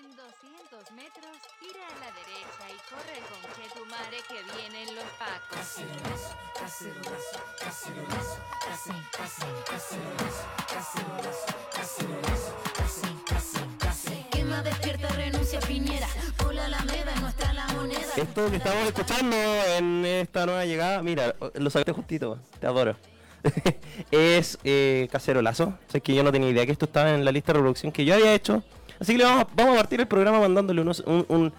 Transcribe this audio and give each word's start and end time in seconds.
En 0.00 0.16
200 0.16 0.92
metros, 0.92 1.36
gira 1.60 1.84
a 1.84 1.96
la 2.00 2.10
derecha 2.16 2.64
y 2.72 2.78
corre 2.88 3.20
con 3.28 3.40
que 3.52 3.68
tu 3.76 3.84
madre 3.84 4.16
que 4.26 4.40
vienen 4.56 4.96
los 4.96 5.04
pacos. 5.20 5.58
Cacerolazo, 5.58 6.30
cacerolazo, 6.58 7.36
cacerolazo, 7.60 8.38
casi, 8.64 8.90
casi, 9.12 9.44
cacerolazo, 9.68 10.44
cacerolazo, 10.72 11.52
cacerolazo, 11.76 12.50
casi, 12.78 13.08
casi, 13.26 13.58
casi. 13.78 14.26
¿Quién 14.30 14.48
más 14.48 14.64
despierta 14.64 15.08
renuncia 15.08 15.60
Piñera? 15.60 16.08
Por 16.38 16.54
la 16.54 16.64
Alameda 16.64 17.12
es 17.14 17.20
nuestra 17.20 17.52
la 17.52 17.66
moneda. 17.68 18.14
Esto 18.16 18.50
que 18.50 18.56
estamos 18.56 18.86
escuchando 18.86 19.36
en 19.36 20.06
esta 20.06 20.46
nueva 20.46 20.64
llegada, 20.64 21.02
mira, 21.02 21.34
lo 21.52 21.68
sacaste 21.68 21.92
justito, 21.92 22.38
te 22.58 22.66
adoro. 22.66 22.96
es 24.10 24.58
eh, 24.64 25.08
Cacerolazo. 25.12 25.64
O 25.64 25.90
sea, 25.90 26.00
que 26.00 26.14
yo 26.14 26.22
no 26.22 26.32
tenía 26.32 26.48
idea 26.48 26.64
que 26.64 26.72
esto 26.72 26.86
estaba 26.86 27.12
en 27.12 27.22
la 27.22 27.32
lista 27.32 27.52
de 27.52 27.58
reproducción 27.58 27.92
que 27.92 28.06
yo 28.06 28.14
había 28.14 28.32
hecho. 28.32 28.62
Así 29.00 29.12
que 29.12 29.18
le 29.18 29.24
vamos, 29.24 29.44
a- 29.44 29.48
vamos 29.54 29.74
a 29.74 29.78
partir 29.78 30.00
el 30.00 30.06
programa 30.06 30.40
mandándole 30.40 30.80
unos- 30.82 31.00
un, 31.06 31.24
un 31.28 31.52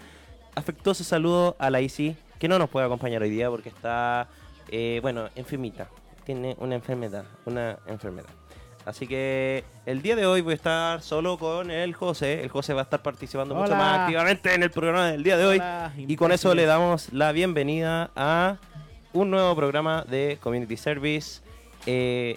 afectuoso 0.54 1.02
saludo 1.04 1.56
a 1.58 1.70
la 1.70 1.80
Isi, 1.80 2.16
que 2.38 2.48
no 2.48 2.58
nos 2.58 2.68
puede 2.70 2.86
acompañar 2.86 3.22
hoy 3.22 3.30
día 3.30 3.50
porque 3.50 3.68
está, 3.68 4.28
eh, 4.68 4.98
bueno, 5.02 5.28
enfermita. 5.36 5.88
Tiene 6.24 6.56
una 6.60 6.74
enfermedad, 6.76 7.24
una 7.46 7.78
enfermedad. 7.86 8.28
Así 8.84 9.06
que 9.06 9.64
el 9.86 10.02
día 10.02 10.16
de 10.16 10.26
hoy 10.26 10.40
voy 10.40 10.52
a 10.52 10.56
estar 10.56 11.02
solo 11.02 11.38
con 11.38 11.70
el 11.70 11.94
José. 11.94 12.42
El 12.42 12.48
José 12.48 12.74
va 12.74 12.80
a 12.80 12.84
estar 12.84 13.00
participando 13.02 13.54
mucho 13.54 13.74
más 13.76 13.98
activamente 14.00 14.54
en 14.54 14.62
el 14.64 14.70
programa 14.70 15.06
del 15.12 15.22
día 15.22 15.36
de 15.36 15.46
hoy. 15.46 15.56
Hola, 15.58 15.92
Y 15.96 16.16
con 16.16 16.32
eso 16.32 16.52
le 16.54 16.64
damos 16.66 17.12
la 17.12 17.30
bienvenida 17.32 18.10
a 18.16 18.56
un 19.12 19.30
nuevo 19.30 19.54
programa 19.54 20.04
de 20.08 20.36
Community 20.42 20.76
Service. 20.76 21.42
Eh, 21.86 22.36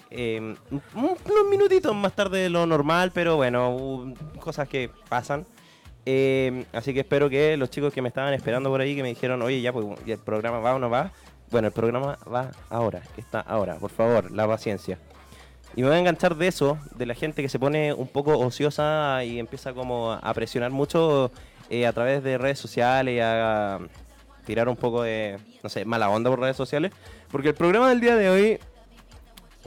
un- 0.70 0.78
unos 0.94 1.46
minutitos 1.48 1.94
más 1.94 2.12
tarde 2.14 2.40
de 2.40 2.50
lo 2.50 2.66
normal, 2.66 3.12
pero 3.14 3.36
bueno, 3.36 4.14
cosas 4.40 4.68
que 4.68 4.90
pasan. 5.08 5.46
Eh, 6.04 6.64
así 6.72 6.94
que 6.94 7.00
espero 7.00 7.28
que 7.28 7.56
los 7.56 7.70
chicos 7.70 7.92
que 7.92 8.00
me 8.02 8.08
estaban 8.08 8.32
esperando 8.34 8.70
por 8.70 8.80
ahí, 8.80 8.94
que 8.94 9.02
me 9.02 9.08
dijeron, 9.08 9.42
oye, 9.42 9.60
ya, 9.60 9.72
pues, 9.72 9.86
¿y 10.06 10.12
el 10.12 10.18
programa 10.18 10.58
va 10.60 10.74
o 10.74 10.78
no 10.78 10.88
va. 10.90 11.10
Bueno, 11.50 11.68
el 11.68 11.72
programa 11.72 12.18
va 12.32 12.50
ahora, 12.70 13.02
está 13.16 13.40
ahora, 13.40 13.76
por 13.76 13.90
favor, 13.90 14.30
la 14.30 14.46
paciencia. 14.48 14.98
Y 15.76 15.82
me 15.82 15.88
voy 15.88 15.96
a 15.96 16.00
enganchar 16.00 16.36
de 16.36 16.48
eso, 16.48 16.78
de 16.96 17.06
la 17.06 17.14
gente 17.14 17.42
que 17.42 17.48
se 17.48 17.58
pone 17.58 17.92
un 17.92 18.08
poco 18.08 18.38
ociosa 18.38 19.22
y 19.24 19.38
empieza 19.38 19.72
como 19.74 20.12
a 20.12 20.34
presionar 20.34 20.70
mucho 20.70 21.30
eh, 21.70 21.86
a 21.86 21.92
través 21.92 22.22
de 22.24 22.38
redes 22.38 22.58
sociales, 22.58 23.20
a 23.22 23.78
tirar 24.44 24.68
un 24.68 24.76
poco 24.76 25.02
de, 25.02 25.38
no 25.62 25.68
sé, 25.68 25.84
mala 25.84 26.08
onda 26.08 26.30
por 26.30 26.40
redes 26.40 26.56
sociales. 26.56 26.92
Porque 27.30 27.48
el 27.48 27.54
programa 27.54 27.88
del 27.90 28.00
día 28.00 28.16
de 28.16 28.30
hoy 28.30 28.58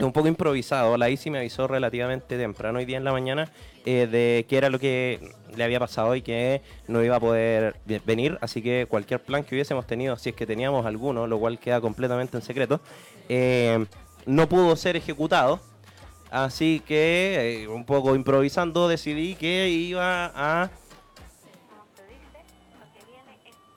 un 0.06 0.12
poco 0.12 0.28
improvisado. 0.28 0.96
La 0.96 1.08
Isi 1.10 1.30
me 1.30 1.38
avisó 1.38 1.66
relativamente 1.66 2.36
temprano 2.38 2.78
hoy 2.78 2.84
día 2.84 2.96
en 2.96 3.04
la 3.04 3.12
mañana 3.12 3.50
eh, 3.84 4.06
de 4.10 4.46
qué 4.48 4.56
era 4.58 4.70
lo 4.70 4.78
que 4.78 5.32
le 5.54 5.64
había 5.64 5.78
pasado 5.80 6.14
y 6.16 6.22
que 6.22 6.62
no 6.88 7.02
iba 7.02 7.16
a 7.16 7.20
poder 7.20 7.76
ve- 7.86 8.00
venir. 8.04 8.38
Así 8.40 8.62
que 8.62 8.86
cualquier 8.88 9.20
plan 9.20 9.44
que 9.44 9.54
hubiésemos 9.54 9.86
tenido, 9.86 10.16
si 10.16 10.30
es 10.30 10.34
que 10.36 10.46
teníamos 10.46 10.86
alguno, 10.86 11.26
lo 11.26 11.38
cual 11.38 11.58
queda 11.58 11.80
completamente 11.80 12.36
en 12.36 12.42
secreto, 12.42 12.80
eh, 13.28 13.84
no 14.26 14.48
pudo 14.48 14.74
ser 14.76 14.96
ejecutado. 14.96 15.60
Así 16.30 16.80
que, 16.86 17.62
eh, 17.64 17.68
un 17.68 17.84
poco 17.84 18.14
improvisando, 18.14 18.86
decidí 18.88 19.34
que 19.34 19.68
iba 19.68 20.26
a... 20.34 20.70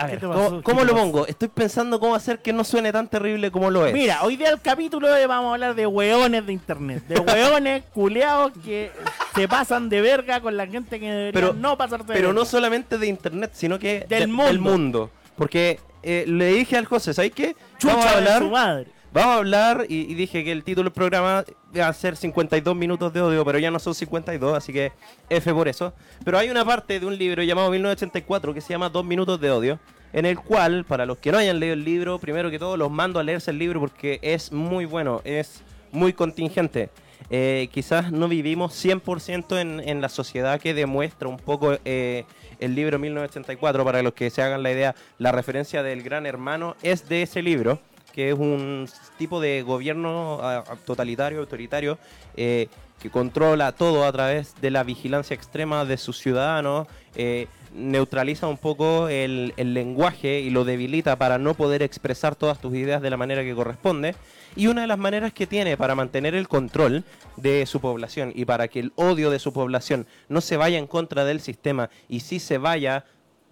A 0.03 0.07
¿Qué 0.07 0.11
ver, 0.13 0.19
te 0.19 0.61
¿cómo, 0.63 0.83
lo 0.83 0.93
pongo? 0.95 1.27
Estoy 1.27 1.47
pensando 1.47 1.99
cómo 1.99 2.15
hacer 2.15 2.39
que 2.41 2.53
no 2.53 2.63
suene 2.63 2.91
tan 2.91 3.07
terrible 3.07 3.51
como 3.51 3.69
lo 3.71 3.85
es. 3.85 3.93
Mira, 3.93 4.23
hoy 4.23 4.35
día 4.37 4.49
el 4.49 4.59
capítulo 4.61 5.07
de 5.11 5.25
vamos 5.27 5.49
a 5.49 5.53
hablar 5.53 5.75
de 5.75 5.87
hueones 5.87 6.45
de 6.45 6.53
internet. 6.53 7.03
De 7.07 7.19
hueones 7.19 7.83
culeados 7.93 8.51
que 8.63 8.91
se 9.35 9.47
pasan 9.47 9.89
de 9.89 10.01
verga 10.01 10.41
con 10.41 10.57
la 10.57 10.67
gente 10.67 10.99
que 10.99 11.05
debería 11.11 11.31
Pero- 11.33 11.53
no 11.53 11.77
pasarse 11.77 12.05
de 12.07 12.13
Pero 12.13 12.27
verga. 12.29 12.39
no 12.41 12.45
solamente 12.45 12.97
de 12.97 13.07
internet, 13.07 13.51
sino 13.53 13.79
que 13.79 14.05
Del 14.09 14.21
de- 14.21 14.57
mundo. 14.57 15.09
Porque 15.35 15.79
eh, 16.03 16.25
le 16.27 16.47
dije 16.53 16.77
al 16.77 16.85
José, 16.85 17.13
¿sabes 17.13 17.31
qué? 17.31 17.55
Chucha 17.79 17.93
vamos 17.95 18.05
a 18.05 18.11
de 18.11 18.17
hablar, 18.17 18.41
su 18.41 18.49
madre. 18.49 18.87
Vamos 19.13 19.35
a 19.35 19.37
hablar 19.37 19.85
y, 19.87 20.11
y 20.11 20.15
dije 20.15 20.43
que 20.43 20.51
el 20.51 20.63
título 20.63 20.89
del 20.89 20.93
programa 20.93 21.45
iba 21.73 21.87
a 21.87 21.93
ser 21.93 22.15
52 22.15 22.75
minutos 22.75 23.13
de 23.13 23.21
odio, 23.21 23.45
pero 23.45 23.59
ya 23.59 23.71
no 23.71 23.79
son 23.79 23.95
52, 23.95 24.57
así 24.57 24.73
que 24.73 24.91
F 25.29 25.53
por 25.53 25.67
eso. 25.67 25.93
Pero 26.25 26.37
hay 26.37 26.49
una 26.49 26.65
parte 26.65 26.99
de 26.99 27.05
un 27.05 27.17
libro 27.17 27.43
llamado 27.43 27.69
1984 27.71 28.53
que 28.53 28.61
se 28.61 28.73
llama 28.73 28.89
Dos 28.89 29.05
minutos 29.05 29.39
de 29.39 29.51
odio, 29.51 29.79
en 30.11 30.25
el 30.25 30.37
cual, 30.39 30.85
para 30.85 31.05
los 31.05 31.17
que 31.17 31.31
no 31.31 31.37
hayan 31.37 31.59
leído 31.59 31.73
el 31.73 31.83
libro, 31.83 32.19
primero 32.19 32.51
que 32.51 32.59
todo 32.59 32.77
los 32.77 32.91
mando 32.91 33.19
a 33.19 33.23
leerse 33.23 33.51
el 33.51 33.57
libro 33.57 33.79
porque 33.79 34.19
es 34.21 34.51
muy 34.51 34.85
bueno, 34.85 35.21
es 35.23 35.63
muy 35.91 36.13
contingente. 36.13 36.89
Eh, 37.30 37.69
quizás 37.71 38.11
no 38.11 38.27
vivimos 38.27 38.73
100% 38.73 39.59
en, 39.59 39.80
en 39.80 40.01
la 40.01 40.09
sociedad 40.09 40.59
que 40.59 40.73
demuestra 40.73 41.27
un 41.27 41.37
poco 41.37 41.77
eh, 41.85 42.25
el 42.59 42.75
libro 42.75 42.99
1984. 42.99 43.83
Para 43.83 44.03
los 44.03 44.13
que 44.13 44.30
se 44.30 44.41
hagan 44.41 44.61
la 44.61 44.71
idea, 44.71 44.95
la 45.17 45.31
referencia 45.31 45.83
del 45.83 46.03
gran 46.03 46.25
hermano 46.25 46.75
es 46.83 47.07
de 47.09 47.23
ese 47.23 47.41
libro, 47.41 47.80
que 48.13 48.29
es 48.29 48.35
un 48.37 48.87
tipo 49.17 49.41
de 49.41 49.63
gobierno 49.63 50.39
totalitario, 50.85 51.39
autoritario, 51.39 51.97
eh, 52.37 52.67
que 53.01 53.09
controla 53.09 53.73
todo 53.73 54.05
a 54.05 54.11
través 54.11 54.55
de 54.61 54.71
la 54.71 54.83
vigilancia 54.83 55.33
extrema 55.33 55.83
de 55.83 55.97
sus 55.97 56.19
ciudadanos. 56.19 56.87
eh, 57.15 57.47
neutraliza 57.73 58.47
un 58.47 58.57
poco 58.57 59.09
el, 59.09 59.53
el 59.57 59.73
lenguaje 59.73 60.41
y 60.41 60.51
lo 60.51 60.63
debilita 60.63 61.15
para 61.15 61.39
no 61.39 61.55
poder 61.55 61.81
expresar 61.81 62.35
todas 62.35 62.59
tus 62.59 62.75
ideas 62.75 63.01
de 63.01 63.09
la 63.09 63.17
manera 63.17 63.43
que 63.43 63.55
corresponde. 63.55 64.15
Y 64.55 64.67
una 64.67 64.81
de 64.81 64.87
las 64.87 64.99
maneras 64.99 65.33
que 65.33 65.47
tiene 65.47 65.75
para 65.75 65.95
mantener 65.95 66.35
el 66.35 66.47
control 66.47 67.03
de 67.35 67.65
su 67.65 67.81
población 67.81 68.31
y 68.35 68.45
para 68.45 68.67
que 68.67 68.80
el 68.80 68.93
odio 68.95 69.31
de 69.31 69.39
su 69.39 69.53
población 69.53 70.05
no 70.30 70.39
se 70.41 70.55
vaya 70.55 70.77
en 70.77 70.85
contra 70.85 71.25
del 71.25 71.39
sistema 71.39 71.89
y 72.07 72.19
sí 72.19 72.39
se 72.39 72.59
vaya 72.59 73.05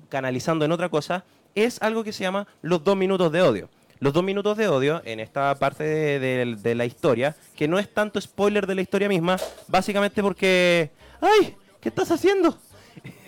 canalizando 0.09 0.65
en 0.65 0.71
otra 0.71 0.89
cosa, 0.89 1.23
es 1.55 1.81
algo 1.81 2.03
que 2.03 2.13
se 2.13 2.23
llama 2.23 2.47
los 2.61 2.83
dos 2.83 2.95
minutos 2.95 3.31
de 3.31 3.41
odio. 3.41 3.69
Los 4.01 4.13
dos 4.13 4.23
minutos 4.23 4.57
de 4.57 4.67
odio 4.67 4.99
en 5.05 5.19
esta 5.19 5.53
parte 5.59 5.83
de, 5.83 6.75
la 6.75 6.85
historia, 6.85 7.35
que 7.55 7.67
no 7.67 7.77
es 7.77 7.87
tanto 7.87 8.19
spoiler 8.19 8.65
de 8.65 8.73
la 8.73 8.81
historia 8.81 9.07
misma, 9.07 9.37
básicamente 9.67 10.23
porque... 10.23 10.89
¡Ay! 11.21 11.55
¿Qué 11.79 11.89
estás 11.89 12.09
haciendo? 12.09 12.57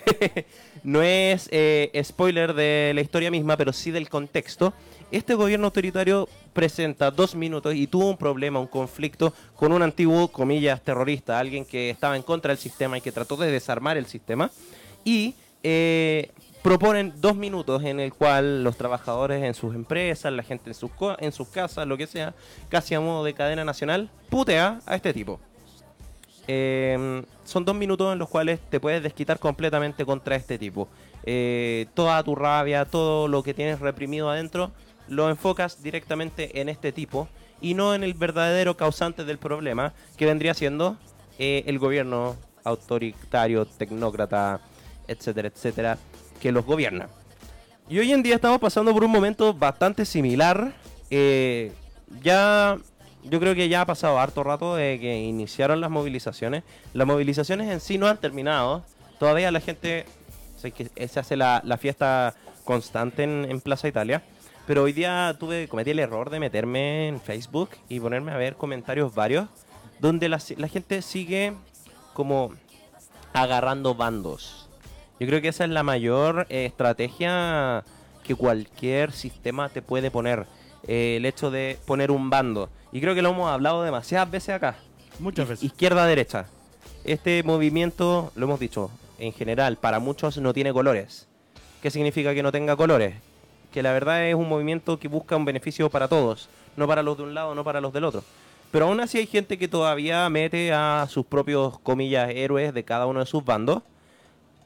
no 0.83 1.03
es 1.03 1.47
eh, 1.51 1.91
spoiler 2.03 2.55
de 2.55 2.91
la 2.95 3.01
historia 3.01 3.29
misma, 3.29 3.55
pero 3.55 3.71
sí 3.71 3.91
del 3.91 4.09
contexto. 4.09 4.73
Este 5.11 5.35
gobierno 5.35 5.67
autoritario 5.67 6.27
presenta 6.53 7.11
dos 7.11 7.35
minutos 7.35 7.75
y 7.75 7.85
tuvo 7.85 8.09
un 8.09 8.17
problema, 8.17 8.59
un 8.59 8.65
conflicto 8.65 9.31
con 9.55 9.73
un 9.73 9.83
antiguo, 9.83 10.29
comillas, 10.29 10.81
terrorista, 10.81 11.37
alguien 11.37 11.65
que 11.65 11.91
estaba 11.91 12.15
en 12.15 12.23
contra 12.23 12.49
del 12.49 12.57
sistema 12.57 12.97
y 12.97 13.01
que 13.01 13.11
trató 13.11 13.37
de 13.37 13.51
desarmar 13.51 13.97
el 13.97 14.07
sistema. 14.07 14.49
Y 15.05 15.35
eh, 15.61 16.31
proponen 16.63 17.13
dos 17.17 17.35
minutos 17.35 17.83
en 17.83 17.99
el 17.99 18.13
cual 18.13 18.63
los 18.63 18.77
trabajadores 18.77 19.43
en 19.43 19.53
sus 19.53 19.75
empresas, 19.75 20.31
la 20.33 20.41
gente 20.43 20.69
en 20.69 20.73
sus, 20.73 20.89
co- 20.91 21.15
en 21.19 21.31
sus 21.31 21.49
casas, 21.49 21.85
lo 21.85 21.97
que 21.97 22.07
sea, 22.07 22.33
casi 22.69 22.95
a 22.95 22.99
modo 23.01 23.23
de 23.23 23.33
cadena 23.33 23.63
nacional, 23.65 24.09
putea 24.29 24.79
a 24.85 24.95
este 24.95 25.13
tipo. 25.13 25.39
Eh, 26.47 27.23
son 27.43 27.63
dos 27.65 27.75
minutos 27.75 28.11
en 28.11 28.19
los 28.19 28.29
cuales 28.29 28.59
te 28.69 28.79
puedes 28.79 29.03
desquitar 29.03 29.39
completamente 29.39 30.05
contra 30.05 30.35
este 30.35 30.57
tipo. 30.57 30.87
Eh, 31.25 31.85
toda 31.93 32.21
tu 32.23 32.35
rabia, 32.35 32.85
todo 32.85 33.27
lo 33.27 33.43
que 33.43 33.53
tienes 33.53 33.79
reprimido 33.79 34.29
adentro, 34.29 34.71
lo 35.07 35.29
enfocas 35.29 35.83
directamente 35.83 36.59
en 36.61 36.69
este 36.69 36.91
tipo 36.91 37.27
y 37.61 37.73
no 37.75 37.93
en 37.93 38.03
el 38.03 38.13
verdadero 38.13 38.75
causante 38.75 39.23
del 39.23 39.37
problema, 39.37 39.93
que 40.17 40.25
vendría 40.25 40.53
siendo 40.53 40.97
eh, 41.39 41.63
el 41.67 41.79
gobierno 41.79 42.35
autoritario, 42.63 43.65
tecnócrata, 43.65 44.59
etcétera, 45.07 45.49
etcétera, 45.49 45.97
que 46.41 46.51
los 46.51 46.65
gobierna. 46.65 47.09
Y 47.89 47.99
hoy 47.99 48.11
en 48.11 48.23
día 48.23 48.35
estamos 48.35 48.59
pasando 48.59 48.93
por 48.93 49.03
un 49.03 49.11
momento 49.11 49.53
bastante 49.53 50.05
similar. 50.05 50.73
eh, 51.09 51.71
ya, 52.21 52.77
yo 53.23 53.39
creo 53.39 53.55
que 53.55 53.69
ya 53.69 53.81
ha 53.81 53.85
pasado 53.85 54.19
harto 54.19 54.43
rato 54.43 54.75
de 54.75 54.99
que 54.99 55.21
iniciaron 55.21 55.81
las 55.81 55.89
movilizaciones. 55.89 56.63
Las 56.93 57.07
movilizaciones 57.07 57.69
en 57.71 57.79
sí 57.79 57.97
no 57.97 58.07
han 58.07 58.17
terminado. 58.17 58.83
Todavía 59.19 59.51
la 59.51 59.59
gente, 59.59 60.05
se 60.57 61.19
hace 61.19 61.35
la, 61.35 61.61
la 61.65 61.77
fiesta 61.77 62.35
constante 62.63 63.23
en, 63.23 63.45
en 63.49 63.61
Plaza 63.61 63.87
Italia. 63.87 64.23
Pero 64.65 64.83
hoy 64.83 64.93
día 64.93 65.35
tuve, 65.39 65.67
cometí 65.67 65.91
el 65.91 65.99
error 65.99 66.29
de 66.29 66.39
meterme 66.39 67.07
en 67.09 67.19
Facebook 67.19 67.71
y 67.89 67.99
ponerme 67.99 68.31
a 68.31 68.37
ver 68.37 68.55
comentarios 68.55 69.13
varios 69.13 69.49
donde 69.99 70.29
la, 70.29 70.41
la 70.57 70.67
gente 70.67 71.01
sigue 71.01 71.53
como 72.13 72.53
agarrando 73.33 73.95
bandos. 73.95 74.69
Yo 75.19 75.27
creo 75.27 75.41
que 75.41 75.49
esa 75.49 75.63
es 75.63 75.69
la 75.69 75.83
mayor 75.83 76.47
eh, 76.49 76.65
estrategia 76.65 77.83
que 78.23 78.35
cualquier 78.35 79.11
sistema 79.11 79.69
te 79.69 79.81
puede 79.81 80.09
poner. 80.09 80.45
Eh, 80.87 81.15
el 81.17 81.25
hecho 81.25 81.51
de 81.51 81.77
poner 81.85 82.11
un 82.11 82.29
bando. 82.29 82.69
Y 82.91 82.99
creo 82.99 83.15
que 83.15 83.21
lo 83.21 83.29
hemos 83.29 83.49
hablado 83.49 83.83
demasiadas 83.83 84.29
veces 84.29 84.55
acá. 84.55 84.75
Muchas 85.19 85.47
veces. 85.47 85.63
Izquierda-derecha. 85.63 86.47
Este 87.05 87.43
movimiento, 87.43 88.31
lo 88.35 88.45
hemos 88.45 88.59
dicho, 88.59 88.89
en 89.19 89.33
general, 89.33 89.77
para 89.77 89.99
muchos 89.99 90.37
no 90.37 90.53
tiene 90.53 90.73
colores. 90.73 91.27
¿Qué 91.81 91.91
significa 91.91 92.33
que 92.33 92.43
no 92.43 92.51
tenga 92.51 92.75
colores? 92.75 93.15
Que 93.71 93.83
la 93.83 93.93
verdad 93.93 94.25
es 94.25 94.35
un 94.35 94.49
movimiento 94.49 94.99
que 94.99 95.07
busca 95.07 95.35
un 95.35 95.45
beneficio 95.45 95.89
para 95.89 96.07
todos, 96.07 96.49
no 96.75 96.87
para 96.87 97.03
los 97.03 97.17
de 97.17 97.23
un 97.23 97.33
lado, 97.33 97.55
no 97.55 97.63
para 97.63 97.81
los 97.81 97.93
del 97.93 98.05
otro. 98.05 98.23
Pero 98.71 98.87
aún 98.87 98.99
así 98.99 99.19
hay 99.19 99.27
gente 99.27 99.57
que 99.57 99.67
todavía 99.67 100.27
mete 100.29 100.73
a 100.73 101.05
sus 101.09 101.25
propios, 101.25 101.79
comillas, 101.79 102.29
héroes 102.33 102.73
de 102.73 102.83
cada 102.83 103.05
uno 103.05 103.19
de 103.19 103.25
sus 103.25 103.43
bandos 103.45 103.83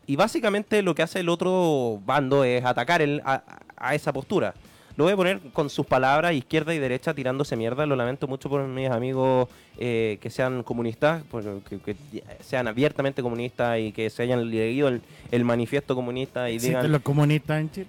Y 0.07 0.15
básicamente 0.15 0.81
lo 0.81 0.95
que 0.95 1.03
hace 1.03 1.19
el 1.19 1.29
otro 1.29 1.99
bando 2.05 2.43
es 2.43 2.63
atacar 2.65 3.01
el- 3.01 3.21
a, 3.25 3.43
a 3.75 3.93
esa 3.93 4.11
postura. 4.13 4.53
Lo 4.95 5.03
voy 5.03 5.13
a 5.13 5.15
poner 5.15 5.39
con 5.53 5.69
sus 5.69 5.85
palabras, 5.85 6.33
izquierda 6.33 6.73
y 6.73 6.79
derecha, 6.79 7.13
tirándose 7.13 7.55
mierda. 7.55 7.85
Lo 7.85 7.95
lamento 7.95 8.27
mucho 8.27 8.49
por 8.49 8.63
mis 8.65 8.89
amigos 8.89 9.47
eh, 9.77 10.17
que 10.21 10.31
sean 10.31 10.63
comunistas, 10.63 11.21
que, 11.69 11.77
que 11.79 11.95
sean 12.41 12.67
abiertamente 12.67 13.21
comunistas 13.21 13.77
y 13.79 13.91
que 13.91 14.09
se 14.09 14.23
hayan 14.23 14.49
leído 14.49 14.87
el, 14.87 15.01
el 15.29 15.43
manifiesto 15.45 15.93
comunista 15.93 16.49
y 16.49 16.55
¿Existen 16.55 16.77
digan... 16.79 16.91
los 16.93 17.01
comunistas 17.03 17.59
en 17.61 17.71
Chile? 17.71 17.87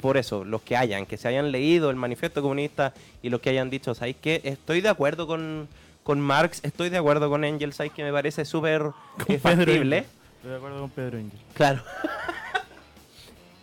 Por 0.00 0.16
eso, 0.16 0.44
los 0.44 0.62
que 0.62 0.76
hayan, 0.76 1.06
que 1.06 1.16
se 1.16 1.28
hayan 1.28 1.50
leído 1.50 1.90
el 1.90 1.96
manifiesto 1.96 2.40
comunista 2.42 2.92
y 3.22 3.30
los 3.30 3.40
que 3.40 3.50
hayan 3.50 3.68
dicho, 3.70 3.94
¿sabéis 3.94 4.16
qué? 4.20 4.40
Estoy 4.44 4.80
de 4.82 4.90
acuerdo 4.90 5.26
con, 5.26 5.66
con 6.02 6.20
Marx, 6.20 6.60
estoy 6.62 6.90
de 6.90 6.98
acuerdo 6.98 7.30
con 7.30 7.42
Engels, 7.44 7.76
¿sabéis 7.76 7.94
que 7.94 8.02
me 8.04 8.12
parece 8.12 8.44
súper 8.44 8.82
eh, 8.82 8.92
Pedro 9.26 9.38
factible? 9.40 10.04
Estoy 10.44 10.50
de 10.52 10.58
acuerdo 10.58 10.80
con 10.80 10.90
Pedro 10.90 11.16
Engel. 11.16 11.40
Claro. 11.54 11.82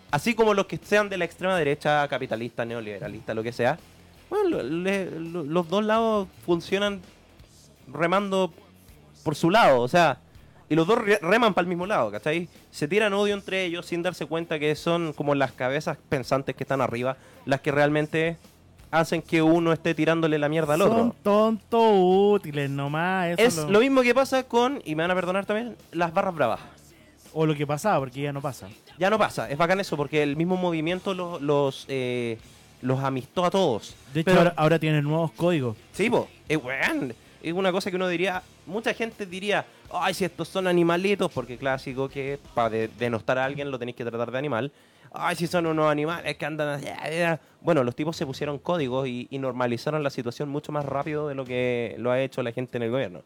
Así 0.10 0.34
como 0.34 0.56
los 0.56 0.66
que 0.66 0.80
sean 0.82 1.10
de 1.10 1.18
la 1.20 1.26
extrema 1.26 1.56
derecha, 1.56 2.08
capitalista, 2.08 2.66
neoliberalista, 2.66 3.36
lo 3.36 3.44
que 3.44 3.52
sea. 3.52 3.78
Bueno, 4.32 4.64
los 4.64 5.70
dos 5.70 5.86
lados 5.86 6.28
funcionan 6.44 7.00
remando 7.88 8.52
por 9.24 9.36
su 9.36 9.52
lado, 9.52 9.80
o 9.82 9.88
sea, 9.88 10.18
y 10.70 10.74
los 10.76 10.88
dos 10.88 10.98
re- 10.98 11.20
reman 11.22 11.54
para 11.54 11.66
el 11.66 11.70
mismo 11.70 11.86
lado, 11.86 12.10
¿cachai? 12.10 12.50
Se 12.72 12.88
tiran 12.88 13.14
odio 13.14 13.36
entre 13.36 13.64
ellos 13.64 13.86
sin 13.86 14.02
darse 14.02 14.26
cuenta 14.26 14.58
que 14.58 14.76
son 14.76 15.14
como 15.14 15.36
las 15.36 15.52
cabezas 15.52 16.00
pensantes 16.10 16.56
que 16.56 16.64
están 16.64 16.82
arriba, 16.82 17.16
las 17.46 17.62
que 17.62 17.72
realmente 17.72 18.38
hacen 18.92 19.22
que 19.22 19.42
uno 19.42 19.72
esté 19.74 19.96
tirándole 19.96 20.38
la 20.38 20.50
mierda 20.50 20.74
al 20.76 20.82
otro. 20.82 20.98
Son 20.98 21.14
tontos 21.24 21.82
útiles 21.96 22.70
nomás. 22.70 23.30
Eso 23.30 23.42
Es 23.42 23.58
lo- 23.58 23.72
lo 23.72 23.80
mismo 23.80 24.02
que 24.02 24.14
pasa 24.14 24.44
con, 24.44 24.82
y 24.86 24.96
me 24.96 25.04
van 25.04 25.12
a 25.12 25.16
perdonar 25.16 25.46
también, 25.46 25.76
las 25.92 26.14
barras 26.14 26.36
bravas. 26.36 26.60
O 27.34 27.46
lo 27.46 27.56
que 27.56 27.66
pasaba, 27.66 27.98
porque 28.00 28.22
ya 28.22 28.34
no 28.34 28.42
pasa. 28.42 28.68
Ya 29.00 29.10
no 29.10 29.18
pasa, 29.18 29.50
es 29.50 29.58
bacán 29.58 29.80
eso, 29.80 29.96
porque 29.98 30.22
el 30.22 30.36
mismo 30.36 30.58
movimiento 30.58 31.14
los, 31.14 31.42
los, 31.42 31.86
eh, 31.88 32.38
los 32.82 33.00
amistó 33.00 33.46
a 33.46 33.50
todos. 33.50 33.96
De 34.14 34.20
hecho, 34.20 34.26
Pero- 34.32 34.40
ahora, 34.40 34.54
ahora 34.58 34.80
tienen 34.80 35.04
nuevos 35.06 35.32
códigos. 35.32 35.78
Sí, 35.94 36.10
po, 36.10 36.28
es 36.50 36.58
weón. 36.62 37.16
Es 37.42 37.54
una 37.54 37.72
cosa 37.72 37.90
que 37.90 37.96
uno 37.96 38.08
diría, 38.08 38.44
mucha 38.68 38.94
gente 38.94 39.26
diría, 39.26 39.66
ay, 39.92 40.14
si 40.14 40.26
estos 40.26 40.48
son 40.50 40.68
animalitos, 40.68 41.32
porque 41.32 41.58
clásico 41.58 42.08
que 42.10 42.38
para 42.54 42.70
denostar 42.70 43.38
a 43.40 43.46
alguien 43.46 43.72
lo 43.72 43.80
tenéis 43.80 43.96
que 43.96 44.04
tratar 44.06 44.30
de 44.30 44.38
animal. 44.38 44.72
Ay, 45.14 45.36
si 45.36 45.48
son 45.48 45.66
unos 45.66 45.92
animales 45.92 46.38
que 46.38 46.46
andan 46.46 46.70
allá, 46.80 46.98
allá". 47.02 47.40
Bueno, 47.62 47.84
los 47.84 47.96
tipos 47.96 48.16
se 48.16 48.26
pusieron 48.26 48.58
códigos 48.60 49.08
y, 49.08 49.28
y 49.30 49.38
normalizaron 49.40 50.04
la 50.04 50.10
situación 50.10 50.50
mucho 50.50 50.72
más 50.72 50.86
rápido 50.86 51.28
de 51.28 51.36
lo 51.36 51.44
que 51.46 51.96
lo 52.00 52.12
ha 52.12 52.22
hecho 52.22 52.42
la 52.44 52.52
gente 52.52 52.78
en 52.78 52.84
el 52.84 52.92
gobierno. 52.92 53.22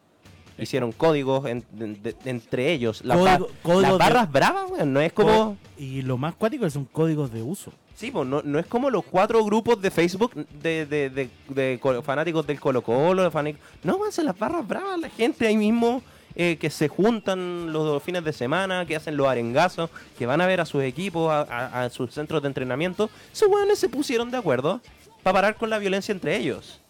Hicieron 0.58 0.90
códigos 0.92 1.44
en- 1.46 1.64
de- 1.70 1.94
de- 1.94 2.16
entre 2.24 2.72
ellos. 2.72 3.04
Las, 3.04 3.18
Código- 3.62 3.92
de- 3.92 3.98
barras 3.98 4.30
bravas, 4.32 4.70
weón, 4.70 4.92
no 4.92 5.00
es 5.00 5.12
como... 5.12 5.56
Y 5.78 6.00
lo 6.02 6.16
más 6.16 6.34
cuático 6.34 6.68
son 6.70 6.86
códigos 6.86 7.30
de 7.32 7.42
uso. 7.42 7.72
Sí, 7.94 8.10
pues 8.10 8.26
no, 8.26 8.42
no 8.42 8.58
es 8.58 8.66
como 8.66 8.90
los 8.90 9.04
cuatro 9.04 9.42
grupos 9.44 9.80
de 9.80 9.90
Facebook 9.90 10.34
de, 10.34 10.86
de, 10.86 11.10
de- 11.10 11.30
de 11.48 11.78
co- 11.80 12.02
fanáticos 12.02 12.46
del 12.46 12.58
Colo 12.58 12.82
Colo, 12.82 13.22
de 13.22 13.30
fanáticos... 13.30 13.60
No, 13.84 13.98
van 13.98 14.10
las 14.24 14.38
barras 14.38 14.66
bravas, 14.66 14.98
la 14.98 15.08
gente 15.10 15.46
ahí 15.46 15.56
mismo 15.56 16.02
eh, 16.36 16.56
que 16.58 16.70
se 16.70 16.88
juntan 16.88 17.72
los 17.72 18.02
fines 18.02 18.22
de 18.24 18.32
semana, 18.32 18.84
que 18.86 18.94
hacen 18.96 19.16
los 19.16 19.26
arengazos, 19.26 19.90
que 20.18 20.26
van 20.26 20.40
a 20.40 20.46
ver 20.46 20.60
a 20.60 20.66
sus 20.66 20.82
equipos, 20.82 21.30
a, 21.32 21.40
a- 21.42 21.84
a 21.84 21.90
sus 21.90 22.12
centros 22.12 22.42
de 22.42 22.48
entrenamiento. 22.48 23.10
Esos 23.32 23.48
weones 23.48 23.78
se 23.78 23.88
pusieron 23.88 24.30
de 24.30 24.36
acuerdo 24.38 24.80
para 25.22 25.34
parar 25.34 25.56
con 25.56 25.70
la 25.70 25.78
violencia 25.78 26.12
entre 26.12 26.36
ellos. 26.36 26.80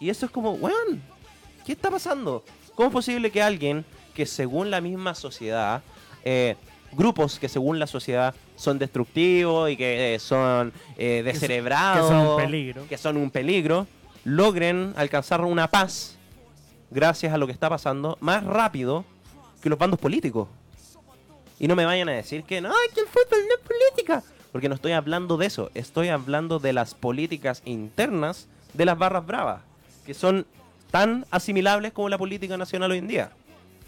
Y 0.00 0.10
eso 0.10 0.26
es 0.26 0.32
como, 0.32 0.52
weón, 0.52 1.02
¿qué 1.64 1.72
está 1.72 1.90
pasando? 1.90 2.44
¿Cómo 2.74 2.88
es 2.88 2.92
posible 2.92 3.30
que 3.30 3.42
alguien 3.42 3.84
que 4.14 4.26
según 4.26 4.70
la 4.70 4.80
misma 4.80 5.14
sociedad, 5.14 5.82
eh, 6.24 6.56
grupos 6.92 7.38
que 7.38 7.48
según 7.48 7.78
la 7.78 7.86
sociedad 7.86 8.34
son 8.56 8.78
destructivos 8.78 9.70
y 9.70 9.76
que 9.76 10.14
eh, 10.14 10.18
son 10.18 10.72
eh, 10.98 11.22
descerebrados, 11.24 12.08
que 12.10 12.14
son 12.16 12.26
un 12.26 12.36
peligro. 12.36 12.86
que 12.88 12.98
son 12.98 13.16
un 13.16 13.30
peligro, 13.30 13.86
logren 14.24 14.92
alcanzar 14.96 15.40
una 15.42 15.68
paz 15.68 16.16
gracias 16.90 17.32
a 17.32 17.38
lo 17.38 17.46
que 17.46 17.52
está 17.52 17.68
pasando 17.68 18.16
más 18.20 18.44
rápido 18.44 19.04
que 19.62 19.68
los 19.68 19.78
bandos 19.78 19.98
políticos? 20.00 20.48
Y 21.58 21.68
no 21.68 21.76
me 21.76 21.84
vayan 21.84 22.08
a 22.08 22.12
decir 22.12 22.44
que 22.44 22.60
no, 22.60 22.70
que 22.94 23.00
el 23.00 23.06
fútbol 23.06 23.40
no 23.48 23.54
es 23.54 23.60
política. 23.60 24.22
Porque 24.52 24.68
no 24.68 24.74
estoy 24.74 24.92
hablando 24.92 25.36
de 25.36 25.46
eso. 25.46 25.70
Estoy 25.74 26.08
hablando 26.08 26.58
de 26.58 26.72
las 26.72 26.94
políticas 26.94 27.62
internas 27.64 28.48
de 28.74 28.84
las 28.84 28.98
barras 28.98 29.24
bravas. 29.26 29.60
Que 30.06 30.14
son 30.14 30.46
tan 30.90 31.24
asimilables 31.30 31.92
como 31.92 32.08
la 32.08 32.18
política 32.18 32.56
nacional 32.56 32.90
hoy 32.90 32.98
en 32.98 33.06
día. 33.08 33.30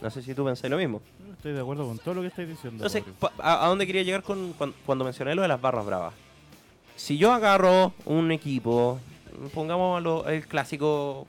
No 0.01 0.11
sé 0.11 0.23
si 0.23 0.35
tú 0.35 0.45
pensás 0.45 0.71
lo 0.71 0.77
mismo. 0.77 1.01
Estoy 1.33 1.53
de 1.53 1.61
acuerdo 1.61 1.87
con 1.87 1.99
todo 1.99 2.15
lo 2.15 2.21
que 2.21 2.29
estáis 2.29 2.49
diciendo. 2.49 2.85
Entonces, 2.85 3.03
¿a, 3.39 3.65
a 3.65 3.69
dónde 3.69 3.87
quería 3.87 4.03
llegar 4.05 4.23
con, 4.23 4.53
cuan- 4.53 4.75
cuando, 4.87 5.05
mencioné 5.05 5.35
lo 5.35 5.43
de 5.43 5.49
las 5.49 5.61
barras 5.61 5.85
bravas? 5.85 6.15
Si 6.95 7.19
yo 7.19 7.33
agarro 7.33 7.93
un 8.05 8.31
equipo, 8.31 9.01
pongamos 9.55 10.01
el 10.29 10.47
clásico, 10.47 11.27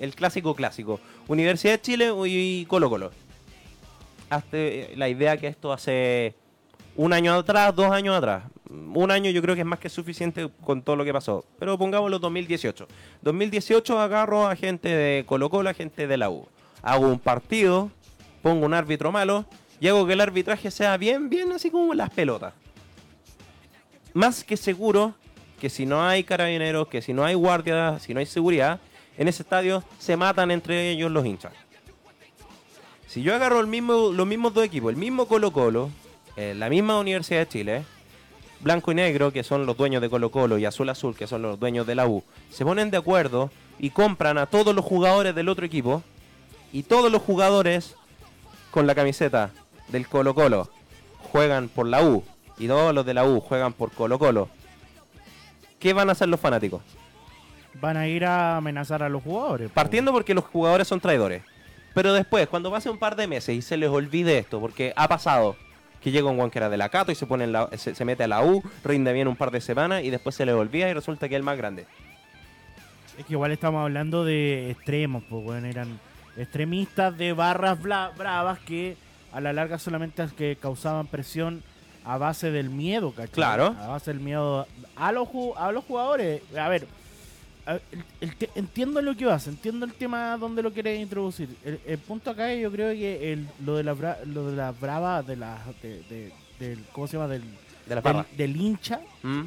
el 0.00 0.14
clásico 0.14 0.54
clásico, 0.54 1.00
Universidad 1.28 1.74
de 1.74 1.80
Chile 1.80 2.12
y 2.26 2.64
Colo 2.66 2.90
Colo. 2.90 3.10
Hazte 4.30 4.92
la 4.96 5.08
idea 5.08 5.36
que 5.36 5.46
esto 5.46 5.72
hace 5.72 6.34
un 6.96 7.12
año 7.12 7.34
atrás, 7.34 7.74
dos 7.74 7.90
años 7.90 8.16
atrás. 8.16 8.44
Un 8.70 9.10
año 9.10 9.30
yo 9.30 9.42
creo 9.42 9.54
que 9.54 9.60
es 9.60 9.66
más 9.66 9.78
que 9.78 9.88
suficiente 9.88 10.48
con 10.64 10.82
todo 10.82 10.96
lo 10.96 11.04
que 11.04 11.12
pasó. 11.12 11.44
Pero 11.58 11.76
pongámoslo 11.78 12.18
2018. 12.18 12.88
2018 13.22 14.00
agarro 14.00 14.46
a 14.46 14.56
gente 14.56 14.88
de 14.88 15.24
Colo 15.26 15.50
Colo, 15.50 15.70
a 15.70 15.74
gente 15.74 16.06
de 16.06 16.16
la 16.16 16.30
U. 16.30 16.48
Hago 16.82 17.08
un 17.08 17.18
partido, 17.18 17.90
pongo 18.42 18.66
un 18.66 18.74
árbitro 18.74 19.12
malo 19.12 19.44
y 19.80 19.88
hago 19.88 20.06
que 20.06 20.14
el 20.14 20.20
arbitraje 20.20 20.70
sea 20.70 20.96
bien, 20.96 21.28
bien 21.28 21.52
así 21.52 21.70
como 21.70 21.94
las 21.94 22.10
pelotas. 22.10 22.54
Más 24.12 24.44
que 24.44 24.56
seguro 24.56 25.14
que 25.60 25.68
si 25.70 25.86
no 25.86 26.04
hay 26.04 26.24
carabineros, 26.24 26.88
que 26.88 27.02
si 27.02 27.12
no 27.12 27.24
hay 27.24 27.34
guardia, 27.34 27.98
si 27.98 28.14
no 28.14 28.20
hay 28.20 28.26
seguridad, 28.26 28.80
en 29.16 29.28
ese 29.28 29.42
estadio 29.42 29.82
se 29.98 30.16
matan 30.16 30.50
entre 30.50 30.90
ellos 30.90 31.10
los 31.10 31.24
hinchas. 31.24 31.52
Si 33.06 33.22
yo 33.22 33.34
agarro 33.34 33.60
el 33.60 33.66
mismo, 33.66 34.10
los 34.12 34.26
mismos 34.26 34.54
dos 34.54 34.64
equipos, 34.64 34.90
el 34.90 34.96
mismo 34.96 35.26
Colo 35.26 35.52
Colo, 35.52 35.90
eh, 36.36 36.54
la 36.56 36.68
misma 36.68 36.98
Universidad 36.98 37.40
de 37.40 37.48
Chile, 37.48 37.84
Blanco 38.60 38.90
y 38.90 38.96
Negro, 38.96 39.32
que 39.32 39.44
son 39.44 39.66
los 39.66 39.76
dueños 39.76 40.02
de 40.02 40.10
Colo 40.10 40.30
Colo, 40.30 40.58
y 40.58 40.64
Azul 40.64 40.88
Azul, 40.88 41.14
que 41.14 41.26
son 41.26 41.42
los 41.42 41.60
dueños 41.60 41.86
de 41.86 41.94
la 41.94 42.08
U, 42.08 42.24
se 42.50 42.64
ponen 42.64 42.90
de 42.90 42.96
acuerdo 42.96 43.50
y 43.78 43.90
compran 43.90 44.38
a 44.38 44.46
todos 44.46 44.74
los 44.74 44.84
jugadores 44.84 45.34
del 45.34 45.48
otro 45.48 45.64
equipo, 45.64 46.02
y 46.72 46.82
todos 46.82 47.12
los 47.12 47.22
jugadores 47.22 47.94
con 48.72 48.86
la 48.86 48.96
camiseta 48.96 49.50
del 49.88 50.08
Colo 50.08 50.34
Colo 50.34 50.68
juegan 51.30 51.68
por 51.68 51.86
la 51.86 52.02
U, 52.02 52.24
y 52.58 52.66
todos 52.66 52.92
los 52.92 53.06
de 53.06 53.14
la 53.14 53.24
U 53.24 53.40
juegan 53.40 53.74
por 53.74 53.92
Colo 53.92 54.18
Colo, 54.18 54.48
¿qué 55.78 55.92
van 55.92 56.08
a 56.08 56.12
hacer 56.12 56.28
los 56.28 56.40
fanáticos? 56.40 56.82
Van 57.80 57.96
a 57.96 58.06
ir 58.06 58.24
a 58.24 58.56
amenazar 58.56 59.02
a 59.02 59.08
los 59.08 59.22
jugadores. 59.22 59.70
Partiendo 59.70 60.12
porque 60.12 60.34
los 60.34 60.44
jugadores 60.44 60.86
son 60.88 61.00
traidores. 61.00 61.42
Pero 61.94 62.12
después, 62.12 62.48
cuando 62.48 62.70
pase 62.70 62.90
un 62.90 62.98
par 62.98 63.14
de 63.16 63.26
meses 63.26 63.54
y 63.56 63.62
se 63.62 63.76
les 63.76 63.88
olvide 63.88 64.38
esto, 64.38 64.60
porque 64.60 64.92
ha 64.96 65.06
pasado 65.08 65.56
que 66.00 66.10
llega 66.10 66.28
un 66.28 66.36
guan 66.36 66.50
que 66.50 66.58
era 66.58 66.68
de 66.68 66.76
la 66.76 66.88
Cato 66.88 67.12
y 67.12 67.14
se, 67.14 67.26
pone 67.26 67.44
en 67.44 67.52
la- 67.52 67.68
se, 67.76 67.94
se 67.94 68.04
mete 68.04 68.24
a 68.24 68.28
la 68.28 68.42
U, 68.44 68.62
rinde 68.84 69.12
bien 69.12 69.26
un 69.28 69.36
par 69.36 69.50
de 69.50 69.60
semanas 69.60 70.02
y 70.02 70.10
después 70.10 70.34
se 70.34 70.44
les 70.44 70.54
olvida 70.54 70.88
y 70.88 70.92
resulta 70.92 71.28
que 71.28 71.34
es 71.34 71.38
el 71.38 71.42
más 71.44 71.56
grande. 71.56 71.86
Es 73.18 73.24
que 73.24 73.32
igual 73.34 73.52
estamos 73.52 73.80
hablando 73.82 74.24
de 74.24 74.70
extremos, 74.72 75.22
pues 75.30 75.44
bueno, 75.44 75.66
eran 75.68 75.98
extremistas 76.36 77.16
de 77.16 77.32
barras 77.32 77.80
bla- 77.80 78.10
bravas 78.16 78.58
que 78.58 78.96
a 79.32 79.40
la 79.40 79.52
larga 79.52 79.78
solamente 79.78 80.26
que 80.36 80.56
causaban 80.60 81.06
presión 81.06 81.62
a 82.04 82.18
base 82.18 82.50
del 82.50 82.70
miedo, 82.70 83.12
¿cachai? 83.12 83.32
Claro. 83.34 83.74
A 83.80 83.86
base 83.88 84.12
del 84.12 84.20
miedo 84.20 84.66
a 84.96 85.12
los, 85.12 85.28
a 85.56 85.72
los 85.72 85.84
jugadores. 85.84 86.42
A 86.58 86.68
ver, 86.68 86.86
a- 87.66 87.74
el- 87.74 88.04
el 88.20 88.36
te- 88.36 88.50
entiendo 88.54 89.00
lo 89.02 89.16
que 89.16 89.24
vas, 89.26 89.46
entiendo 89.46 89.86
el 89.86 89.92
tema 89.94 90.36
donde 90.36 90.62
lo 90.62 90.72
quieres 90.72 91.00
introducir. 91.00 91.48
El, 91.64 91.80
el 91.86 91.98
punto 91.98 92.30
acá 92.30 92.52
yo 92.54 92.70
creo 92.70 92.92
que 92.92 93.32
el, 93.32 93.48
lo 93.64 93.76
de 93.76 93.84
la 93.84 93.94
bra- 93.94 94.22
lo 94.24 94.50
de 94.50 94.56
las 94.56 94.78
bravas, 94.78 95.26
de 95.26 95.36
la, 95.36 95.58
de, 95.82 96.02
de- 96.08 96.32
del, 96.58 96.84
¿cómo 96.92 97.06
se 97.06 97.16
llama? 97.16 97.28
Del, 97.28 97.42
De 97.86 98.24
del, 98.36 98.56
hincha, 98.56 99.00
¿Mm? 99.22 99.42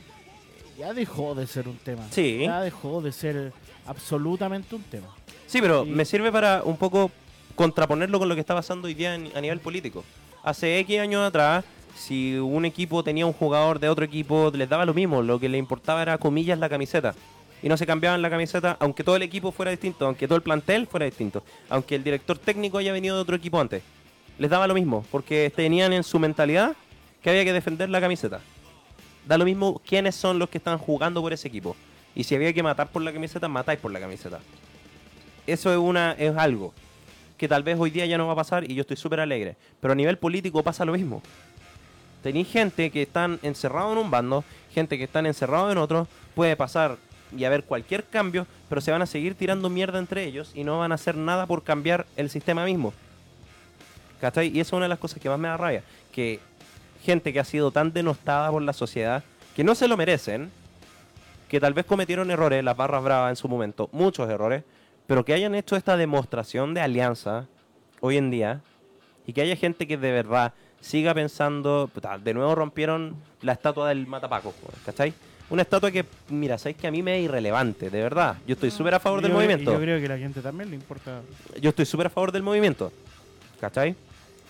ya 0.79 0.93
dejó 0.93 1.33
de 1.35 1.47
ser 1.47 1.67
un 1.67 1.77
tema. 1.77 2.03
Sí. 2.11 2.39
Ya 2.43 2.61
dejó 2.61 3.01
de 3.01 3.11
ser 3.11 3.53
absolutamente 3.85 4.75
un 4.75 4.83
tema. 4.83 5.07
Sí, 5.47 5.61
pero 5.61 5.85
me 5.85 6.03
sirve 6.05 6.31
para 6.31 6.61
un 6.63 6.77
poco 6.77 7.09
contraponerlo 7.55 8.19
con 8.19 8.29
lo 8.29 8.35
que 8.35 8.41
está 8.41 8.53
pasando 8.53 8.87
hoy 8.87 8.93
día 8.93 9.15
en- 9.15 9.31
a 9.35 9.41
nivel 9.41 9.59
político. 9.59 10.03
Hace 10.43 10.77
X 10.79 10.99
años 10.99 11.25
atrás, 11.27 11.65
si 11.95 12.35
un 12.35 12.65
equipo 12.65 13.03
tenía 13.03 13.25
un 13.25 13.33
jugador 13.33 13.79
de 13.79 13.89
otro 13.89 14.05
equipo, 14.05 14.51
les 14.53 14.69
daba 14.69 14.85
lo 14.85 14.93
mismo. 14.93 15.21
Lo 15.23 15.39
que 15.39 15.49
le 15.49 15.57
importaba 15.57 16.01
era, 16.01 16.17
comillas, 16.17 16.59
la 16.59 16.69
camiseta. 16.69 17.15
Y 17.61 17.69
no 17.69 17.77
se 17.77 17.85
cambiaban 17.85 18.21
la 18.21 18.29
camiseta, 18.29 18.77
aunque 18.79 19.03
todo 19.03 19.15
el 19.15 19.23
equipo 19.23 19.51
fuera 19.51 19.71
distinto, 19.71 20.05
aunque 20.05 20.27
todo 20.27 20.35
el 20.35 20.43
plantel 20.43 20.87
fuera 20.87 21.05
distinto, 21.05 21.43
aunque 21.69 21.95
el 21.95 22.03
director 22.03 22.37
técnico 22.37 22.77
haya 22.77 22.91
venido 22.91 23.15
de 23.15 23.21
otro 23.21 23.35
equipo 23.35 23.59
antes. 23.59 23.81
Les 24.37 24.49
daba 24.49 24.67
lo 24.67 24.75
mismo, 24.75 25.05
porque 25.11 25.51
tenían 25.55 25.93
en 25.93 26.03
su 26.03 26.19
mentalidad 26.19 26.75
que 27.21 27.29
había 27.31 27.43
que 27.43 27.53
defender 27.53 27.89
la 27.89 27.99
camiseta. 27.99 28.39
Da 29.27 29.37
lo 29.37 29.45
mismo 29.45 29.81
quiénes 29.85 30.15
son 30.15 30.39
los 30.39 30.49
que 30.49 30.59
están 30.59 30.77
jugando 30.77 31.21
por 31.21 31.33
ese 31.33 31.47
equipo. 31.47 31.75
Y 32.15 32.23
si 32.23 32.35
había 32.35 32.53
que 32.53 32.63
matar 32.63 32.89
por 32.89 33.01
la 33.01 33.11
camiseta, 33.11 33.47
matáis 33.47 33.79
por 33.79 33.91
la 33.91 33.99
camiseta. 33.99 34.39
Eso 35.45 35.71
es 35.71 35.77
una 35.77 36.13
es 36.13 36.35
algo. 36.37 36.73
que 37.37 37.47
tal 37.47 37.61
vez 37.61 37.77
hoy 37.79 37.91
día 37.91 38.05
ya 38.07 38.17
no 38.17 38.25
va 38.25 38.33
a 38.33 38.37
pasar 38.37 38.69
y 38.69 38.73
yo 38.73 38.81
estoy 38.81 38.97
súper 38.97 39.19
alegre. 39.19 39.55
Pero 39.79 39.91
a 39.91 39.95
nivel 39.95 40.17
político 40.17 40.63
pasa 40.63 40.85
lo 40.85 40.93
mismo. 40.93 41.21
Tenéis 42.23 42.47
gente 42.47 42.89
que 42.89 43.03
están 43.03 43.39
encerrados 43.43 43.91
en 43.91 43.99
un 43.99 44.09
bando, 44.09 44.43
gente 44.73 44.97
que 44.97 45.03
están 45.03 45.25
encerrados 45.25 45.71
en 45.71 45.77
otro, 45.77 46.07
puede 46.33 46.55
pasar 46.55 46.97
y 47.35 47.43
haber 47.45 47.63
cualquier 47.63 48.03
cambio, 48.03 48.47
pero 48.69 48.81
se 48.81 48.91
van 48.91 49.01
a 49.01 49.05
seguir 49.05 49.35
tirando 49.35 49.69
mierda 49.69 49.99
entre 49.99 50.23
ellos 50.25 50.51
y 50.53 50.63
no 50.63 50.79
van 50.79 50.91
a 50.91 50.95
hacer 50.95 51.15
nada 51.15 51.45
por 51.45 51.63
cambiar 51.63 52.05
el 52.15 52.29
sistema 52.29 52.65
mismo. 52.65 52.93
¿Cachai? 54.21 54.47
Y 54.47 54.59
eso 54.59 54.69
es 54.69 54.73
una 54.73 54.85
de 54.85 54.89
las 54.89 54.99
cosas 54.99 55.21
que 55.21 55.29
más 55.29 55.39
me 55.39 55.47
da 55.47 55.57
rabia. 55.57 55.83
Que 56.11 56.39
gente 57.03 57.31
que 57.31 57.39
ha 57.39 57.43
sido 57.43 57.71
tan 57.71 57.93
denostada 57.93 58.51
por 58.51 58.61
la 58.61 58.73
sociedad, 58.73 59.23
que 59.55 59.63
no 59.63 59.75
se 59.75 59.87
lo 59.87 59.97
merecen, 59.97 60.51
que 61.47 61.59
tal 61.59 61.73
vez 61.73 61.85
cometieron 61.85 62.31
errores, 62.31 62.63
las 62.63 62.75
barras 62.75 63.03
bravas 63.03 63.29
en 63.29 63.35
su 63.35 63.47
momento, 63.47 63.89
muchos 63.91 64.29
errores, 64.29 64.63
pero 65.05 65.23
que 65.23 65.33
hayan 65.33 65.55
hecho 65.55 65.75
esta 65.75 65.95
demostración 65.95 66.73
de 66.73 66.81
alianza 66.81 67.45
hoy 68.01 68.17
en 68.17 68.29
día 68.29 68.61
y 69.25 69.33
que 69.33 69.41
haya 69.41 69.55
gente 69.55 69.87
que 69.87 69.97
de 69.97 70.11
verdad 70.11 70.53
siga 70.81 71.13
pensando, 71.13 71.89
de 72.23 72.33
nuevo 72.33 72.55
rompieron 72.55 73.15
la 73.41 73.53
estatua 73.53 73.89
del 73.89 74.05
Matapaco, 74.05 74.53
¿cachai? 74.85 75.13
Una 75.49 75.61
estatua 75.61 75.89
que, 75.91 76.05
mira, 76.29 76.57
sabéis 76.57 76.77
que 76.77 76.87
a 76.87 76.91
mí 76.91 77.01
me 77.01 77.17
es 77.19 77.25
irrelevante, 77.25 77.89
de 77.89 78.01
verdad. 78.01 78.35
Yo 78.45 78.53
estoy 78.53 78.69
súper 78.71 78.95
a 78.95 78.99
favor 78.99 79.21
del 79.21 79.31
movimiento. 79.31 79.71
Yo 79.71 79.79
creo 79.79 79.99
que 79.99 80.05
a 80.05 80.09
la 80.09 80.17
gente 80.17 80.41
también 80.41 80.69
le 80.69 80.75
importa. 80.75 81.21
Yo 81.61 81.69
estoy 81.69 81.85
súper 81.85 82.07
a 82.07 82.09
favor 82.09 82.31
del 82.33 82.43
movimiento, 82.43 82.91
¿cachai? 83.61 83.95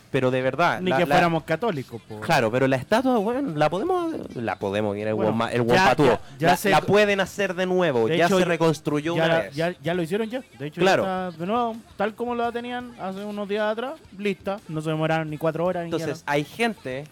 Pero 0.09 0.31
de 0.31 0.41
verdad... 0.41 0.79
Ni 0.81 0.89
la- 0.89 0.97
que 0.97 1.05
la- 1.05 1.15
fuéramos 1.15 1.43
católicos, 1.43 2.01
po. 2.07 2.19
Claro, 2.21 2.49
pero 2.49 2.65
la 2.67 2.77
estatua, 2.77 3.17
bueno, 3.19 3.53
la 3.55 3.69
podemos, 3.69 4.15
la 4.35 4.57
podemos, 4.57 4.95
mira, 4.95 5.09
el 5.09 5.15
Bueno, 5.15 5.37
ya- 5.51 5.95
ya- 5.95 6.19
ya 6.39 6.47
la, 6.47 6.57
se- 6.57 6.69
la 6.71 6.81
pueden 6.81 7.19
hacer 7.19 7.53
de 7.53 7.65
nuevo, 7.65 8.07
De 8.07 8.17
ya 8.17 8.25
hecho, 8.25 8.39
se 8.39 8.45
reconstruyó 8.45 9.15
ya, 9.17 9.25
una 9.25 9.37
vez. 9.39 9.53
ya, 9.53 9.75
ya 9.83 9.93
lo 9.93 10.01
hicieron 10.01 10.29
ya. 10.29 10.41
De 10.57 10.67
hecho, 10.67 10.79
Claro. 10.81 11.03
está 11.03 11.31
de 11.31 11.45
nuevo, 11.45 11.75
tal 11.97 12.15
como 12.15 12.33
la 12.35 12.51
tenían 12.53 12.93
hace 13.01 13.23
unos 13.25 13.47
días 13.49 13.69
atrás, 13.69 13.99
lista. 14.17 14.59
No 14.69 14.81
se 14.81 14.89
demoraron 14.89 15.29
ni 15.29 15.37
cuatro 15.37 15.65
horas. 15.65 15.83
ni 15.83 15.87
Entonces, 15.91 16.23
hay 16.25 16.45
gente 16.45 17.03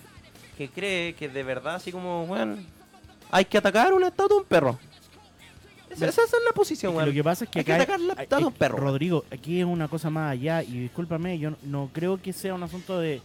que 0.58 0.70
cree 0.70 1.13
que 1.15 1.27
de 1.27 1.44
verdad, 1.44 1.75
así 1.75 1.92
como, 1.92 2.25
bueno, 2.25 2.56
hay 3.32 3.46
que 3.46 3.58
atacar 3.58 3.94
una 3.94 4.08
estatua 4.08 4.27
de 4.38 4.41
un 4.41 4.46
perro. 4.46 4.79
Esa, 5.89 6.08
esa 6.08 6.22
es 6.24 6.32
la 6.46 6.51
posición, 6.53 6.91
Es 6.91 6.94
que 6.94 6.98
weón. 6.98 7.10
lo 7.10 7.13
que 7.13 7.24
pasa 7.24 7.46
es 7.46 7.50
que 7.50 7.60
Hay 7.60 7.65
que 7.65 7.74
atacar 7.74 8.00
la 8.00 8.13
estatua 8.13 8.39
de 8.39 8.46
un 8.46 8.53
perro. 8.53 8.77
Rodrigo, 8.77 9.24
aquí 9.32 9.60
es 9.60 9.65
una 9.65 9.88
cosa 9.88 10.10
más 10.10 10.32
allá 10.32 10.62
y 10.62 10.79
discúlpame, 10.79 11.39
yo 11.39 11.51
no, 11.51 11.58
no 11.63 11.89
creo 11.94 12.22
que 12.22 12.34
sea 12.34 12.53
un 12.53 12.63
asunto 12.63 13.00
de, 13.00 13.22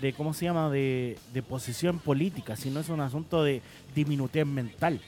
de 0.00 0.12
¿cómo 0.14 0.32
se 0.32 0.46
llama? 0.46 0.70
De, 0.70 1.18
de 1.34 1.42
posición 1.42 1.98
política, 1.98 2.56
sino 2.56 2.80
es 2.80 2.88
un 2.88 3.00
asunto 3.00 3.44
de 3.44 3.60
diminutez 3.94 4.46
mental. 4.46 5.00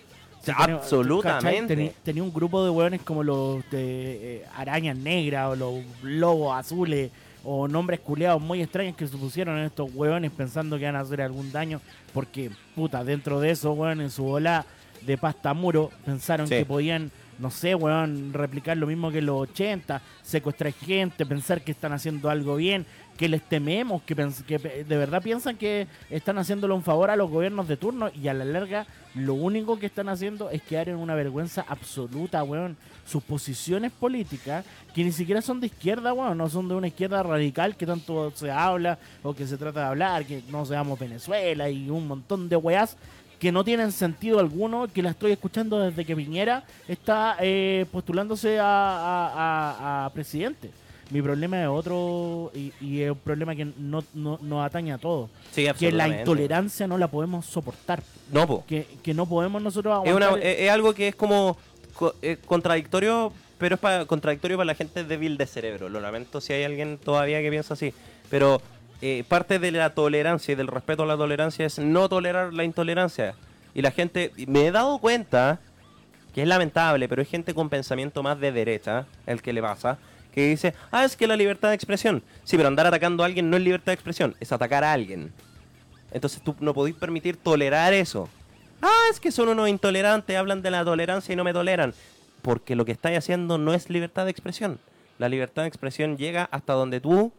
Absolutamente. 0.55 1.95
tenía 2.05 2.23
un 2.23 2.33
grupo 2.33 2.63
de 2.65 2.71
hueones 2.71 3.03
como 3.03 3.25
los 3.25 3.69
de 3.71 4.37
eh, 4.37 4.45
arañas 4.57 4.97
negras 4.97 5.49
o 5.51 5.57
los 5.57 5.75
lobos 6.03 6.57
azules 6.57 7.11
o 7.49 7.69
nombres 7.69 8.01
culeados 8.01 8.43
muy 8.43 8.61
extraños 8.61 8.97
que 8.97 9.07
se 9.07 9.17
pusieron 9.17 9.57
en 9.59 9.65
estos 9.67 9.89
hueones 9.95 10.33
pensando 10.33 10.77
que 10.77 10.83
iban 10.83 10.97
a 10.97 11.01
hacer 11.01 11.23
algún 11.23 11.53
daño 11.53 11.81
porque, 12.13 12.51
puta, 12.75 13.05
dentro 13.05 13.39
de 13.41 13.51
eso, 13.53 13.73
hueón, 13.73 14.01
en 14.01 14.11
su 14.11 14.27
ola 14.27 14.67
de 15.03 15.17
pasta 15.17 15.55
muro, 15.55 15.91
pensaron 16.05 16.49
Sí. 16.49 16.57
que 16.57 16.65
podían, 16.67 17.13
no 17.39 17.51
sé, 17.53 17.75
weón, 17.77 18.33
replicar 18.33 18.77
lo 18.77 18.87
mismo 18.89 19.13
que 19.13 19.23
los 19.23 19.37
80, 19.49 20.03
secuestrar 20.23 20.73
gente, 20.73 21.25
pensar 21.25 21.63
que 21.63 21.71
están 21.71 21.93
haciendo 21.93 22.31
algo 22.31 22.57
bien, 22.57 22.85
que 23.17 23.29
les 23.29 23.43
tememos, 23.43 24.03
que, 24.03 24.15
que 24.47 24.59
de 24.59 24.97
verdad 24.97 25.23
piensan 25.23 25.57
que 25.57 25.87
están 26.11 26.39
haciéndole 26.39 26.75
un 26.75 26.83
favor 26.83 27.11
a 27.11 27.17
los 27.17 27.31
gobiernos 27.31 27.67
de 27.69 27.77
turno 27.77 28.11
y 28.15 28.29
a 28.29 28.35
la 28.35 28.45
larga 28.45 28.87
lo 29.17 29.33
único 29.33 29.79
que 29.79 29.87
están 29.87 30.11
haciendo 30.11 30.51
es 30.51 30.61
quedar 30.61 30.91
en 30.91 30.97
una 30.97 31.15
vergüenza 31.15 31.65
absoluta, 31.67 32.45
weón. 32.45 32.77
Sus 33.07 33.23
posiciones 33.23 33.93
políticas, 33.93 34.65
que 34.95 35.05
ni 35.05 35.13
siquiera 35.13 35.41
son 35.41 35.61
de 35.61 35.69
izquierda, 35.69 36.13
weón, 36.13 36.37
no 36.37 36.49
son 36.51 36.69
de 36.69 36.75
una 36.75 36.89
izquierda 36.89 37.23
radical 37.23 37.77
que 37.77 37.87
tanto 37.87 38.31
se 38.35 38.51
habla 38.51 38.99
o 39.23 39.33
que 39.33 39.47
se 39.47 39.57
trata 39.57 39.81
de 39.81 39.87
hablar, 39.87 40.27
que 40.27 40.43
no 40.51 40.67
seamos 40.67 40.99
Venezuela 40.99 41.71
y 41.71 41.89
un 41.89 42.07
montón 42.07 42.49
de 42.49 42.57
weás 42.57 42.97
que 43.39 43.53
no 43.53 43.65
tienen 43.65 43.93
sentido 43.93 44.39
alguno, 44.39 44.89
que 44.89 45.03
la 45.03 45.11
estoy 45.11 45.33
escuchando 45.33 45.79
desde 45.79 46.05
que 46.05 46.17
Piñera 46.17 46.65
está 46.89 47.37
eh, 47.41 47.87
postulándose 47.91 48.59
a 48.61 50.11
presidente. 50.13 50.71
Mi 51.11 51.23
problema 51.23 51.63
es 51.63 51.69
otro 51.69 52.51
y, 52.55 52.73
y 52.81 53.03
es 53.03 53.11
un 53.13 53.19
problema 53.19 53.55
que 53.55 53.65
no, 53.65 54.03
no, 54.15 54.39
nos 54.43 54.67
atañe 54.67 54.93
a 54.93 54.99
todos. 54.99 55.31
Sí, 55.53 55.67
Que 55.79 55.93
la 55.93 56.09
intolerancia 56.09 56.87
no 56.89 56.99
la 56.99 57.07
podemos 57.09 57.47
soportar. 57.47 58.03
No, 58.33 58.47
po. 58.47 58.65
Que, 58.67 58.87
que 59.03 59.15
no 59.15 59.27
podemos 59.27 59.63
nosotros 59.63 60.03
Es, 60.05 60.13
una- 60.13 60.27
aguantar. 60.27 60.49
es- 60.51 60.61
es 60.63 60.71
algo 60.71 60.93
que 60.95 61.09
es 61.09 61.15
como 61.15 61.57
co- 61.95 62.15
eh, 62.23 62.39
contradictorio, 62.45 63.33
pero 63.59 63.77
es 63.77 63.81
pa- 63.81 64.05
contradictorio 64.07 64.57
para 64.57 64.67
la 64.67 64.75
gente 64.75 65.05
débil 65.05 65.37
de 65.39 65.47
cerebro. 65.47 65.89
Lo 65.89 66.01
lamento 66.01 66.41
si 66.41 66.53
hay 66.53 66.65
alguien 66.65 66.99
todavía 66.99 67.41
que 67.41 67.51
piensa 67.51 67.75
así. 67.75 67.95
Pero 68.29 68.61
eh, 69.01 69.23
parte 69.29 69.61
de 69.61 69.71
la 69.71 69.91
tolerancia 69.91 70.53
y 70.53 70.55
del 70.57 70.67
respeto 70.67 71.05
a 71.05 71.07
la 71.07 71.17
tolerancia 71.17 71.67
es 71.67 71.79
no 71.79 72.09
tolerar 72.09 72.53
la 72.53 72.65
intolerancia. 72.65 73.35
Y 73.75 73.83
la 73.83 73.93
gente, 73.93 74.33
me 74.49 74.67
he 74.67 74.73
dado 74.73 74.99
cuenta 74.99 75.61
que 76.35 76.43
es 76.43 76.49
lamentable, 76.49 77.09
pero 77.09 77.21
hay 77.23 77.27
gente 77.27 77.55
con 77.55 77.69
pensamiento 77.71 78.23
más 78.25 78.41
de 78.41 78.51
derecha, 78.51 79.07
el 79.27 79.41
que 79.41 79.53
le 79.53 79.63
pasa, 79.63 79.99
que 80.37 80.49
dice, 80.51 80.75
ah, 80.91 81.07
es 81.07 81.17
que 81.17 81.27
la 81.27 81.35
libertad 81.35 81.71
de 81.71 81.75
expresión. 81.75 82.23
Sí, 82.45 82.59
pero 82.59 82.69
andar 82.69 82.87
atacando 82.87 83.23
a 83.23 83.27
alguien 83.27 83.49
no 83.49 83.57
es 83.57 83.63
libertad 83.63 83.87
de 83.87 83.95
expresión, 83.95 84.37
es 84.39 84.53
atacar 84.53 84.85
a 84.85 84.93
alguien. 84.93 85.33
Entonces 86.13 86.43
tú 86.43 86.55
no 86.61 86.75
podéis 86.75 86.95
permitir 86.95 87.39
tolerar 87.39 87.95
eso. 87.95 88.29
Ah, 88.83 89.07
es 89.11 89.19
que 89.19 89.33
son 89.33 89.49
unos 89.49 89.67
intolerantes, 89.71 90.37
hablan 90.37 90.61
de 90.61 90.71
la 90.71 90.85
tolerancia 90.85 91.33
y 91.33 91.37
no 91.37 91.43
me 91.43 91.55
toleran. 91.55 91.95
Porque 92.43 92.77
lo 92.77 92.85
que 92.85 92.93
estáis 92.93 93.17
haciendo 93.17 93.57
no 93.57 93.73
es 93.73 93.89
libertad 93.89 94.27
de 94.27 94.31
expresión. 94.31 94.79
La 95.17 95.31
libertad 95.31 95.63
de 95.63 95.69
expresión 95.69 96.19
llega 96.19 96.51
hasta 96.53 96.75
donde 96.75 97.01
tú, 97.01 97.33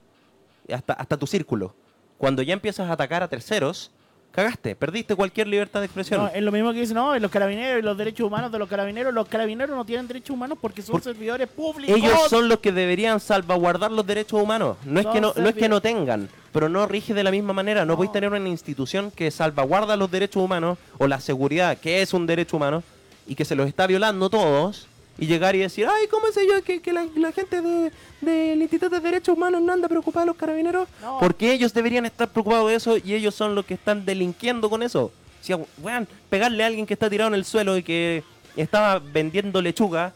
hasta, 0.74 0.94
hasta 0.94 1.18
tu 1.18 1.27
círculo. 1.27 1.75
Cuando 2.18 2.42
ya 2.42 2.54
empiezas 2.54 2.89
a 2.89 2.94
atacar 2.94 3.22
a 3.22 3.27
terceros, 3.27 3.92
cagaste, 4.38 4.75
perdiste 4.75 5.15
cualquier 5.15 5.48
libertad 5.48 5.79
de 5.79 5.88
expresión. 5.88 6.22
No, 6.22 6.27
es 6.27 6.44
lo 6.44 6.51
mismo 6.51 6.72
que 6.72 6.82
dicen, 6.82 6.94
no, 6.94 7.17
los 7.17 7.32
carabineros 7.32 7.79
y 7.79 7.82
los 7.82 7.98
derechos 7.98 8.27
humanos 8.27 8.51
de 8.51 8.60
los 8.60 8.70
carabineros. 8.70 9.12
Los 9.12 9.27
carabineros 9.27 9.75
no 9.75 9.84
tienen 9.84 10.08
derechos 10.08 10.29
humanos 10.29 10.60
porque 10.62 10.84
son 10.84 11.01
servidores 11.01 11.48
públicos. 11.48 11.98
Ellos 11.98 12.13
son 12.29 12.48
los 12.48 12.60
que 12.60 12.72
deberían 12.72 13.20
salvaguardar 13.20 13.91
los 13.91 14.06
derechos 14.06 14.39
humanos. 14.39 14.77
No 14.86 15.00
es 15.00 15.08
que 15.08 15.20
no, 15.20 15.34
no 15.36 15.50
es 15.50 15.56
que 15.56 15.67
no 15.67 15.82
tengan, 15.82 16.29
pero 16.53 16.70
no 16.70 16.86
rige 16.86 17.15
de 17.15 17.24
la 17.24 17.32
misma 17.32 17.53
manera. 17.53 17.82
No, 17.84 17.94
No. 17.94 17.96
podéis 17.96 18.12
tener 18.12 18.29
una 18.32 18.48
institución 18.48 19.10
que 19.10 19.32
salvaguarda 19.32 19.98
los 19.98 20.12
derechos 20.12 20.44
humanos 20.44 20.77
o 21.00 21.08
la 21.08 21.20
seguridad, 21.20 21.75
que 21.79 22.03
es 22.03 22.13
un 22.13 22.27
derecho 22.27 22.58
humano, 22.58 22.84
y 23.25 23.34
que 23.34 23.44
se 23.44 23.56
los 23.56 23.67
está 23.67 23.88
violando 23.88 24.29
todos, 24.29 24.86
y 25.20 25.26
llegar 25.26 25.56
y 25.56 25.60
decir, 25.60 25.88
ay, 25.90 26.08
¿cómo 26.08 26.28
sé 26.32 26.46
yo 26.48 26.62
que, 26.64 26.80
que 26.82 26.94
la, 26.94 27.08
la 27.16 27.32
gente 27.32 27.62
de- 27.62 27.92
del 28.22 28.62
Instituto 28.62 28.96
de 28.96 29.00
Derechos 29.02 29.36
Humanos 29.36 29.62
no 29.62 29.74
anda 29.74 29.88
preocupada 29.88 30.26
de 30.26 30.28
los 30.28 30.38
carabineros? 30.38 30.88
No. 31.02 31.18
Porque 31.20 31.52
ellos 31.54 31.74
deberían 31.74 32.06
estar 32.06 32.28
preocupados 32.30 32.70
de 32.70 32.76
eso 32.76 32.98
y 32.98 33.14
ellos 33.14 33.34
son 33.36 33.56
los 33.56 33.66
que 33.66 33.74
están 33.74 34.06
delinquiendo 34.06 34.70
con 34.70 34.84
eso. 34.84 35.12
Si, 35.42 35.54
weón, 35.82 36.08
pegarle 36.30 36.64
a 36.64 36.68
alguien 36.68 36.86
que 36.86 36.94
está 36.94 37.10
tirado 37.10 37.30
en 37.30 37.34
el 37.36 37.46
suelo 37.46 37.78
y 37.78 37.84
que 37.84 38.24
estaba 38.56 39.00
vendiendo 39.00 39.62
lechuga, 39.62 40.14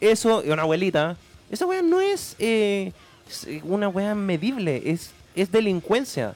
eso, 0.00 0.44
y 0.44 0.50
una 0.50 0.62
abuelita, 0.62 1.16
esa 1.50 1.66
weá 1.66 1.82
no 1.82 2.00
es, 2.00 2.36
eh, 2.38 2.92
es, 3.28 3.46
una 3.64 3.88
weá 3.88 4.14
medible, 4.14 4.82
es, 4.84 5.10
es 5.34 5.50
delincuencia, 5.50 6.34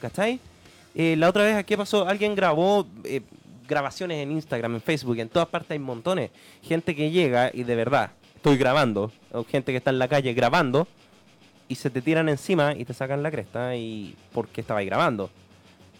¿cachai? 0.00 0.40
Eh, 0.94 1.16
la 1.18 1.28
otra 1.28 1.44
vez, 1.44 1.64
¿qué 1.66 1.76
pasó? 1.76 2.06
Alguien 2.06 2.34
grabó 2.34 2.86
eh, 3.04 3.20
grabaciones 3.66 4.18
en 4.18 4.32
Instagram, 4.32 4.74
en 4.74 4.80
Facebook, 4.80 5.18
en 5.18 5.28
todas 5.28 5.48
partes 5.48 5.72
hay 5.72 5.78
montones. 5.78 6.30
Gente 6.62 6.94
que 6.94 7.10
llega 7.10 7.50
y 7.52 7.64
de 7.64 7.74
verdad, 7.74 8.12
estoy 8.36 8.56
grabando, 8.56 9.12
o 9.32 9.44
gente 9.44 9.72
que 9.72 9.78
está 9.78 9.90
en 9.90 9.98
la 9.98 10.08
calle 10.08 10.34
grabando, 10.34 10.86
y 11.68 11.74
se 11.76 11.90
te 11.90 12.02
tiran 12.02 12.28
encima 12.28 12.74
y 12.74 12.84
te 12.84 12.92
sacan 12.92 13.22
la 13.22 13.30
cresta 13.30 13.76
y 13.76 14.14
porque 14.32 14.60
estabais 14.60 14.86
grabando. 14.86 15.30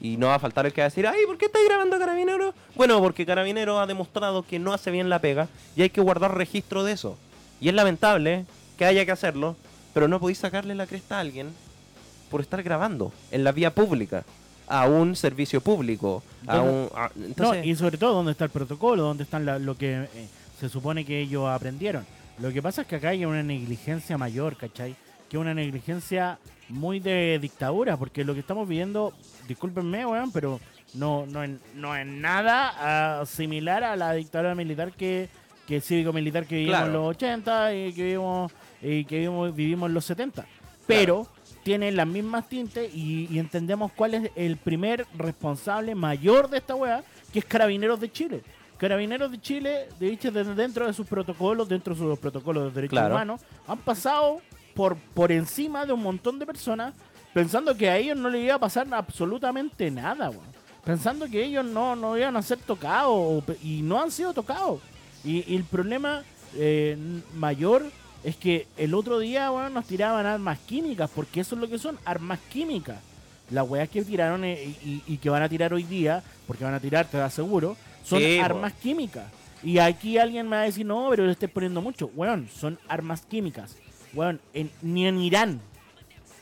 Y 0.00 0.16
no 0.16 0.26
va 0.26 0.35
a 0.35 0.38
faltar 0.38 0.66
el 0.66 0.73
que 0.73 0.81
va 0.81 0.87
a 0.87 0.88
decir, 0.88 1.07
ay, 1.07 1.25
¿por 1.26 1.38
qué 1.38 1.47
estáis 1.47 1.64
grabando 1.66 1.99
Carabinero? 1.99 2.52
Bueno, 2.75 3.00
porque 3.00 3.25
Carabinero 3.25 3.78
ha 3.78 3.87
demostrado 3.87 4.42
que 4.42 4.59
no 4.59 4.73
hace 4.73 4.90
bien 4.90 5.09
la 5.09 5.21
pega 5.21 5.49
y 5.76 5.83
hay 5.83 5.90
que 5.90 6.00
guardar 6.00 6.37
registro 6.37 6.83
de 6.85 6.92
eso. 6.92 7.16
Y 7.61 7.69
es 7.69 7.75
lamentable 7.75 8.45
que 8.76 8.85
haya 8.85 9.07
que 9.07 9.12
hacerlo, 9.12 9.57
pero 9.95 10.09
no 10.09 10.19
podéis 10.19 10.38
sacarle 10.38 10.75
la 10.75 10.87
cresta 10.87 11.16
a 11.16 11.21
alguien 11.21 11.54
por 12.31 12.40
estar 12.40 12.62
grabando 12.62 13.12
en 13.31 13.45
la 13.45 13.52
vía 13.52 13.75
pública, 13.75 14.25
a 14.69 14.87
un 14.87 15.14
servicio 15.16 15.61
público, 15.61 16.23
a 16.47 16.61
un... 16.61 16.88
a- 16.95 17.11
No, 17.14 17.26
entonces, 17.26 17.66
y 17.66 17.75
sobre 17.75 17.99
todo 17.99 18.14
dónde 18.14 18.33
está 18.33 18.45
el 18.45 18.50
protocolo, 18.50 19.02
dónde 19.02 19.25
están 19.25 19.45
la- 19.45 19.59
lo 19.59 19.76
que 19.76 20.02
eh, 20.14 20.28
se 20.59 20.69
supone 20.69 21.04
que 21.04 21.21
ellos 21.21 21.49
aprendieron. 21.49 22.04
Lo 22.38 22.50
que 22.52 22.62
pasa 22.62 22.83
es 22.83 22.88
que 22.88 22.97
acá 22.97 23.11
hay 23.11 23.25
una 23.25 23.42
negligencia 23.42 24.16
mayor, 24.19 24.57
¿cachai? 24.57 24.97
Que 25.28 25.37
una 25.38 25.54
negligencia 25.54 26.38
muy 26.69 27.00
de 27.00 27.38
dictadura, 27.40 27.97
porque 27.97 28.25
lo 28.25 28.35
que 28.35 28.40
estamos 28.40 28.66
viviendo, 28.69 29.12
discúlpenme, 29.47 30.07
weón, 30.07 30.33
pero 30.33 30.59
no, 30.95 31.26
no, 31.26 31.42
es, 31.42 31.50
no 31.75 31.95
es 31.95 32.07
nada 32.07 32.73
ah, 33.21 33.26
similar 33.26 33.85
a 33.85 33.97
la 33.97 34.12
dictadura 34.14 34.54
militar 34.54 34.92
que, 34.92 35.28
que 35.66 35.81
cívico-militar 35.81 36.47
que 36.47 36.57
vivimos 36.57 36.83
en 36.87 36.92
los 36.92 37.09
80 37.11 37.75
y 37.75 37.92
que 37.92 38.02
vivimos, 38.04 38.52
y 38.81 39.04
que 39.04 39.16
vivimos, 39.16 39.54
vivimos 39.54 39.88
en 39.88 39.95
los 39.95 40.04
70. 40.07 40.47
Pero 40.87 41.26
tiene 41.62 41.92
las 41.92 42.07
mismas 42.07 42.49
tintes 42.49 42.92
y, 42.95 43.28
y 43.31 43.38
entendemos 43.38 43.92
cuál 43.92 44.14
es 44.14 44.31
el 44.37 44.57
primer 44.57 45.07
responsable 45.16 45.95
mayor 45.95 46.49
de 46.50 46.59
esta 46.59 46.75
weá, 46.75 47.02
que 47.33 47.38
es 47.40 47.45
Carabineros 47.45 48.00
de 48.00 48.11
Chile. 48.11 48.42
Carabineros 48.78 49.31
de 49.31 49.40
Chile, 49.40 49.87
de 50.00 50.09
hecho, 50.12 50.33
desde 50.33 50.54
dentro 50.54 50.87
de 50.87 50.92
sus 50.92 51.07
protocolos, 51.07 51.69
dentro 51.69 51.95
de 51.95 52.00
sus 52.00 52.19
protocolos 52.19 52.64
de 52.64 52.71
derechos 52.73 52.90
Claro. 52.99 53.14
humanos, 53.14 53.40
han 53.69 53.78
pasado 53.78 54.40
por, 54.75 54.97
por 55.14 55.31
encima 55.31 55.87
de 55.87 55.92
un 55.92 56.02
montón 56.02 56.38
de 56.38 56.47
personas 56.47 56.92
pensando 57.33 57.76
que 57.76 57.88
a 57.88 57.97
ellos 57.97 58.16
no 58.16 58.28
les 58.28 58.42
iba 58.45 58.54
a 58.54 58.59
pasar 58.59 58.87
absolutamente 58.92 59.90
nada, 59.90 60.31
weón. 60.31 60.52
Pensando 60.85 61.26
que 61.28 61.45
ellos 61.45 61.64
no, 61.64 61.95
no 61.95 62.19
iban 62.19 62.37
a 62.37 62.42
ser 62.42 62.59
tocados 62.59 63.45
y 63.62 63.83
no 63.83 64.00
han 64.02 64.11
sido 64.11 64.33
tocados. 64.35 64.81
Y, 65.25 65.45
y 65.52 65.54
el 65.57 65.62
problema 65.62 66.25
eh, 66.57 66.97
mayor 67.37 67.85
es 68.24 68.36
que 68.36 68.66
el 68.76 68.94
otro 68.94 69.18
día, 69.18 69.50
weón, 69.50 69.74
nos 69.74 69.86
tiraban 69.86 70.26
armas 70.26 70.58
químicas, 70.60 71.10
porque 71.14 71.40
eso 71.40 71.54
es 71.54 71.60
lo 71.60 71.68
que 71.68 71.78
son, 71.78 71.98
armas 72.04 72.38
químicas. 72.50 72.98
Las 73.50 73.68
weas 73.68 73.88
que 73.88 74.02
tiraron 74.02 74.44
eh, 74.44 74.74
y, 74.82 75.16
que 75.18 75.28
van 75.28 75.42
a 75.42 75.48
tirar 75.48 75.74
hoy 75.74 75.82
día, 75.82 76.22
porque 76.46 76.64
van 76.64 76.74
a 76.74 76.80
tirar, 76.80 77.06
te 77.06 77.18
lo 77.18 77.24
aseguro, 77.24 77.76
son 78.04 78.20
Sí, 78.20 78.38
armas 78.38 78.72
químicas. 78.74 79.24
Y 79.62 79.78
aquí 79.78 80.18
alguien 80.18 80.48
me 80.48 80.56
va 80.56 80.62
a 80.62 80.66
decir, 80.66 80.86
no, 80.86 81.08
pero 81.10 81.26
le 81.26 81.32
estoy 81.32 81.48
poniendo 81.48 81.80
mucho. 81.82 82.10
Weón, 82.14 82.48
son 82.54 82.78
armas 82.88 83.22
químicas. 83.22 83.76
Weón, 84.14 84.40
en- 84.54 84.70
ni 84.80 85.06
en 85.06 85.20
Irán, 85.20 85.60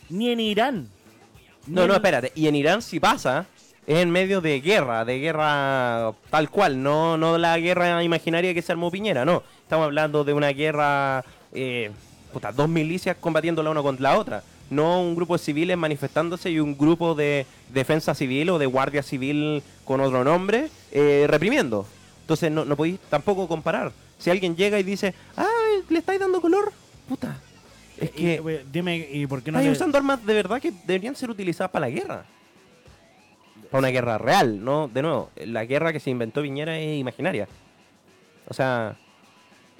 ni 0.09 0.31
en 0.31 0.41
Irán. 0.41 0.89
ni 1.67 1.75
No, 1.75 1.87
no, 1.87 1.95
espérate. 1.95 2.33
Y 2.35 2.47
en 2.47 2.57
Irán 2.57 2.81
si 2.83 3.01
pasa, 3.01 3.47
es 3.87 3.99
en 3.99 4.11
medio 4.11 4.41
de 4.41 4.61
guerra, 4.61 5.05
de 5.05 5.19
guerra 5.19 6.13
tal 6.31 6.49
cual, 6.51 6.83
no, 6.83 7.17
no 7.17 7.39
la 7.39 7.59
guerra 7.59 8.03
imaginaria 8.03 8.55
que 8.55 8.63
se 8.63 8.73
armó 8.73 8.91
Piñera, 8.91 9.25
no. 9.25 9.43
Estamos 9.63 9.85
hablando 9.85 10.25
de 10.25 10.33
una 10.33 10.49
guerra, 10.49 11.25
eh, 11.53 11.91
puta, 12.33 12.53
dos 12.53 12.69
milicias 12.69 13.17
combatiendo 13.21 13.63
la 13.63 13.71
una 13.71 13.83
contra 13.83 14.13
la 14.13 14.19
otra. 14.19 14.43
No 14.71 15.01
un 15.03 15.17
grupo 15.17 15.35
de 15.37 15.43
civiles 15.43 15.77
manifestándose 15.77 16.51
y 16.51 16.61
un 16.61 16.79
grupo 16.79 17.15
de 17.17 17.45
defensa 17.73 18.15
civil 18.15 18.51
o 18.51 18.59
de 18.59 18.67
guardia 18.67 19.03
civil 19.03 19.63
con 19.85 20.01
otro 20.01 20.23
nombre 20.23 20.69
eh, 20.93 21.27
reprimiendo. 21.29 21.87
Entonces 22.21 22.53
no, 22.53 22.65
no 22.65 22.77
podéis 22.77 23.01
tampoco 23.11 23.49
comparar. 23.49 23.91
Si 24.19 24.31
alguien 24.31 24.55
llega 24.55 24.79
y 24.79 24.85
dice, 24.85 25.13
ah, 25.37 25.47
le 25.89 25.99
estáis 25.99 26.21
dando 26.21 26.41
color, 26.41 26.73
puta. 27.09 27.37
Es 27.99 28.11
Y, 28.11 28.13
que 28.13 28.65
dime, 28.71 29.09
¿y 29.11 29.27
por 29.27 29.43
qué 29.43 29.51
no 29.51 29.59
estáis 29.59 29.73
le- 29.73 29.77
usando 29.77 29.99
armas 29.99 30.25
de 30.25 30.35
verdad 30.35 30.61
que 30.61 30.73
deberían 30.87 31.17
ser 31.17 31.31
utilizadas 31.31 31.71
para 31.73 31.87
la 31.87 31.91
guerra. 31.91 32.25
Para 33.73 33.81
una 33.81 33.89
guerra 33.89 34.19
real, 34.19 34.63
¿no? 34.65 34.89
De 34.89 35.03
nuevo, 35.03 35.31
la 35.37 35.65
guerra 35.65 35.93
que 35.93 36.01
se 36.01 36.11
inventó 36.11 36.43
Piñera 36.43 36.79
es 36.79 36.99
imaginaria. 36.99 37.49
O 38.49 38.55
sea, 38.55 38.97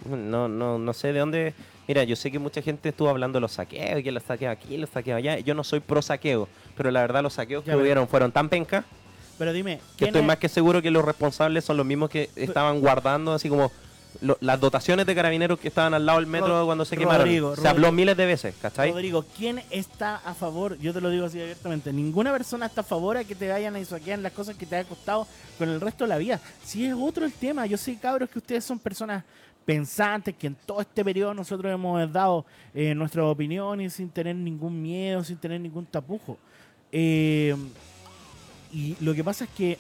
no, 0.09 0.49
no, 0.49 0.79
no 0.79 0.93
sé 0.93 1.13
de 1.13 1.19
dónde... 1.21 1.55
Mira, 1.89 2.05
yo 2.05 2.15
sé 2.15 2.31
que 2.31 2.39
mucha 2.39 2.63
gente 2.63 2.91
estuvo 2.91 3.09
hablando 3.09 3.39
de 3.39 3.41
los 3.41 3.51
saqueos, 3.53 4.03
que 4.05 4.13
los 4.13 4.23
saqueos 4.23 4.53
aquí, 4.53 4.77
los 4.77 4.91
saqueos 4.91 5.19
allá. 5.19 5.41
Yo 5.41 5.55
no 5.55 5.65
soy 5.65 5.81
pro 5.81 6.01
saqueo, 6.01 6.49
pero 6.77 6.91
la 6.93 7.01
verdad 7.01 7.21
los 7.23 7.33
saqueos 7.33 7.65
Ya, 7.65 7.73
que 7.75 7.81
hubieron 7.81 8.07
fueron 8.07 8.31
tan 8.31 8.49
pencas 8.49 8.85
Pero 9.39 9.53
dime, 9.53 9.79
que 9.79 9.83
¿quién 9.97 10.09
estoy 10.11 10.21
es- 10.21 10.27
más 10.27 10.37
que 10.39 10.49
seguro 10.49 10.81
que 10.83 10.91
los 10.93 11.05
responsables 11.05 11.65
son 11.65 11.77
los 11.77 11.85
mismos 11.87 12.09
que 12.09 12.31
estaban 12.37 12.81
guardando, 12.81 13.33
así 13.33 13.49
como 13.49 13.73
lo- 14.21 14.39
las 14.41 14.61
dotaciones 14.61 15.05
de 15.05 15.15
carabineros 15.17 15.59
que 15.59 15.67
estaban 15.67 15.93
al 15.95 16.07
lado 16.07 16.19
del 16.21 16.29
metro 16.29 16.61
Ro- 16.61 16.67
cuando 16.67 16.85
se 16.85 16.95
Rodrigo, 16.95 17.11
quemaron. 17.11 17.27
Se 17.35 17.41
Rodrigo. 17.63 17.69
habló 17.71 17.91
miles 17.93 18.17
de 18.17 18.27
veces, 18.27 18.55
¿cachai? 18.63 18.93
Rodrigo, 18.93 19.25
¿quién 19.37 19.61
está 19.71 20.17
a 20.25 20.35
favor? 20.35 20.79
Yo 20.79 20.93
te 20.93 21.01
lo 21.01 21.11
digo 21.11 21.27
así 21.27 21.41
abiertamente. 21.41 21.93
Ninguna 21.93 22.31
persona 22.33 22.67
está 22.67 22.83
a 22.83 22.85
favor 22.85 23.17
a 23.17 23.25
que 23.25 23.35
te 23.35 23.49
vayan 23.49 23.75
a 23.75 23.85
saquear 23.85 24.21
las 24.21 24.33
cosas 24.33 24.55
que 24.57 24.65
te 24.67 24.77
ha 24.77 24.85
costado 24.85 25.27
con 25.59 25.69
el 25.69 25.81
resto 25.81 26.05
de 26.05 26.09
la 26.09 26.19
vida. 26.19 26.41
Si 26.65 26.85
es 26.87 26.95
otro 26.97 27.25
el 27.25 27.33
tema, 27.33 27.67
yo 27.67 27.77
sé, 27.77 27.99
cabros, 27.99 28.31
que 28.31 28.39
ustedes 28.39 28.65
son 28.65 28.79
personas 28.79 29.25
pensantes, 29.71 30.35
que 30.35 30.49
en 30.49 30.57
todo 30.67 30.81
este 30.81 31.05
periodo 31.05 31.33
nosotros 31.33 31.73
hemos 31.73 32.13
dado 32.13 32.45
eh, 32.75 32.93
nuestras 32.93 33.25
opiniones 33.25 33.93
sin 33.93 34.09
tener 34.11 34.35
ningún 34.35 34.83
miedo, 34.83 35.23
sin 35.23 35.37
tener 35.37 35.61
ningún 35.61 35.87
tapujo. 35.87 36.37
Eh, 36.91 37.55
y 38.73 38.97
lo 38.99 39.15
que 39.15 39.23
pasa 39.23 39.45
es 39.45 39.51
que 39.51 39.79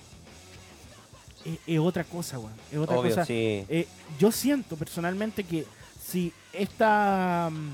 es, 1.44 1.58
es 1.66 1.78
otra 1.80 2.04
cosa, 2.04 2.38
weón. 2.38 2.52
Es 2.70 2.78
otra 2.78 2.96
Obvio, 3.00 3.10
cosa. 3.10 3.24
sí. 3.24 3.64
Eh, 3.68 3.88
yo 4.16 4.30
siento 4.30 4.76
personalmente 4.76 5.42
que 5.42 5.66
si 6.00 6.32
esta 6.52 7.50
mm, 7.50 7.70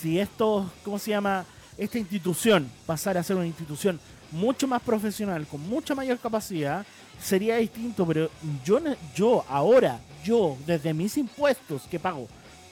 si 0.00 0.18
esto 0.18 0.68
cómo 0.84 0.98
se 0.98 1.10
llama 1.12 1.44
esta 1.76 1.96
institución 1.96 2.68
pasara 2.86 3.20
a 3.20 3.22
ser 3.22 3.36
una 3.36 3.46
institución 3.46 4.00
mucho 4.30 4.66
más 4.66 4.82
profesional 4.82 5.46
con 5.46 5.60
mucha 5.68 5.94
mayor 5.94 6.18
capacidad 6.18 6.84
sería 7.20 7.56
distinto 7.56 8.06
pero 8.06 8.30
yo 8.64 8.80
yo 9.14 9.44
ahora 9.48 10.00
yo 10.24 10.56
desde 10.66 10.94
mis 10.94 11.16
impuestos 11.16 11.82
que 11.90 11.98
pago 11.98 12.28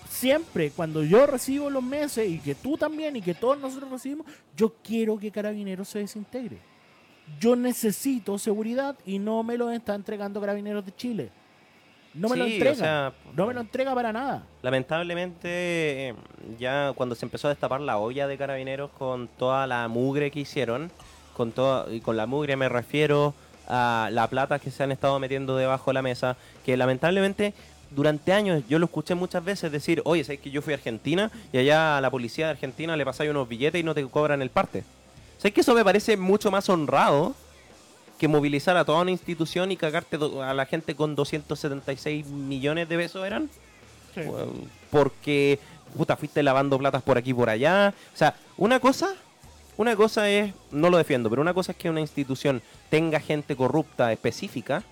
siempre 0.08 0.70
cuando 0.70 1.02
yo 1.02 1.26
recibo 1.26 1.70
los 1.70 1.82
meses 1.82 2.28
y 2.28 2.38
que 2.38 2.54
tú 2.54 2.76
también 2.76 3.16
y 3.16 3.22
que 3.22 3.34
todos 3.34 3.58
nosotros 3.58 3.90
recibimos 3.90 4.26
yo 4.56 4.74
quiero 4.82 5.18
que 5.18 5.30
carabineros 5.30 5.88
se 5.88 6.00
desintegre 6.00 6.58
yo 7.40 7.56
necesito 7.56 8.38
seguridad 8.38 8.96
y 9.04 9.18
no 9.18 9.42
me 9.42 9.58
lo 9.58 9.70
está 9.70 9.94
entregando 9.94 10.40
Carabineros 10.40 10.84
de 10.84 10.94
Chile. 10.94 11.30
No 12.14 12.28
me 12.30 12.36
lo 12.36 12.44
o 12.44 12.46
entrega. 12.46 12.74
sea, 12.74 13.12
no 13.34 13.46
me 13.46 13.52
lo 13.52 13.60
entrega 13.60 13.94
para 13.94 14.10
nada. 14.10 14.42
Lamentablemente, 14.62 15.48
eh, 16.08 16.14
ya 16.58 16.94
cuando 16.94 17.14
se 17.14 17.26
empezó 17.26 17.48
a 17.48 17.50
destapar 17.50 17.80
la 17.82 17.98
olla 17.98 18.26
de 18.26 18.38
carabineros 18.38 18.90
con 18.92 19.28
toda 19.28 19.66
la 19.66 19.86
mugre 19.88 20.30
que 20.30 20.40
hicieron, 20.40 20.90
con 21.36 21.52
toda, 21.52 21.92
y 21.92 22.00
con 22.00 22.16
la 22.16 22.26
mugre 22.26 22.56
me 22.56 22.68
refiero 22.68 23.34
a 23.68 24.08
la 24.10 24.26
plata 24.28 24.58
que 24.58 24.70
se 24.70 24.82
han 24.82 24.92
estado 24.92 25.18
metiendo 25.18 25.56
debajo 25.56 25.90
de 25.90 25.94
la 25.94 26.02
mesa, 26.02 26.36
que 26.64 26.76
lamentablemente 26.76 27.52
durante 27.90 28.32
años 28.32 28.62
yo 28.68 28.78
lo 28.78 28.86
escuché 28.86 29.14
muchas 29.14 29.44
veces 29.44 29.70
decir, 29.70 30.00
oye, 30.04 30.24
¿sabes 30.24 30.40
que 30.40 30.50
yo 30.50 30.62
fui 30.62 30.72
a 30.72 30.76
Argentina 30.76 31.30
y 31.52 31.58
allá 31.58 31.98
a 31.98 32.00
la 32.00 32.10
policía 32.10 32.46
de 32.46 32.52
Argentina 32.52 32.96
le 32.96 33.04
pasáis 33.04 33.30
unos 33.30 33.48
billetes 33.48 33.80
y 33.80 33.84
no 33.84 33.94
te 33.94 34.04
cobran 34.06 34.40
el 34.40 34.50
parte? 34.50 34.82
¿Sabes 35.36 35.52
que 35.52 35.60
eso 35.60 35.74
me 35.74 35.84
parece 35.84 36.16
mucho 36.16 36.50
más 36.50 36.68
honrado 36.70 37.34
que 38.18 38.28
movilizar 38.28 38.76
a 38.78 38.84
toda 38.86 39.02
una 39.02 39.10
institución 39.10 39.70
y 39.70 39.76
cagarte 39.76 40.18
a 40.42 40.54
la 40.54 40.64
gente 40.64 40.94
con 40.94 41.14
276 41.14 42.26
millones 42.26 42.88
de 42.88 42.96
pesos 42.96 43.26
eran? 43.26 43.50
Porque 44.90 45.58
puta 45.94 46.16
fuiste 46.16 46.42
lavando 46.42 46.78
platas 46.78 47.02
por 47.02 47.18
aquí 47.18 47.30
y 47.30 47.34
por 47.34 47.50
allá. 47.50 47.92
O 48.14 48.16
sea, 48.16 48.34
una 48.56 48.80
cosa, 48.80 49.14
una 49.76 49.94
cosa 49.96 50.28
es, 50.30 50.52
no 50.70 50.90
lo 50.90 50.96
defiendo, 50.98 51.28
pero 51.30 51.42
una 51.42 51.54
cosa 51.54 51.72
es 51.72 51.78
que 51.78 51.90
una 51.90 52.00
institución 52.00 52.62
tenga 52.90 53.20
gente 53.20 53.56
corrupta 53.56 54.12
específica, 54.12 54.82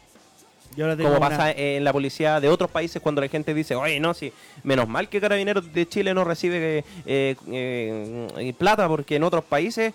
como 1.04 1.20
pasa 1.20 1.52
en 1.52 1.84
la 1.84 1.92
policía 1.92 2.40
de 2.40 2.48
otros 2.48 2.68
países 2.70 3.00
cuando 3.00 3.20
la 3.20 3.28
gente 3.28 3.54
dice, 3.54 3.76
oye, 3.76 4.00
no, 4.00 4.12
sí, 4.12 4.32
menos 4.64 4.88
mal 4.88 5.08
que 5.08 5.20
Carabineros 5.20 5.72
de 5.72 5.88
Chile 5.88 6.12
no 6.14 6.24
recibe 6.24 6.78
eh, 6.78 7.36
eh, 7.48 8.28
eh, 8.36 8.52
plata 8.58 8.88
porque 8.88 9.16
en 9.16 9.22
otros 9.22 9.44
países, 9.44 9.94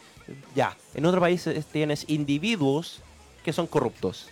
ya, 0.56 0.78
en 0.96 1.06
otros 1.06 1.20
países 1.22 1.66
tienes 1.66 2.06
individuos 2.08 3.02
que 3.44 3.52
son 3.52 3.68
corruptos. 3.68 4.30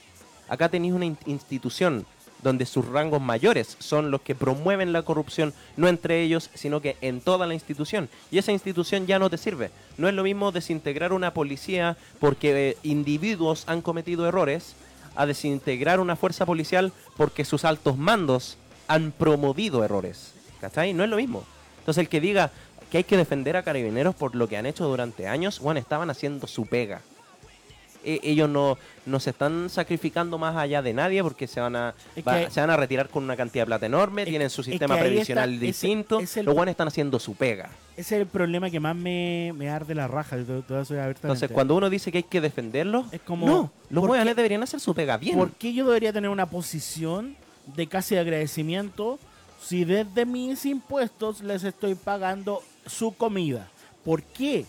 Acá 0.48 0.70
tenéis 0.70 0.94
una 0.94 1.06
in- 1.06 1.18
institución 1.26 2.06
donde 2.48 2.66
sus 2.66 2.88
rangos 2.88 3.20
mayores 3.20 3.76
son 3.80 4.10
los 4.10 4.22
que 4.22 4.34
promueven 4.34 4.94
la 4.94 5.02
corrupción, 5.02 5.54
no 5.76 5.90
entre 5.90 6.24
ellos, 6.24 6.50
sino 6.54 6.80
que 6.80 6.96
en 7.02 7.20
toda 7.20 7.46
la 7.46 7.54
institución. 7.54 8.08
Y 8.32 8.38
esa 8.38 8.54
institución 8.54 9.06
ya 9.06 9.20
no 9.20 9.30
te 9.30 9.38
sirve. 9.38 9.70
No 9.98 10.08
es 10.08 10.14
lo 10.14 10.24
mismo 10.24 10.54
desintegrar 10.54 11.12
una 11.12 11.34
policía 11.34 11.98
porque 12.22 12.70
eh, 12.70 12.78
individuos 12.84 13.66
han 13.68 13.82
cometido 13.82 14.26
errores 14.26 14.76
a 15.16 15.26
desintegrar 15.26 16.00
una 16.00 16.16
fuerza 16.16 16.46
policial 16.46 16.94
porque 17.18 17.44
sus 17.44 17.66
altos 17.66 17.98
mandos 17.98 18.58
han 18.88 19.12
promovido 19.12 19.84
errores. 19.84 20.34
¿Cachai? 20.62 20.94
No 20.94 21.04
es 21.04 21.10
lo 21.10 21.18
mismo. 21.18 21.44
Entonces 21.80 22.02
el 22.02 22.08
que 22.08 22.22
diga 22.22 22.52
que 22.90 23.00
hay 23.00 23.04
que 23.04 23.18
defender 23.18 23.58
a 23.58 23.64
carabineros 23.64 24.16
por 24.16 24.36
lo 24.36 24.48
que 24.48 24.56
han 24.56 24.66
hecho 24.66 24.86
durante 24.86 25.28
años, 25.28 25.60
bueno, 25.60 25.82
estaban 25.82 26.10
haciendo 26.10 26.48
su 26.48 26.66
pega. 26.66 27.02
E- 28.08 28.22
ellos 28.24 28.48
no, 28.50 28.78
no 29.06 29.20
se 29.20 29.32
están 29.32 29.70
sacrificando 29.70 30.38
más 30.38 30.56
allá 30.56 30.82
de 30.82 30.94
nadie 30.94 31.22
porque 31.22 31.46
se 31.46 31.60
van 31.60 31.76
a 31.76 31.94
va- 32.26 32.50
se 32.50 32.62
van 32.62 32.70
a 32.70 32.78
retirar 32.78 33.10
con 33.10 33.24
una 33.26 33.36
cantidad 33.36 33.64
de 33.64 33.68
plata 33.68 33.86
enorme, 33.86 34.22
Es- 34.24 34.30
tienen 34.30 34.50
su 34.50 34.62
es 34.62 34.68
que 34.68 34.72
sistema 34.72 34.98
previsional 34.98 35.54
está- 35.54 35.66
distinto, 35.66 36.20
es 36.22 36.38
el- 36.38 36.46
los 36.46 36.56
buenos 36.56 36.72
están 36.72 36.88
haciendo 36.88 37.20
su 37.20 37.36
pega. 37.36 37.70
Ese 37.98 38.16
es 38.16 38.22
el 38.22 38.28
problema 38.28 38.70
que 38.70 38.80
más 38.80 38.96
me, 38.96 39.52
me 39.58 39.70
arde 39.70 39.94
la 39.96 40.08
raja. 40.08 40.38
Todo, 40.38 40.62
todo 40.62 40.82
eso. 40.82 40.96
Entonces, 40.96 41.50
cuando 41.52 41.76
uno 41.76 41.90
dice 41.90 42.12
que 42.12 42.20
hay 42.20 42.24
que 42.24 42.40
defenderlos, 42.40 43.12
Es 43.12 43.22
como, 43.22 43.46
no, 43.46 43.72
los 43.90 44.02
¿por 44.02 44.12
hueones 44.12 44.34
qué- 44.34 44.36
deberían 44.36 44.64
hacer 44.64 44.80
su 44.80 44.94
pega 44.96 45.18
bien. 45.18 45.36
¿Por 45.38 45.52
qué 45.52 45.74
yo 45.74 45.86
debería 45.88 46.14
tener 46.14 46.30
una 46.30 46.46
posición 46.46 47.36
de 47.66 47.88
casi 47.88 48.16
agradecimiento 48.16 49.20
si 49.62 49.84
desde 49.84 50.26
mis 50.26 50.66
impuestos 50.66 51.42
les 51.42 51.64
estoy 51.66 51.96
pagando 51.96 52.62
su 52.86 53.14
comida? 53.18 53.68
¿Por 54.06 54.22
qué 54.24 54.66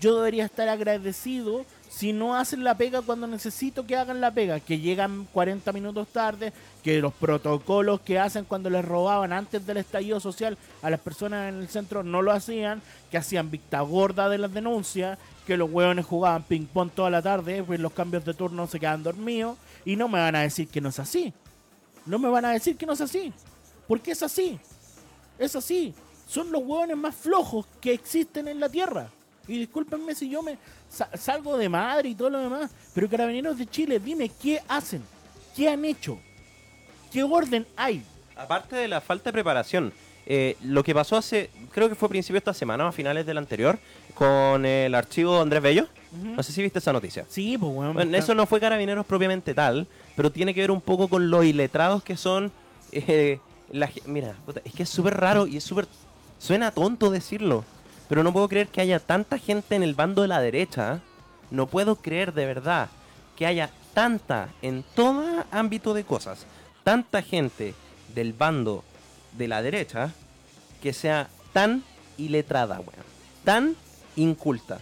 yo 0.00 0.16
debería 0.16 0.46
estar 0.46 0.68
agradecido 0.70 1.64
si 1.90 2.12
no 2.12 2.36
hacen 2.36 2.62
la 2.62 2.78
pega 2.78 3.02
cuando 3.02 3.26
necesito 3.26 3.84
que 3.84 3.96
hagan 3.96 4.20
la 4.20 4.30
pega? 4.30 4.60
Que 4.60 4.78
llegan 4.78 5.26
40 5.32 5.72
minutos 5.72 6.08
tarde, 6.08 6.52
que 6.84 7.00
los 7.00 7.12
protocolos 7.12 8.00
que 8.00 8.18
hacen 8.18 8.44
cuando 8.44 8.70
les 8.70 8.84
robaban 8.84 9.32
antes 9.32 9.66
del 9.66 9.78
estallido 9.78 10.20
social 10.20 10.56
a 10.82 10.88
las 10.88 11.00
personas 11.00 11.48
en 11.48 11.58
el 11.60 11.68
centro 11.68 12.04
no 12.04 12.22
lo 12.22 12.30
hacían, 12.30 12.80
que 13.10 13.18
hacían 13.18 13.50
vista 13.50 13.80
gorda 13.80 14.28
de 14.28 14.38
las 14.38 14.54
denuncias, 14.54 15.18
que 15.46 15.56
los 15.56 15.68
hueones 15.68 16.06
jugaban 16.06 16.44
ping-pong 16.44 16.92
toda 16.94 17.10
la 17.10 17.22
tarde, 17.22 17.64
pues 17.64 17.80
los 17.80 17.92
cambios 17.92 18.24
de 18.24 18.34
turno 18.34 18.68
se 18.68 18.78
quedan 18.78 19.02
dormidos, 19.02 19.58
y 19.84 19.96
no 19.96 20.06
me 20.06 20.20
van 20.20 20.36
a 20.36 20.42
decir 20.42 20.68
que 20.68 20.80
no 20.80 20.90
es 20.90 21.00
así. 21.00 21.34
No 22.06 22.20
me 22.20 22.28
van 22.28 22.44
a 22.44 22.52
decir 22.52 22.76
que 22.76 22.86
no 22.86 22.92
es 22.92 23.00
así. 23.00 23.32
Porque 23.88 24.12
es 24.12 24.22
así. 24.22 24.60
Es 25.40 25.56
así. 25.56 25.92
Son 26.28 26.52
los 26.52 26.62
hueones 26.62 26.96
más 26.96 27.16
flojos 27.16 27.66
que 27.80 27.92
existen 27.92 28.46
en 28.46 28.60
la 28.60 28.68
tierra. 28.68 29.10
Y 29.50 29.58
discúlpenme 29.58 30.14
si 30.14 30.28
yo 30.30 30.42
me 30.42 30.56
sa- 30.88 31.10
salgo 31.16 31.56
de 31.58 31.68
madre 31.68 32.10
y 32.10 32.14
todo 32.14 32.30
lo 32.30 32.38
demás. 32.38 32.70
Pero 32.94 33.08
carabineros 33.08 33.58
de 33.58 33.66
Chile, 33.66 33.98
dime, 33.98 34.30
¿qué 34.40 34.60
hacen? 34.68 35.02
¿Qué 35.56 35.68
han 35.68 35.84
hecho? 35.84 36.18
¿Qué 37.12 37.22
orden 37.24 37.66
hay? 37.76 38.02
Aparte 38.36 38.76
de 38.76 38.86
la 38.88 39.00
falta 39.00 39.30
de 39.30 39.32
preparación, 39.32 39.92
eh, 40.26 40.56
lo 40.62 40.84
que 40.84 40.94
pasó 40.94 41.16
hace, 41.16 41.50
creo 41.72 41.88
que 41.88 41.94
fue 41.96 42.06
a 42.06 42.10
principios 42.10 42.34
de 42.44 42.50
esta 42.50 42.54
semana, 42.54 42.84
o 42.84 42.88
a 42.88 42.92
finales 42.92 43.26
del 43.26 43.38
anterior, 43.38 43.78
con 44.14 44.64
el 44.64 44.94
archivo 44.94 45.40
Andrés 45.40 45.62
Bello. 45.62 45.88
No 46.12 46.42
sé 46.42 46.52
si 46.52 46.62
viste 46.62 46.78
esa 46.78 46.92
noticia. 46.92 47.24
Sí, 47.28 47.56
pues. 47.58 47.72
Bueno, 47.72 48.16
eso 48.16 48.34
no 48.34 48.46
fue 48.46 48.60
carabineros 48.60 49.04
propiamente 49.06 49.54
tal, 49.54 49.86
pero 50.16 50.30
tiene 50.30 50.54
que 50.54 50.60
ver 50.60 50.70
un 50.70 50.80
poco 50.80 51.08
con 51.08 51.30
los 51.30 51.44
iletrados 51.44 52.02
que 52.02 52.16
son. 52.16 52.52
eh, 52.92 53.38
la 53.72 53.88
mira, 54.06 54.34
puta, 54.46 54.60
es 54.64 54.72
que 54.72 54.82
es 54.84 54.88
súper 54.88 55.16
raro 55.16 55.46
y 55.46 55.56
es 55.56 55.64
súper. 55.64 55.86
Suena 56.38 56.70
tonto 56.72 57.10
decirlo, 57.10 57.64
pero 58.10 58.24
no 58.24 58.32
puedo 58.32 58.48
creer 58.48 58.66
que 58.66 58.80
haya 58.80 58.98
tanta 58.98 59.38
gente 59.38 59.76
en 59.76 59.84
el 59.84 59.94
bando 59.94 60.22
de 60.22 60.28
la 60.28 60.40
derecha. 60.40 60.94
¿eh? 60.94 60.98
No 61.52 61.68
puedo 61.68 61.94
creer 61.94 62.34
de 62.34 62.44
verdad 62.44 62.88
que 63.36 63.46
haya 63.46 63.70
tanta, 63.94 64.48
en 64.62 64.84
todo 64.96 65.44
ámbito 65.52 65.94
de 65.94 66.02
cosas, 66.02 66.44
tanta 66.82 67.22
gente 67.22 67.72
del 68.12 68.32
bando 68.32 68.82
de 69.38 69.46
la 69.46 69.62
derecha 69.62 70.10
que 70.82 70.92
sea 70.92 71.28
tan 71.52 71.84
iletrada, 72.18 72.80
weón. 72.80 73.06
Tan 73.44 73.76
inculta 74.16 74.80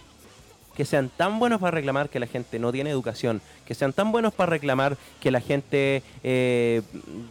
que 0.75 0.85
sean 0.85 1.11
tan 1.15 1.39
buenos 1.39 1.59
para 1.59 1.71
reclamar 1.71 2.09
que 2.09 2.19
la 2.19 2.25
gente 2.25 2.57
no 2.57 2.71
tiene 2.71 2.89
educación, 2.89 3.41
que 3.65 3.75
sean 3.75 3.93
tan 3.93 4.11
buenos 4.11 4.33
para 4.33 4.51
reclamar 4.51 4.97
que 5.19 5.29
la 5.29 5.41
gente 5.41 6.01
eh, 6.23 6.81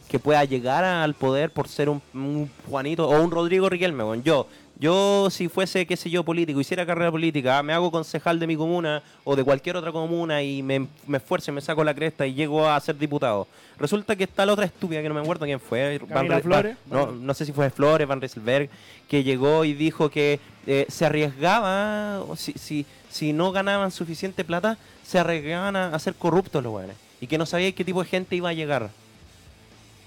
que 0.08 0.18
pueda 0.18 0.44
llegar 0.44 0.84
al 0.84 1.14
poder 1.14 1.50
por 1.50 1.66
ser 1.66 1.88
un, 1.88 2.00
un 2.14 2.50
Juanito 2.68 3.08
o 3.08 3.20
un 3.20 3.32
Rodrigo 3.32 3.68
Riquelme. 3.68 4.04
weón. 4.04 4.22
Yo, 4.22 4.46
yo 4.80 5.28
si 5.30 5.48
fuese, 5.48 5.86
qué 5.86 5.96
sé 5.96 6.08
yo, 6.08 6.22
político, 6.22 6.60
hiciera 6.60 6.86
carrera 6.86 7.10
política, 7.10 7.60
me 7.64 7.72
hago 7.72 7.90
concejal 7.90 8.38
de 8.38 8.46
mi 8.46 8.56
comuna 8.56 9.02
o 9.24 9.34
de 9.34 9.42
cualquier 9.42 9.76
otra 9.76 9.90
comuna 9.90 10.42
y 10.42 10.62
me, 10.62 10.86
me 11.06 11.18
esfuerzo 11.18 11.50
y 11.50 11.54
me 11.54 11.60
saco 11.60 11.82
la 11.82 11.94
cresta 11.94 12.26
y 12.26 12.34
llego 12.34 12.68
a 12.68 12.78
ser 12.80 12.96
diputado. 12.96 13.48
Resulta 13.78 14.14
que 14.14 14.24
está 14.24 14.46
la 14.46 14.52
otra 14.52 14.66
estúpida 14.66 15.02
que 15.02 15.08
no 15.08 15.14
me 15.14 15.20
acuerdo 15.20 15.46
quién 15.46 15.58
fue. 15.60 16.00
Camila 16.08 16.36
Re- 16.36 16.42
Flores. 16.42 16.76
no, 16.90 17.10
no 17.10 17.34
sé 17.34 17.44
si 17.44 17.52
fue 17.52 17.70
Flores, 17.70 18.06
Van 18.06 18.20
Rieselberg, 18.20 18.70
que 19.08 19.24
llegó 19.24 19.64
y 19.64 19.72
dijo 19.74 20.10
que 20.10 20.38
eh, 20.66 20.86
se 20.88 21.06
arriesgaba, 21.06 22.22
si, 22.36 22.52
si, 22.52 22.86
si 23.10 23.32
no 23.32 23.50
ganaban 23.52 23.90
suficiente 23.90 24.44
plata, 24.44 24.78
se 25.04 25.18
arriesgaban 25.18 25.74
a, 25.76 25.94
a 25.94 25.98
ser 25.98 26.14
corruptos 26.14 26.62
los 26.62 26.72
weones. 26.72 26.96
Y 27.20 27.26
que 27.26 27.36
no 27.38 27.46
sabía 27.46 27.72
qué 27.72 27.84
tipo 27.84 28.02
de 28.02 28.08
gente 28.08 28.36
iba 28.36 28.48
a 28.50 28.52
llegar. 28.52 28.90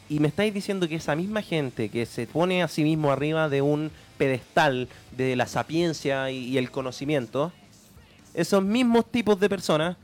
Y 0.07 0.19
me 0.19 0.27
estáis 0.27 0.53
diciendo 0.53 0.87
que 0.89 0.95
esa 0.95 1.15
misma 1.15 1.41
gente 1.41 1.89
que 1.89 2.05
se 2.05 2.27
pone 2.27 2.63
a 2.63 2.67
sí 2.67 2.83
mismo 2.83 3.11
arriba 3.11 3.47
de 3.49 3.61
un 3.61 3.91
pedestal 4.21 4.87
de 5.17 5.35
la 5.35 5.47
sapiencia 5.47 6.29
y, 6.29 6.55
el 6.59 6.69
conocimiento, 6.69 7.51
esos 8.35 8.63
mismos 8.63 9.09
tipos 9.09 9.39
de 9.39 9.49
personas, 9.49 9.97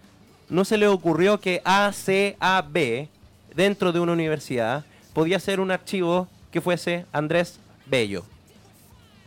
no 0.49 0.65
se 0.65 0.80
les 0.80 0.89
ocurrió 0.89 1.39
que 1.39 1.62
ACAB, 1.63 3.10
dentro 3.56 3.91
de 3.91 3.99
una 3.99 4.13
universidad, 4.13 4.86
podía 5.13 5.39
ser 5.39 5.60
un 5.60 5.69
archivo 5.69 6.27
que 6.49 6.62
fuese 6.62 7.06
Andrés 7.12 7.60
Bello. 7.86 8.23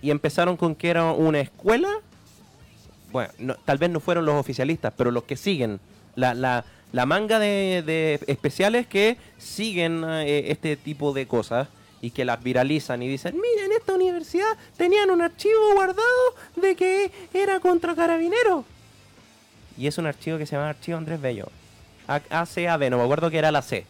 Y 0.02 0.10
empezaron 0.10 0.56
con 0.56 0.74
que 0.74 0.88
era 0.90 1.12
una 1.12 1.38
escuela. 1.38 1.88
Bueno, 3.12 3.30
no- 3.38 3.54
tal 3.64 3.78
vez 3.78 3.90
no 3.90 4.00
fueron 4.00 4.26
los 4.26 4.34
oficialistas, 4.34 4.92
pero 4.96 5.12
los 5.12 5.22
que 5.22 5.36
siguen 5.36 5.78
la, 6.16 6.34
la, 6.34 6.64
la 6.90 7.06
manga 7.06 7.38
de, 7.38 7.84
de 7.86 8.18
especiales 8.26 8.88
que 8.88 9.18
siguen 9.38 10.02
eh, 10.04 10.46
este 10.50 10.76
tipo 10.76 11.12
de 11.12 11.28
cosas 11.28 11.68
y 12.02 12.10
que 12.10 12.24
las 12.24 12.42
viralizan 12.42 13.02
y 13.02 13.08
dicen, 13.08 13.34
mira, 13.34 13.66
en 13.66 13.72
esta 13.72 13.94
universidad 13.94 14.56
tenían 14.76 15.10
un 15.10 15.22
archivo 15.22 15.74
guardado 15.74 16.34
de 16.56 16.74
que 16.74 17.10
era 17.34 17.60
contra 17.60 17.94
carabineros. 17.94 18.64
Y 19.76 19.86
es 19.86 19.98
un 19.98 20.06
archivo 20.06 20.38
que 20.38 20.46
se 20.46 20.56
llama 20.56 20.70
Archivo 20.70 20.98
Andrés 20.98 21.20
Bello. 21.20 21.48
ACAB, 22.06 22.90
no 22.90 22.98
me 22.98 23.04
acuerdo 23.04 23.30
que 23.30 23.38
era 23.38 23.52
la 23.52 23.62
C. 23.62 23.86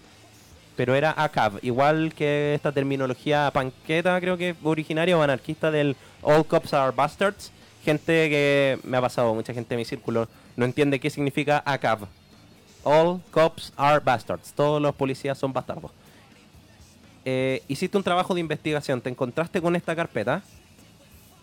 Pero 0.76 0.94
era 0.94 1.14
ACAB, 1.16 1.58
igual 1.62 2.14
que 2.14 2.54
esta 2.54 2.72
terminología 2.72 3.50
panqueta, 3.52 4.20
creo 4.20 4.36
que 4.36 4.54
originaria 4.62 5.16
o 5.16 5.22
anarquista 5.22 5.70
del 5.70 5.96
All 6.22 6.46
Cops 6.46 6.74
Are 6.74 6.94
Bastards. 6.94 7.52
Gente 7.84 8.28
que 8.28 8.78
me 8.84 8.98
ha 8.98 9.00
pasado, 9.00 9.34
mucha 9.34 9.54
gente 9.54 9.70
de 9.70 9.78
mi 9.78 9.84
círculo 9.84 10.28
no 10.56 10.64
entiende 10.64 11.00
qué 11.00 11.10
significa 11.10 11.62
ACAB. 11.64 12.06
All 12.84 13.20
Cops 13.30 13.72
Are 13.76 14.00
Bastards. 14.00 14.52
Todos 14.52 14.80
los 14.80 14.94
policías 14.94 15.38
son 15.38 15.52
bastardos. 15.52 15.90
Eh, 17.24 17.62
hiciste 17.68 17.96
un 17.96 18.02
trabajo 18.02 18.34
de 18.34 18.40
investigación, 18.40 19.00
te 19.00 19.10
encontraste 19.10 19.60
con 19.60 19.76
esta 19.76 19.94
carpeta 19.94 20.42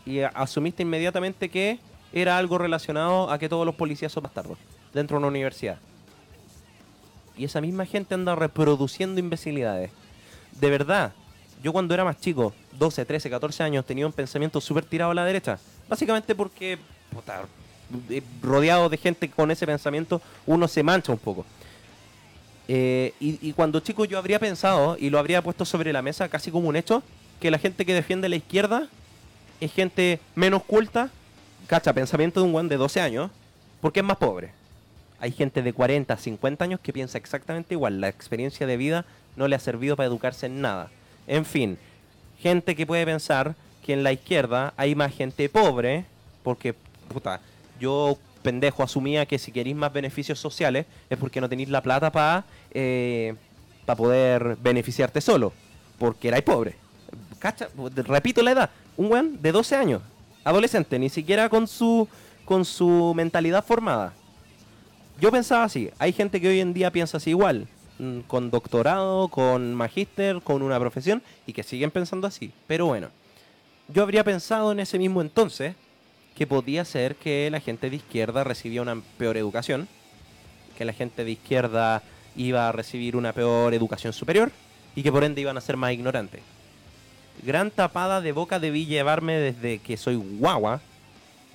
y 0.06 0.22
asumiste 0.22 0.84
inmediatamente 0.84 1.50
que 1.50 1.80
era 2.13 2.38
algo 2.38 2.58
relacionado 2.58 3.30
a 3.30 3.38
que 3.38 3.50
todos 3.50 3.66
los 3.66 3.76
policías 3.76 4.12
son 4.12 4.24
bastardos 4.24 4.58
dentro 4.94 5.16
de 5.16 5.20
una 5.20 5.28
universidad. 5.28 5.78
Y 7.38 7.46
esa 7.46 7.62
misma 7.62 7.86
gente 7.86 8.16
anda 8.16 8.36
reproduciendo 8.36 9.20
imbecilidades. 9.20 9.92
De 10.60 10.70
verdad, 10.72 11.13
yo 11.62 11.72
cuando 11.72 11.94
era 11.94 12.04
más 12.04 12.20
chico, 12.20 12.54
12, 12.80 13.06
13, 13.06 13.30
14 13.30 13.63
años, 13.63 13.86
tenía 13.86 14.08
un 14.08 14.13
pensamiento 14.13 14.60
súper 14.60 14.86
tirado 14.86 15.12
a 15.12 15.13
la 15.13 15.26
derecha. 15.26 15.60
Básicamente 15.88 16.34
porque, 16.34 16.80
puta, 17.13 17.44
eh, 18.10 18.24
rodeado 18.42 18.90
de 18.90 18.98
gente 18.98 19.30
con 19.30 19.52
ese 19.52 19.66
pensamiento, 19.66 20.22
uno 20.46 20.68
se 20.68 20.82
mancha 20.82 21.12
un 21.12 21.20
poco. 21.20 21.46
Eh, 22.67 23.13
y, 23.19 23.53
cuando 23.53 23.80
chico 23.80 24.06
yo 24.06 24.17
habría 24.17 24.39
pensado, 24.39 24.97
y 24.99 25.10
lo 25.10 25.19
habría 25.19 25.41
puesto 25.41 25.63
sobre 25.65 25.93
la 25.93 26.01
mesa 26.01 26.27
casi 26.27 26.51
como 26.51 26.67
un 26.67 26.75
hecho, 26.75 27.01
que 27.39 27.51
la 27.51 27.60
gente 27.60 27.86
que 27.86 27.93
defiende 27.93 28.30
la 28.30 28.36
izquierda 28.36 28.88
es 29.62 29.71
gente 29.71 30.19
menos 30.36 30.63
culta, 30.63 31.10
cacha, 31.67 31.93
pensamiento 31.93 32.39
de 32.39 32.45
un 32.45 32.51
guan 32.51 32.67
de 32.67 32.77
12 32.77 33.01
años, 33.01 33.32
porque 33.82 34.01
es 34.01 34.06
más 34.06 34.17
pobre. 34.17 34.51
Hay 35.19 35.32
gente 35.32 35.62
de 35.62 35.73
40, 35.73 36.15
50 36.15 36.63
años 36.63 36.80
que 36.80 36.93
piensa 36.93 37.17
exactamente 37.17 37.73
igual. 37.73 38.01
La 38.01 38.08
experiencia 38.10 38.67
de 38.67 38.77
vida 38.77 39.06
no 39.36 39.47
le 39.47 39.56
ha 39.56 39.60
servido 39.60 39.95
para 39.95 40.08
educarse 40.08 40.45
en 40.45 40.62
nada. 40.62 40.91
En 41.25 41.45
fin, 41.45 41.77
gente 42.39 42.75
que 42.75 42.86
puede 42.86 43.06
pensar 43.06 43.56
que 43.86 43.93
en 43.93 44.03
la 44.03 44.12
izquierda 44.12 44.73
hay 44.77 44.93
más 44.95 45.13
gente 45.13 45.49
pobre, 45.49 46.06
porque, 46.43 46.75
puta, 47.08 47.39
yo 47.80 48.17
pendejo 48.38 48.84
asumía 48.84 49.26
que 49.26 49.39
si 49.39 49.52
queréis 49.52 49.76
más 49.76 49.91
beneficios 49.91 50.39
sociales 50.39 50.86
es 51.10 51.17
porque 51.17 51.41
no 51.41 51.50
tenéis 51.50 51.69
la 51.69 51.82
plata 51.82 52.12
para 52.12 52.45
poder 53.95 54.58
beneficiarte 54.62 55.21
solo, 55.21 55.54
porque 55.97 56.28
erais 56.28 56.43
pobre. 56.43 56.76
Cacha, 57.39 57.69
repito 57.95 58.41
la 58.41 58.52
edad, 58.52 58.69
un 58.95 59.12
weón 59.12 59.41
de 59.41 59.52
12 59.52 59.76
años, 59.76 60.02
adolescente, 60.43 60.97
ni 60.97 61.10
siquiera 61.10 61.50
con 61.50 61.67
su, 61.67 62.08
con 62.45 62.65
su 62.65 63.13
mentalidad 63.15 63.63
formada. 63.63 64.13
Yo 65.19 65.32
pensaba 65.32 65.63
así, 65.63 65.89
hay 65.97 66.13
gente 66.13 66.39
que 66.39 66.47
hoy 66.47 66.60
en 66.60 66.73
día 66.73 66.91
piensa 66.91 67.17
así 67.17 67.32
igual, 67.32 67.67
mm, 68.00 68.19
con 68.21 68.52
doctorado, 68.52 69.28
con 69.30 69.73
magíster, 69.73 70.41
con 70.41 70.62
una 70.62 70.80
profesión, 70.80 71.23
y 71.45 71.54
que 71.54 71.63
siguen 71.63 71.91
pensando 71.91 72.28
así. 72.28 72.52
Pero 72.67 72.86
bueno, 72.86 73.10
yo 73.88 74.04
habría 74.04 74.23
pensado 74.23 74.71
en 74.71 74.80
ese 74.80 75.00
mismo 75.00 75.21
entonces 75.21 75.76
que 76.38 76.45
podía 76.45 76.86
ser 76.86 77.15
que 77.15 77.50
la 77.50 77.60
gente 77.60 77.89
de 77.89 77.95
izquierda 77.95 78.43
recibía 78.43 78.84
una 78.84 79.02
peor 79.17 79.38
educación, 79.38 79.88
que 80.78 80.86
la 80.86 80.93
gente 80.93 81.23
de 81.23 81.32
izquierda 81.32 82.04
iba 82.36 82.69
a 82.69 82.71
recibir 82.71 83.15
una 83.15 83.34
peor 83.34 83.73
educación 83.73 84.13
superior 84.13 84.52
y 84.95 85.02
que 85.02 85.12
por 85.12 85.23
ende 85.23 85.41
iban 85.41 85.58
a 85.58 85.62
ser 85.62 85.78
más 85.78 85.93
ignorantes. 85.93 86.41
Gran 87.43 87.71
tapada 87.71 88.21
de 88.21 88.34
boca 88.34 88.60
debí 88.60 88.86
llevarme 88.86 89.34
desde 89.38 89.80
que 89.80 89.97
soy 89.97 90.15
guagua, 90.15 90.80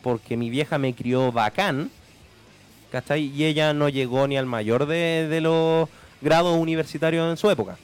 porque 0.03 0.37
mi 0.37 0.51
vieja 0.51 0.79
me 0.79 0.95
crió 0.95 1.31
bacán. 1.31 1.91
Y 3.17 3.45
ella 3.45 3.73
no 3.73 3.89
llegó 3.89 4.27
ni 4.27 4.37
al 4.37 4.47
mayor 4.47 4.87
de, 4.87 5.27
de 5.29 5.41
los 5.41 5.89
grados 6.21 6.59
universitarios 6.59 7.31
en 7.31 7.37
su 7.37 7.51
época. 7.51 7.79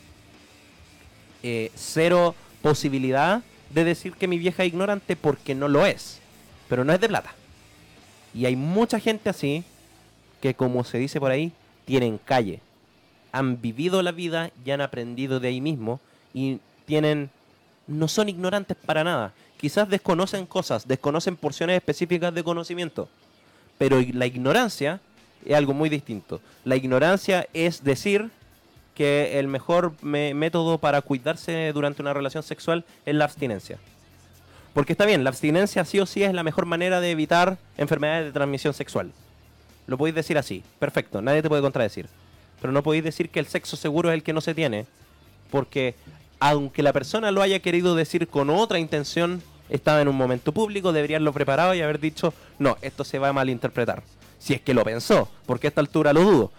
Eh, 1.42 1.70
cero 1.76 2.34
posibilidad 2.61 3.42
de 3.70 3.84
decir 3.84 4.12
que 4.14 4.28
mi 4.28 4.38
vieja 4.38 4.64
es 4.64 4.68
ignorante 4.68 5.16
porque 5.16 5.54
no 5.54 5.68
lo 5.68 5.87
es, 5.87 6.20
pero 6.68 6.85
no 6.85 6.92
es 6.92 7.00
de 7.00 7.09
plata. 7.09 7.33
Y 8.35 8.46
hay 8.46 8.57
mucha 8.57 9.00
gente 9.00 9.28
así 9.31 9.64
que, 10.40 10.54
como 10.54 10.85
se 10.85 10.98
dice 10.98 11.18
por 11.20 11.31
ahí, 11.31 11.52
tienen 11.85 12.18
calle. 12.18 12.61
Han 13.33 13.61
vivido 13.61 14.02
la 14.02 14.12
vida 14.12 14.50
y 14.64 14.70
han 14.70 14.81
aprendido 14.81 15.40
de 15.40 15.48
ahí 15.48 15.61
mismo 15.61 16.00
y 16.35 16.61
tienen 16.87 17.31
no 17.87 18.07
son 18.07 18.28
ignorantes 18.28 18.76
para 18.85 19.02
nada. 19.02 19.33
Quizás 19.59 19.88
desconocen 19.88 20.46
cosas, 20.46 20.87
desconocen 20.87 21.37
porciones 21.37 21.76
específicas 21.76 22.35
de 22.35 22.44
conocimiento. 22.44 23.09
Pero 23.78 24.00
la 24.12 24.26
ignorancia 24.26 25.00
es 25.44 25.54
algo 25.57 25.72
muy 25.72 25.88
distinto. 25.88 26.40
La 26.64 26.76
ignorancia 26.76 27.48
es 27.54 27.83
decir 27.83 28.31
que 28.94 29.38
el 29.38 29.48
mejor 29.48 29.94
me- 30.02 30.35
método 30.35 30.78
para 30.78 31.00
cuidarse 31.00 31.72
durante 31.72 32.02
una 32.02 32.12
relación 32.12 32.42
sexual 32.42 32.85
es 33.07 33.14
la 33.14 33.24
abstinencia. 33.24 33.78
Porque 34.78 34.92
está 34.92 35.06
bien, 35.06 35.24
la 35.24 35.30
abstinencia 35.30 35.84
sí 35.84 35.98
o 35.98 36.06
sí 36.06 36.22
es 36.22 36.32
la 36.32 36.44
mejor 36.44 36.64
manera 36.64 37.00
de 37.00 37.10
evitar 37.10 37.58
enfermedades 37.76 38.26
de 38.26 38.30
transmisión 38.30 38.72
sexual. 38.74 39.10
Lo 39.88 39.98
podéis 39.98 40.14
decir 40.14 40.38
así, 40.38 40.62
perfecto, 40.78 41.20
nadie 41.20 41.42
te 41.42 41.48
puede 41.48 41.62
contradecir. 41.62 42.06
Pero 42.60 42.72
no 42.72 42.84
podéis 42.84 43.02
decir 43.02 43.28
que 43.28 43.40
el 43.40 43.48
sexo 43.48 43.76
seguro 43.76 44.08
es 44.08 44.14
el 44.14 44.22
que 44.22 44.32
no 44.32 44.40
se 44.40 44.54
tiene, 44.54 44.86
porque 45.50 45.96
aunque 46.38 46.84
la 46.84 46.92
persona 46.92 47.32
lo 47.32 47.42
haya 47.42 47.58
querido 47.58 47.96
decir 47.96 48.28
con 48.28 48.50
otra 48.50 48.78
intención, 48.78 49.42
estaba 49.68 50.00
en 50.00 50.06
un 50.06 50.14
momento 50.14 50.52
público, 50.52 50.92
debería 50.92 51.16
haberlo 51.16 51.32
preparado 51.32 51.74
y 51.74 51.82
haber 51.82 51.98
dicho, 51.98 52.32
no, 52.60 52.78
esto 52.80 53.02
se 53.02 53.18
va 53.18 53.30
a 53.30 53.32
malinterpretar. 53.32 54.04
Si 54.38 54.54
es 54.54 54.60
que 54.60 54.74
lo 54.74 54.84
pensó, 54.84 55.28
porque 55.46 55.66
a 55.66 55.70
esta 55.70 55.80
altura 55.80 56.12
lo 56.12 56.20
dudo. 56.20 56.52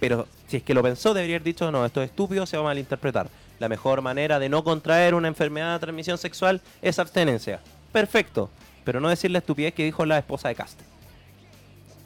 Pero 0.00 0.26
si 0.48 0.56
es 0.56 0.62
que 0.62 0.72
lo 0.72 0.82
pensó, 0.82 1.12
debería 1.12 1.36
haber 1.36 1.44
dicho, 1.44 1.70
no, 1.70 1.84
esto 1.84 2.02
es 2.02 2.08
estúpido, 2.08 2.46
se 2.46 2.56
va 2.56 2.62
a 2.62 2.66
malinterpretar. 2.68 3.28
La 3.58 3.68
mejor 3.68 4.02
manera 4.02 4.38
de 4.38 4.48
no 4.48 4.64
contraer 4.64 5.14
una 5.14 5.28
enfermedad 5.28 5.74
de 5.74 5.80
transmisión 5.80 6.18
sexual 6.18 6.60
es 6.80 6.98
abstenencia. 6.98 7.60
Perfecto, 7.92 8.50
pero 8.84 9.00
no 9.00 9.08
decir 9.08 9.30
la 9.30 9.38
estupidez 9.38 9.74
que 9.74 9.84
dijo 9.84 10.04
la 10.06 10.18
esposa 10.18 10.48
de 10.48 10.54
Cast. 10.54 10.80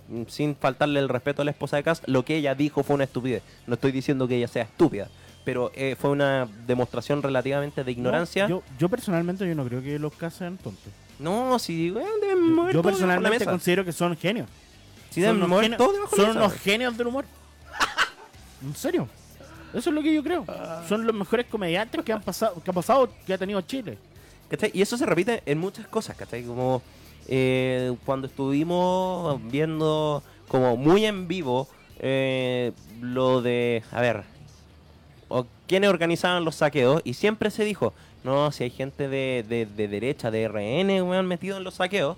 Mm, 0.09 0.23
Sin 0.29 0.57
faltarle 0.57 1.01
el 1.01 1.09
respeto 1.09 1.43
a 1.43 1.45
la 1.45 1.51
esposa 1.51 1.77
de 1.77 1.83
Cast, 1.83 2.07
lo 2.09 2.25
que 2.25 2.37
ella 2.37 2.55
dijo 2.55 2.83
fue 2.83 2.95
una 2.95 3.05
estupidez. 3.05 3.43
No 3.67 3.75
estoy 3.75 3.93
diciendo 3.93 4.29
que 4.29 4.37
ella 4.37 4.49
sea 4.49 4.65
estúpida, 4.65 5.09
pero 5.45 5.71
eh, 5.75 5.97
fue 5.99 6.11
una 6.11 6.49
demostración 6.67 7.23
relativamente 7.23 7.85
de 7.85 7.93
ignorancia. 7.93 8.49
No, 8.49 8.57
yo, 8.57 8.63
yo 8.79 8.89
personalmente 8.89 9.47
yo 9.47 9.55
no 9.55 9.65
creo 9.65 9.83
que 9.83 9.99
los 9.99 10.13
casos 10.15 10.39
sean 10.39 10.59
tontos. 10.59 10.93
No, 11.19 11.59
si 11.59 11.91
bueno, 11.91 12.09
deben 12.21 12.53
mover 12.53 12.75
Yo 12.75 12.83
todo 12.83 12.91
la 12.91 12.97
personalmente 12.97 13.45
considero 13.45 13.85
que 13.85 13.93
son 13.93 14.17
genios. 14.17 14.49
Si 15.11 15.21
deben 15.21 15.41
son 15.41 15.51
unos 15.51 15.63
genios, 15.63 15.79
todo 15.79 16.09
son 16.09 16.37
unos 16.37 16.53
genios 16.55 16.97
del 16.99 17.07
humor. 17.07 17.25
¿En 18.63 18.75
serio? 18.75 19.09
Eso 19.75 19.91
es 19.91 19.95
lo 19.95 20.03
que 20.03 20.15
yo 20.15 20.23
creo. 20.23 20.45
Son 20.89 21.07
los 21.07 21.15
mejores 21.15 21.47
comediantes 21.47 22.03
que 22.05 22.13
han 22.13 22.23
pasado, 22.23 22.63
que 22.63 22.71
ha 22.71 22.75
pasado, 22.75 23.09
que 23.27 23.35
ha 23.35 23.39
tenido 23.39 23.61
Chile. 23.63 23.99
¿Cachai? 24.49 24.71
Y 24.73 24.81
eso 24.81 24.97
se 24.97 25.05
repite 25.07 25.43
en 25.45 25.59
muchas 25.59 25.87
cosas, 25.89 26.17
¿cachai? 26.17 26.45
Como 26.45 26.83
eh, 27.29 27.95
cuando 28.05 28.29
estuvimos 28.29 29.41
viendo 29.51 30.23
como 30.49 30.77
muy 30.77 31.05
en 31.05 31.27
vivo 31.27 31.69
eh, 31.99 32.73
lo 33.01 33.43
de, 33.43 33.83
a 33.91 34.01
ver, 34.01 34.23
o 35.29 35.45
organizaban 35.89 36.45
los 36.45 36.57
saqueos 36.57 37.03
y 37.05 37.15
siempre 37.15 37.51
se 37.51 37.65
dijo, 37.65 37.93
no, 38.23 38.53
si 38.53 38.65
hay 38.65 38.71
gente 38.71 39.09
de, 39.09 39.45
de, 39.49 39.67
de 39.67 39.89
derecha, 39.89 40.31
de 40.31 40.47
RN, 40.47 41.03
weón, 41.03 41.27
metido 41.27 41.57
en 41.57 41.65
los 41.65 41.75
saqueos 41.75 42.17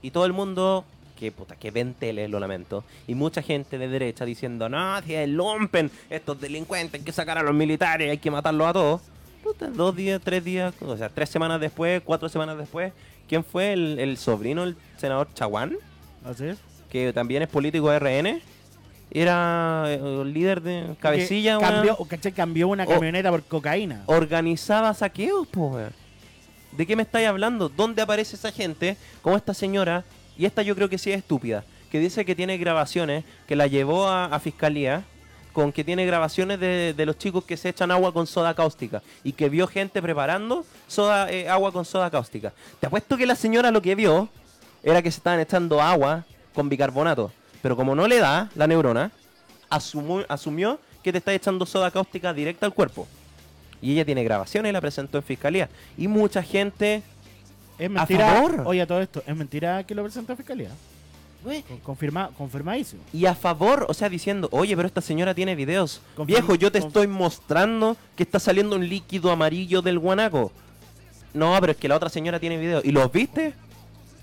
y 0.00 0.10
todo 0.10 0.24
el 0.24 0.32
mundo, 0.32 0.84
que 1.18 1.30
puta, 1.32 1.54
que 1.56 1.70
ven 1.70 1.94
tele, 1.94 2.26
lo 2.28 2.40
lamento, 2.40 2.84
y 3.06 3.14
mucha 3.14 3.40
gente 3.42 3.78
de 3.78 3.88
derecha 3.88 4.24
diciendo, 4.24 4.68
no, 4.68 5.00
si 5.02 5.14
es 5.14 5.28
lumpen, 5.28 5.90
estos 6.10 6.40
delincuentes, 6.40 7.00
hay 7.00 7.04
que 7.04 7.12
sacar 7.12 7.38
a 7.38 7.42
los 7.42 7.54
militares, 7.54 8.10
hay 8.10 8.18
que 8.18 8.30
matarlos 8.30 8.66
a 8.66 8.72
todos. 8.72 9.00
Puta, 9.42 9.68
dos 9.68 9.94
días, 9.94 10.20
tres 10.24 10.42
días, 10.44 10.74
o 10.80 10.96
sea, 10.96 11.08
tres 11.08 11.28
semanas 11.28 11.60
después, 11.60 12.02
cuatro 12.04 12.28
semanas 12.28 12.56
después, 12.58 12.92
¿quién 13.28 13.44
fue 13.44 13.72
el, 13.74 13.98
el 14.00 14.16
sobrino 14.16 14.64
del 14.64 14.76
senador 14.96 15.28
Chaguán? 15.34 15.76
Así 16.24 16.46
es. 16.46 16.58
Que 16.90 17.12
también 17.12 17.42
es 17.42 17.48
político 17.48 17.90
de 17.90 17.98
RN. 17.98 18.40
Era 19.10 19.84
eh, 19.88 20.00
el 20.02 20.32
líder 20.32 20.60
de 20.62 20.96
cabecilla, 20.98 21.58
cambió, 22.34 22.68
una 22.68 22.84
O- 22.84 22.88
camioneta 22.88 23.30
por 23.30 23.42
cocaína. 23.44 24.02
organizaba 24.06 24.92
saqueos, 24.94 25.46
weón. 25.54 25.92
¿De 26.72 26.86
qué 26.86 26.96
me 26.96 27.02
estáis 27.02 27.28
hablando? 27.28 27.68
¿Dónde 27.68 28.02
aparece 28.02 28.34
esa 28.34 28.50
gente? 28.50 28.96
Como 29.22 29.36
esta 29.36 29.54
señora, 29.54 30.04
y 30.36 30.46
esta 30.46 30.62
yo 30.62 30.74
creo 30.74 30.88
que 30.88 30.98
sí 30.98 31.10
es 31.12 31.18
estúpida, 31.18 31.64
que 31.90 31.98
dice 32.00 32.24
que 32.24 32.34
tiene 32.34 32.58
grabaciones, 32.58 33.24
que 33.46 33.56
la 33.56 33.66
llevó 33.66 34.08
a, 34.08 34.38
fiscalía, 34.40 35.04
con 35.52 35.70
que 35.72 35.84
tiene 35.84 36.04
grabaciones 36.04 36.58
de, 36.58 36.94
los 37.06 37.16
chicos 37.16 37.44
que 37.44 37.56
se 37.56 37.68
echan 37.68 37.90
agua 37.92 38.12
con 38.12 38.26
soda 38.26 38.54
cáustica, 38.54 39.02
y 39.22 39.32
que 39.32 39.48
vio 39.48 39.66
gente 39.66 40.02
preparando 40.02 40.64
eh, 41.28 41.48
agua 41.48 41.70
con 41.72 41.84
soda 41.84 42.10
cáustica. 42.10 42.52
Te 42.80 42.86
apuesto 42.86 43.16
que 43.16 43.26
la 43.26 43.36
señora 43.36 43.70
lo 43.70 43.80
que 43.80 43.94
vio 43.94 44.28
era 44.82 45.00
que 45.02 45.10
se 45.10 45.18
estaban 45.18 45.40
echando 45.40 45.80
agua 45.80 46.24
con 46.54 46.68
bicarbonato, 46.68 47.32
pero 47.62 47.76
como 47.76 47.94
no 47.94 48.08
le 48.08 48.18
da 48.18 48.50
la 48.56 48.66
neurona, 48.66 49.10
asumu- 49.70 50.26
asumió 50.28 50.78
que 51.02 51.12
te 51.12 51.18
está 51.18 51.32
echando 51.32 51.64
soda 51.66 51.90
cáustica 51.90 52.32
directa 52.32 52.66
al 52.66 52.74
cuerpo. 52.74 53.06
Y 53.80 53.92
ella 53.92 54.04
tiene 54.04 54.24
grabaciones 54.24 54.70
y 54.70 54.72
la 54.72 54.80
presentó 54.80 55.18
en 55.18 55.24
fiscalía. 55.24 55.68
Y 55.98 56.08
mucha 56.08 56.42
gente. 56.42 57.02
Es 57.78 57.86
a 57.86 57.88
mentira. 57.90 58.32
favor. 58.32 58.62
Oye, 58.66 58.82
a 58.82 58.86
todo 58.86 59.00
esto, 59.00 59.22
es 59.26 59.36
mentira 59.36 59.82
que 59.84 59.94
lo 59.94 60.02
presentó 60.02 60.32
a 60.32 60.36
fiscalía. 60.36 60.70
Con- 61.42 61.78
Confirma, 61.80 62.30
confirmadísimo. 62.38 63.02
Y 63.12 63.26
a 63.26 63.34
favor, 63.34 63.84
o 63.88 63.92
sea, 63.94 64.08
diciendo, 64.08 64.48
oye, 64.50 64.74
pero 64.76 64.86
esta 64.88 65.02
señora 65.02 65.34
tiene 65.34 65.54
videos. 65.54 66.00
Confirm- 66.16 66.26
Viejo, 66.26 66.54
yo 66.54 66.72
te 66.72 66.78
estoy 66.78 67.06
mostrando 67.06 67.96
que 68.16 68.22
está 68.22 68.38
saliendo 68.40 68.76
un 68.76 68.88
líquido 68.88 69.30
amarillo 69.30 69.82
del 69.82 69.98
guanaco. 69.98 70.52
No, 71.34 71.54
pero 71.60 71.72
es 71.72 71.78
que 71.78 71.88
la 71.88 71.96
otra 71.96 72.08
señora 72.08 72.40
tiene 72.40 72.56
videos. 72.56 72.84
¿Y 72.84 72.92
los 72.92 73.12
viste? 73.12 73.52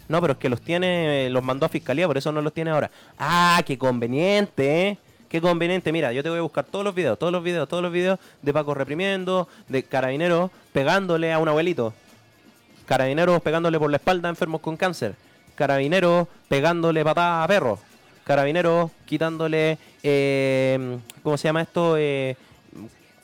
No, 0.08 0.20
pero 0.20 0.34
es 0.34 0.40
que 0.40 0.50
los 0.50 0.62
tiene, 0.62 1.30
los 1.30 1.44
mandó 1.44 1.66
a 1.66 1.70
fiscalía, 1.70 2.08
por 2.08 2.18
eso 2.18 2.32
no 2.32 2.42
los 2.42 2.54
tiene 2.54 2.72
ahora. 2.72 2.90
Ah, 3.20 3.62
qué 3.68 3.78
conveniente, 3.78 4.88
¿eh? 4.88 4.98
Qué 5.30 5.40
conveniente. 5.40 5.92
Mira, 5.92 6.12
yo 6.12 6.24
te 6.24 6.30
voy 6.30 6.40
a 6.40 6.42
buscar 6.42 6.66
todos 6.66 6.84
los 6.84 6.96
videos, 6.96 7.20
todos 7.20 7.32
los 7.32 7.44
videos, 7.44 7.70
todos 7.70 7.84
los 7.84 7.92
videos 7.94 8.18
de 8.42 8.52
Paco 8.52 8.74
reprimiendo, 8.74 9.48
de 9.70 9.84
carabineros 9.84 10.50
pegándole 10.74 11.32
a 11.32 11.38
un 11.40 11.48
abuelito. 11.48 11.94
Carabineros 12.92 13.42
pegándole 13.42 13.80
por 13.80 13.90
la 13.90 13.96
espalda 13.96 14.28
a 14.28 14.32
enfermos 14.32 14.60
con 14.60 14.76
cáncer. 14.76 15.16
Carabineros 15.56 16.28
pegándole 16.50 17.06
patadas 17.06 17.46
a 17.46 17.48
perros. 17.48 17.80
Carabineros 18.26 18.92
quitándole, 19.06 19.78
eh, 20.04 20.98
¿cómo 21.24 21.38
se 21.38 21.48
llama 21.48 21.62
esto? 21.62 21.96
Eh, 21.98 22.36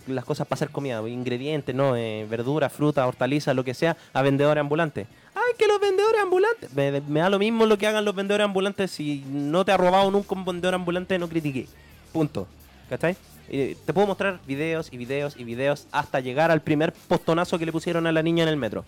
las 0.08 0.24
cosas 0.24 0.48
para 0.48 0.56
hacer 0.56 0.70
comida, 0.70 1.02
ingredientes, 1.10 1.76
¿no? 1.76 1.98
Eh, 1.98 2.26
verduras, 2.30 2.72
frutas, 2.72 3.06
hortalizas, 3.06 3.54
lo 3.58 3.66
que 3.66 3.74
sea, 3.74 3.98
a 4.14 4.22
vendedores 4.22 4.62
ambulantes. 4.62 5.06
¡Ay, 5.36 5.54
que 5.60 5.68
los 5.68 5.82
vendedores 5.82 6.22
ambulantes! 6.22 6.74
Me, 6.74 7.20
da 7.20 7.30
lo 7.30 7.38
mismo 7.38 7.66
lo 7.66 7.78
que 7.78 7.88
hagan 7.88 8.06
los 8.06 8.16
vendedores 8.16 8.46
ambulantes. 8.46 8.90
Si 8.92 9.26
no 9.28 9.66
te 9.66 9.74
ha 9.74 9.78
robado 9.78 10.10
nunca 10.10 10.34
un 10.34 10.46
vendedor 10.46 10.76
ambulante, 10.76 11.20
no 11.20 11.28
critiqué. 11.28 11.68
Punto. 12.14 12.48
¿Cachai? 12.90 13.18
Eh, 13.50 13.76
te 13.86 13.92
puedo 13.92 14.08
mostrar 14.08 14.40
videos 14.48 14.88
y 14.94 14.98
videos 14.98 15.36
y 15.38 15.44
videos 15.44 15.88
hasta 15.92 16.22
llegar 16.22 16.52
al 16.52 16.62
primer 16.62 16.94
postonazo 16.94 17.60
que 17.60 17.66
le 17.66 17.74
pusieron 17.74 18.08
a 18.08 18.14
la 18.14 18.24
niña 18.24 18.44
en 18.44 18.50
el 18.50 18.56
metro. 18.56 18.86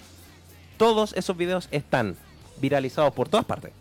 Todos 0.79 1.11
esos 1.17 1.35
videos 1.35 1.67
están 1.71 2.15
viralizados 2.61 3.13
por 3.13 3.27
todas 3.27 3.45
partes. 3.45 3.73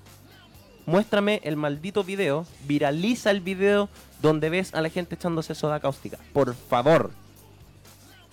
Muéstrame 0.85 1.41
el 1.45 1.55
maldito 1.55 2.03
video, 2.03 2.45
viraliza 2.67 3.31
el 3.31 3.41
video 3.41 3.89
donde 4.21 4.51
ves 4.51 4.75
a 4.75 4.81
la 4.81 4.91
gente 4.91 5.15
echándose 5.15 5.55
soda 5.55 5.79
cáustica. 5.79 6.19
Por 6.33 6.57
favor. 6.57 7.13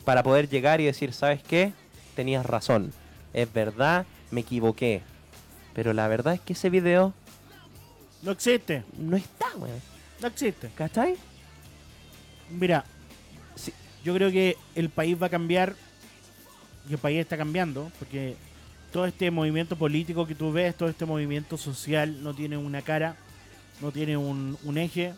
Para 0.03 0.23
poder 0.23 0.49
llegar 0.49 0.81
y 0.81 0.85
decir, 0.85 1.13
¿sabes 1.13 1.43
qué? 1.43 1.73
Tenías 2.15 2.43
razón. 2.43 2.91
Es 3.33 3.53
verdad, 3.53 4.07
me 4.31 4.41
equivoqué. 4.41 5.03
Pero 5.75 5.93
la 5.93 6.07
verdad 6.07 6.33
es 6.33 6.41
que 6.41 6.53
ese 6.53 6.71
video 6.71 7.13
No 8.23 8.31
existe. 8.31 8.83
no 8.97 9.15
está, 9.15 9.45
weón. 9.57 9.79
No 10.21 10.27
existe. 10.27 10.71
¿Cachai? 10.73 11.17
Mira, 12.49 12.83
Sí. 13.53 13.71
yo 14.03 14.15
creo 14.15 14.31
que 14.31 14.57
el 14.73 14.89
país 14.89 15.21
va 15.21 15.27
a 15.27 15.29
cambiar 15.29 15.75
y 16.89 16.93
el 16.93 16.97
país 16.97 17.19
está 17.19 17.37
cambiando 17.37 17.91
porque 17.99 18.35
todo 18.95 19.07
este 19.07 19.29
movimiento 19.29 19.75
político 19.75 20.25
que 20.25 20.35
tú 20.35 20.53
ves, 20.53 20.73
todo 20.73 20.87
este 20.87 21.05
movimiento 21.05 21.57
social 21.57 22.23
no 22.23 22.33
tiene 22.33 22.55
una 22.55 22.81
cara, 22.81 23.17
no 23.81 23.91
tiene 23.91 24.15
un, 24.15 24.57
eje, 24.77 25.13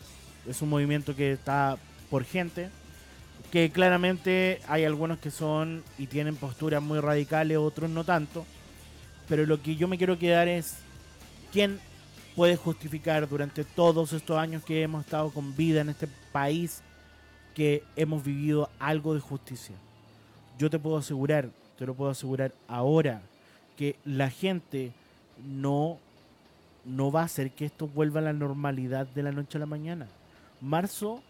es 0.47 0.63
un 0.63 0.69
movimiento 0.69 1.15
que 1.15 1.33
está 1.33 1.77
por 2.09 2.23
gente, 2.23 2.71
que 3.51 3.69
claramente 3.69 4.61
hay 4.67 4.83
algunos 4.83 5.19
que 5.19 5.29
son 5.29 5.83
y 5.99 6.07
tienen 6.07 6.37
posturas 6.37 6.81
muy 6.81 6.99
radicales, 6.99 7.59
otros 7.59 7.87
no 7.87 8.03
tanto, 8.03 8.47
pero 9.29 9.45
lo 9.45 9.61
que 9.61 9.75
yo 9.75 9.87
me 9.87 9.99
quiero 9.99 10.17
quedar 10.17 10.47
es 10.47 10.77
quién 11.51 11.79
puede 12.35 12.55
justificar 12.55 13.29
durante 13.29 13.63
todos 13.63 14.11
estos 14.11 14.39
años 14.39 14.63
que 14.63 14.81
hemos 14.81 15.05
estado 15.05 15.29
con 15.29 15.55
vida 15.55 15.81
en 15.81 15.89
este 15.89 16.07
país 16.31 16.81
que 17.53 17.83
hemos 17.95 18.23
vivido 18.23 18.71
algo 18.79 19.13
de 19.13 19.19
justicia. 19.19 19.75
Yo 20.57 20.67
te 20.67 20.79
puedo 20.79 20.97
asegurar, 20.97 21.51
te 21.77 21.85
lo 21.85 21.93
puedo 21.93 22.09
asegurar 22.09 22.55
ahora, 22.67 23.21
que 23.77 23.95
la 24.03 24.29
gente 24.29 24.91
no, 25.47 25.97
no 26.83 27.11
va 27.11 27.21
a 27.21 27.25
hacer 27.25 27.51
que 27.51 27.63
esto 27.65 27.87
vuelva 27.87 28.19
a 28.19 28.23
la 28.23 28.33
normalidad 28.33 29.05
de 29.07 29.23
la 29.23 29.31
noche 29.31 29.57
a 29.57 29.59
la 29.59 29.65
mañana. 29.67 30.07
Marzo, 30.59 31.21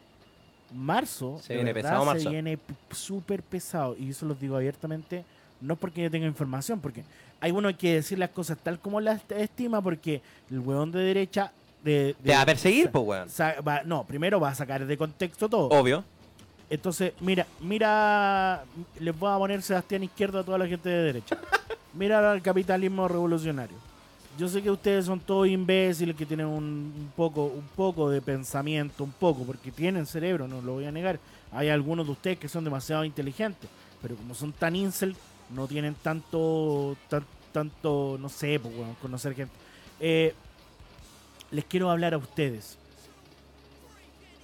marzo, 0.74 1.40
Se 1.44 1.56
viene 1.56 1.74
verdad, 1.74 1.90
pesado 1.92 2.04
se 2.06 2.14
marzo. 2.14 2.30
viene 2.30 2.58
p- 2.58 2.74
súper 2.92 3.44
pesado. 3.44 3.96
Y 4.00 4.10
eso 4.12 4.26
los 4.26 4.40
digo 4.40 4.56
abiertamente, 4.56 5.26
no 5.62 5.76
porque 5.76 6.04
yo 6.04 6.12
tenga 6.12 6.26
información, 6.28 6.80
porque 6.80 7.04
hay 7.40 7.52
uno 7.52 7.76
que 7.78 7.96
decir 7.96 8.18
las 8.18 8.30
cosas 8.30 8.58
tal 8.58 8.80
como 8.80 9.00
las 9.02 9.22
estima, 9.32 9.82
porque 9.82 10.22
el 10.50 10.60
huevón 10.60 10.92
de 10.92 11.00
derecha... 11.00 11.52
De, 11.84 12.16
Te 12.24 12.32
va 12.34 12.42
a 12.42 12.46
perseguir, 12.46 12.90
pues, 12.90 13.06
weón. 13.06 13.28
va- 13.66 13.84
no, 13.84 14.04
primero 14.04 14.40
va 14.40 14.50
a 14.50 14.56
sacar 14.56 14.86
de 14.86 14.98
contexto 14.98 15.48
todo. 15.48 15.68
Obvio. 15.70 16.04
Entonces, 16.70 17.14
mira, 17.22 17.46
mira, 17.62 18.64
les 19.00 19.18
voy 19.18 19.32
a 19.32 19.38
poner 19.38 19.62
Sebastián 19.62 20.04
Izquierdo 20.04 20.40
a 20.40 20.44
toda 20.44 20.58
la 20.58 20.68
gente 20.68 20.90
de 20.90 21.04
derecha. 21.04 21.38
Mira 21.94 22.32
al 22.32 22.42
capitalismo 22.42 23.08
revolucionario. 23.08 23.78
Yo 24.38 24.48
sé 24.48 24.62
que 24.62 24.70
ustedes 24.70 25.06
son 25.06 25.20
todos 25.20 25.48
imbéciles 25.48 26.16
que 26.16 26.26
tienen 26.26 26.46
un, 26.46 27.12
poco, 27.16 27.46
un 27.46 27.68
poco 27.76 28.10
de 28.10 28.22
pensamiento, 28.22 29.04
un 29.04 29.12
poco, 29.12 29.44
porque 29.44 29.72
tienen 29.72 30.06
cerebro, 30.06 30.48
no 30.48 30.62
lo 30.62 30.74
voy 30.74 30.86
a 30.86 30.92
negar. 30.92 31.20
Hay 31.52 31.70
algunos 31.70 32.06
de 32.06 32.12
ustedes 32.12 32.38
que 32.38 32.48
son 32.48 32.64
demasiado 32.64 33.04
inteligentes, 33.04 33.68
pero 34.02 34.16
como 34.16 34.36
son 34.36 34.54
tan 34.54 34.76
incel, 34.76 35.16
no 35.50 35.68
tienen 35.68 35.96
tanto, 35.96 36.96
tan- 37.10 37.26
tanto, 37.52 38.18
no 38.20 38.30
sé, 38.30 38.60
pues, 38.60 38.74
conocer 39.02 39.34
gente. 39.34 39.54
Eh, 40.00 40.36
les 41.50 41.66
quiero 41.66 41.90
hablar 41.90 42.14
a 42.14 42.18
ustedes 42.18 42.78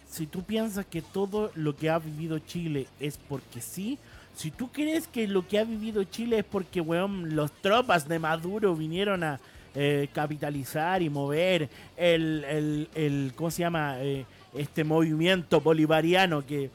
si 0.10 0.28
tú 0.28 0.44
piensas 0.44 0.86
que 0.86 1.02
todo 1.02 1.52
lo 1.56 1.76
que 1.76 1.90
ha 1.90 1.98
vivido 1.98 2.38
Chile 2.38 2.88
es 3.00 3.18
porque 3.18 3.62
sí, 3.62 3.98
si 4.36 4.52
tú 4.52 4.72
crees 4.72 5.08
que 5.08 5.28
lo 5.28 5.48
que 5.48 5.60
ha 5.60 5.64
vivido 5.64 6.04
Chile 6.06 6.40
es 6.40 6.46
porque, 6.46 6.82
weón, 6.82 7.36
los 7.36 7.52
tropas 7.62 8.08
de 8.08 8.20
Maduro 8.20 8.76
vinieron 8.76 9.24
a 9.24 9.40
eh, 9.76 10.08
capitalizar 10.14 11.02
y 11.02 11.10
mover 11.10 11.70
el, 11.98 12.44
el, 12.44 12.90
el- 12.96 13.34
¿cómo 13.36 13.52
se 13.52 13.62
llama? 13.62 13.96
Eh, 14.02 14.26
este 14.54 14.84
movimiento 14.84 15.62
bolivariano 15.62 16.46
que 16.46 16.70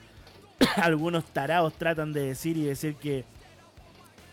algunos 0.77 1.25
tarados 1.27 1.75
tratan 1.75 2.12
de 2.12 2.23
decir 2.23 2.57
y 2.57 2.64
decir 2.64 2.94
que 2.97 3.25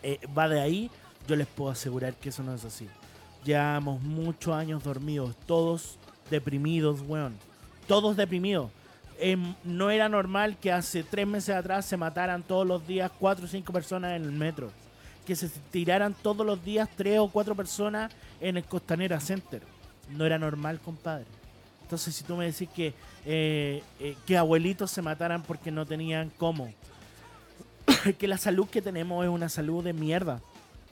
eh, 0.04 0.20
va 0.38 0.48
de 0.48 0.62
ahí, 0.62 0.90
yo 1.28 1.36
les 1.36 1.48
puedo 1.48 1.72
asegurar 1.72 2.14
que 2.16 2.30
eso 2.30 2.44
no 2.44 2.54
es 2.54 2.64
así. 2.66 2.88
Llevamos 3.44 4.02
muchos 4.02 4.54
años 4.56 4.84
dormidos, 4.84 5.36
todos 5.46 5.98
deprimidos, 6.30 7.02
weón. 7.08 7.36
Todos 7.88 8.16
deprimidos. 8.18 8.72
Em, 9.18 9.56
no 9.64 9.90
era 9.90 10.10
normal 10.10 10.58
que 10.58 10.72
hace 10.72 11.04
tres 11.04 11.26
meses 11.26 11.56
atrás 11.56 11.86
se 11.86 11.98
mataran 11.98 12.44
todos 12.44 12.68
los 12.68 12.86
días 12.86 13.12
cuatro 13.18 13.46
o 13.46 13.48
cinco 13.48 13.72
personas 13.72 14.16
en 14.16 14.24
el 14.24 14.32
metro. 14.32 14.72
Que 15.26 15.36
se 15.36 15.50
tiraran 15.72 16.14
todos 16.14 16.46
los 16.46 16.64
días 16.64 16.90
tres 16.96 17.20
o 17.20 17.30
cuatro 17.30 17.56
personas 17.56 18.12
en 18.42 18.58
el 18.58 18.64
Costanera 18.64 19.20
Center. 19.20 19.62
No 20.12 20.26
era 20.26 20.38
normal, 20.38 20.80
compadre. 20.80 21.26
Entonces, 21.82 22.16
si 22.16 22.24
tú 22.24 22.36
me 22.36 22.46
decís 22.46 22.68
que, 22.76 22.94
eh, 23.26 23.84
eh, 24.00 24.16
que 24.26 24.38
abuelitos 24.38 24.92
se 24.92 25.02
mataran 25.02 25.44
porque 25.44 25.72
no 25.72 25.86
tenían 25.86 26.32
cómo, 26.38 26.74
que 28.18 28.28
la 28.28 28.38
salud 28.38 28.68
que 28.68 28.82
tenemos 28.82 29.24
es 29.24 29.30
una 29.30 29.50
salud 29.50 29.84
de 29.84 29.94
mierda. 29.94 30.42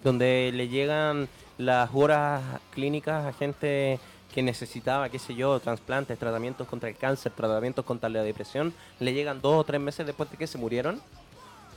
donde 0.04 0.52
le 0.54 0.68
llegan 0.68 1.30
las 1.58 1.90
horas 1.94 2.42
clínicas 2.72 3.26
a 3.26 3.34
gente 3.34 4.00
que 4.34 4.42
necesitaba, 4.42 5.10
qué 5.10 5.20
sé 5.20 5.36
yo, 5.36 5.60
trasplantes, 5.60 6.18
tratamientos 6.18 6.68
contra 6.68 6.90
el 6.90 6.98
cáncer, 6.98 7.32
tratamientos 7.32 7.86
contra 7.86 8.10
la 8.10 8.24
depresión, 8.24 8.74
le 9.00 9.14
llegan 9.14 9.42
dos 9.42 9.62
o 9.62 9.64
tres 9.64 9.80
meses 9.80 10.06
después 10.06 10.30
de 10.32 10.38
que 10.38 10.48
se 10.48 10.58
murieron. 10.58 11.02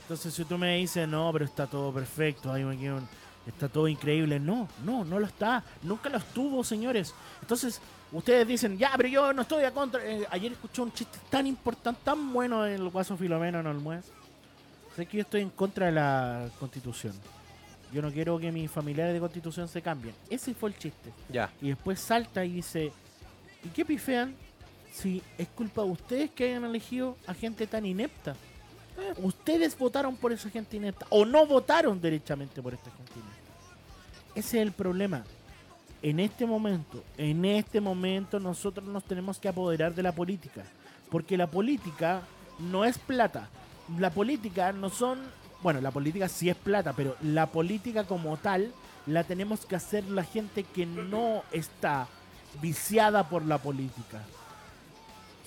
Entonces, 0.01 0.33
si 0.33 0.45
tú 0.45 0.57
me 0.57 0.77
dices, 0.77 1.07
no, 1.07 1.29
pero 1.33 1.45
está 1.45 1.67
todo 1.67 1.93
perfecto, 1.93 2.51
hay 2.51 2.63
un 2.63 3.07
está 3.47 3.69
todo 3.69 3.87
increíble. 3.87 4.39
No, 4.39 4.67
no, 4.83 5.05
no 5.05 5.19
lo 5.19 5.25
está. 5.25 5.63
Nunca 5.83 6.09
lo 6.09 6.17
estuvo, 6.17 6.63
señores. 6.63 7.13
Entonces, 7.41 7.81
ustedes 8.11 8.47
dicen, 8.47 8.77
ya, 8.77 8.91
pero 8.97 9.09
yo 9.09 9.33
no 9.33 9.43
estoy 9.43 9.63
a 9.63 9.71
contra. 9.71 10.03
Eh, 10.05 10.25
ayer 10.29 10.51
escuché 10.51 10.81
un 10.81 10.91
chiste 10.93 11.17
tan 11.29 11.47
importante, 11.47 12.01
tan 12.03 12.33
bueno 12.33 12.65
en 12.65 12.73
el 12.73 12.89
Guaso 12.89 13.17
Filomeno 13.17 13.59
en 13.59 13.67
Olmuez. 13.67 14.05
Sé 14.95 15.05
que 15.05 15.17
yo 15.17 15.21
estoy 15.21 15.41
en 15.41 15.49
contra 15.49 15.87
de 15.87 15.91
la 15.93 16.49
constitución. 16.59 17.13
Yo 17.93 18.01
no 18.01 18.11
quiero 18.11 18.37
que 18.37 18.51
mis 18.51 18.69
familiares 18.69 19.13
de 19.13 19.19
constitución 19.19 19.67
se 19.67 19.81
cambien. 19.81 20.13
Ese 20.29 20.53
fue 20.53 20.69
el 20.69 20.77
chiste. 20.77 21.11
Ya. 21.29 21.51
Y 21.61 21.69
después 21.69 21.99
salta 21.99 22.43
y 22.43 22.53
dice, 22.53 22.91
¿y 23.63 23.69
qué 23.69 23.85
pifean 23.85 24.35
si 24.91 25.21
es 25.37 25.47
culpa 25.49 25.83
de 25.83 25.89
ustedes 25.89 26.31
que 26.31 26.45
hayan 26.45 26.65
elegido 26.65 27.17
a 27.27 27.33
gente 27.33 27.65
tan 27.65 27.85
inepta? 27.85 28.35
Eh, 28.97 29.13
Ustedes 29.17 29.77
votaron 29.77 30.17
por 30.17 30.33
esa 30.33 30.49
gente 30.49 30.75
inepta 30.75 31.05
o 31.09 31.25
no 31.25 31.45
votaron 31.45 32.01
derechamente 32.01 32.61
por 32.61 32.73
esta 32.73 32.91
gente 32.91 33.13
inepta. 33.13 33.37
Ese 34.35 34.57
es 34.57 34.63
el 34.63 34.71
problema. 34.71 35.23
En 36.01 36.19
este 36.19 36.45
momento, 36.45 37.03
en 37.17 37.43
este 37.45 37.81
momento 37.81 38.39
nosotros 38.39 38.87
nos 38.87 39.03
tenemos 39.03 39.39
que 39.39 39.47
apoderar 39.47 39.95
de 39.95 40.03
la 40.03 40.11
política. 40.11 40.63
Porque 41.09 41.37
la 41.37 41.47
política 41.47 42.21
no 42.59 42.85
es 42.85 42.97
plata. 42.97 43.49
La 43.97 44.09
política 44.11 44.73
no 44.73 44.89
son... 44.89 45.19
Bueno, 45.67 45.81
la 45.81 45.91
política 45.91 46.29
sí 46.29 46.49
es 46.49 46.55
plata, 46.55 46.93
pero 46.93 47.17
la 47.21 47.47
política 47.47 48.05
como 48.05 48.37
tal 48.37 48.71
la 49.05 49.25
tenemos 49.25 49.65
que 49.65 49.75
hacer 49.75 50.05
la 50.05 50.23
gente 50.23 50.63
que 50.63 50.85
no 50.85 51.43
está 51.51 52.07
viciada 52.61 53.27
por 53.27 53.43
la 53.43 53.57
política. 53.57 54.21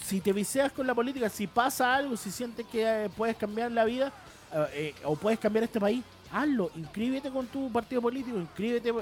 Si 0.04 0.20
te 0.20 0.34
vicias 0.34 0.72
con 0.72 0.86
la 0.86 0.94
política, 0.94 1.30
si 1.30 1.46
pasa 1.46 1.94
algo, 1.94 2.18
si 2.18 2.30
sientes 2.30 2.66
que 2.66 2.82
eh, 2.82 3.08
puedes 3.16 3.34
cambiar 3.34 3.72
la 3.72 3.86
vida 3.86 4.12
eh, 4.52 4.92
eh, 4.94 4.94
o 5.04 5.16
puedes 5.16 5.38
cambiar 5.38 5.64
este 5.64 5.80
país, 5.80 6.04
hazlo. 6.30 6.70
Inscríbete 6.76 7.30
con 7.30 7.46
tu 7.46 7.72
partido 7.72 8.02
político, 8.02 8.36
inscríbete, 8.36 8.92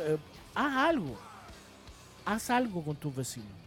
haz 0.54 0.76
algo. 0.76 1.16
Haz 2.24 2.48
algo 2.48 2.81
con 2.85 2.94
tus 2.94 3.12
vecinos. 3.16 3.58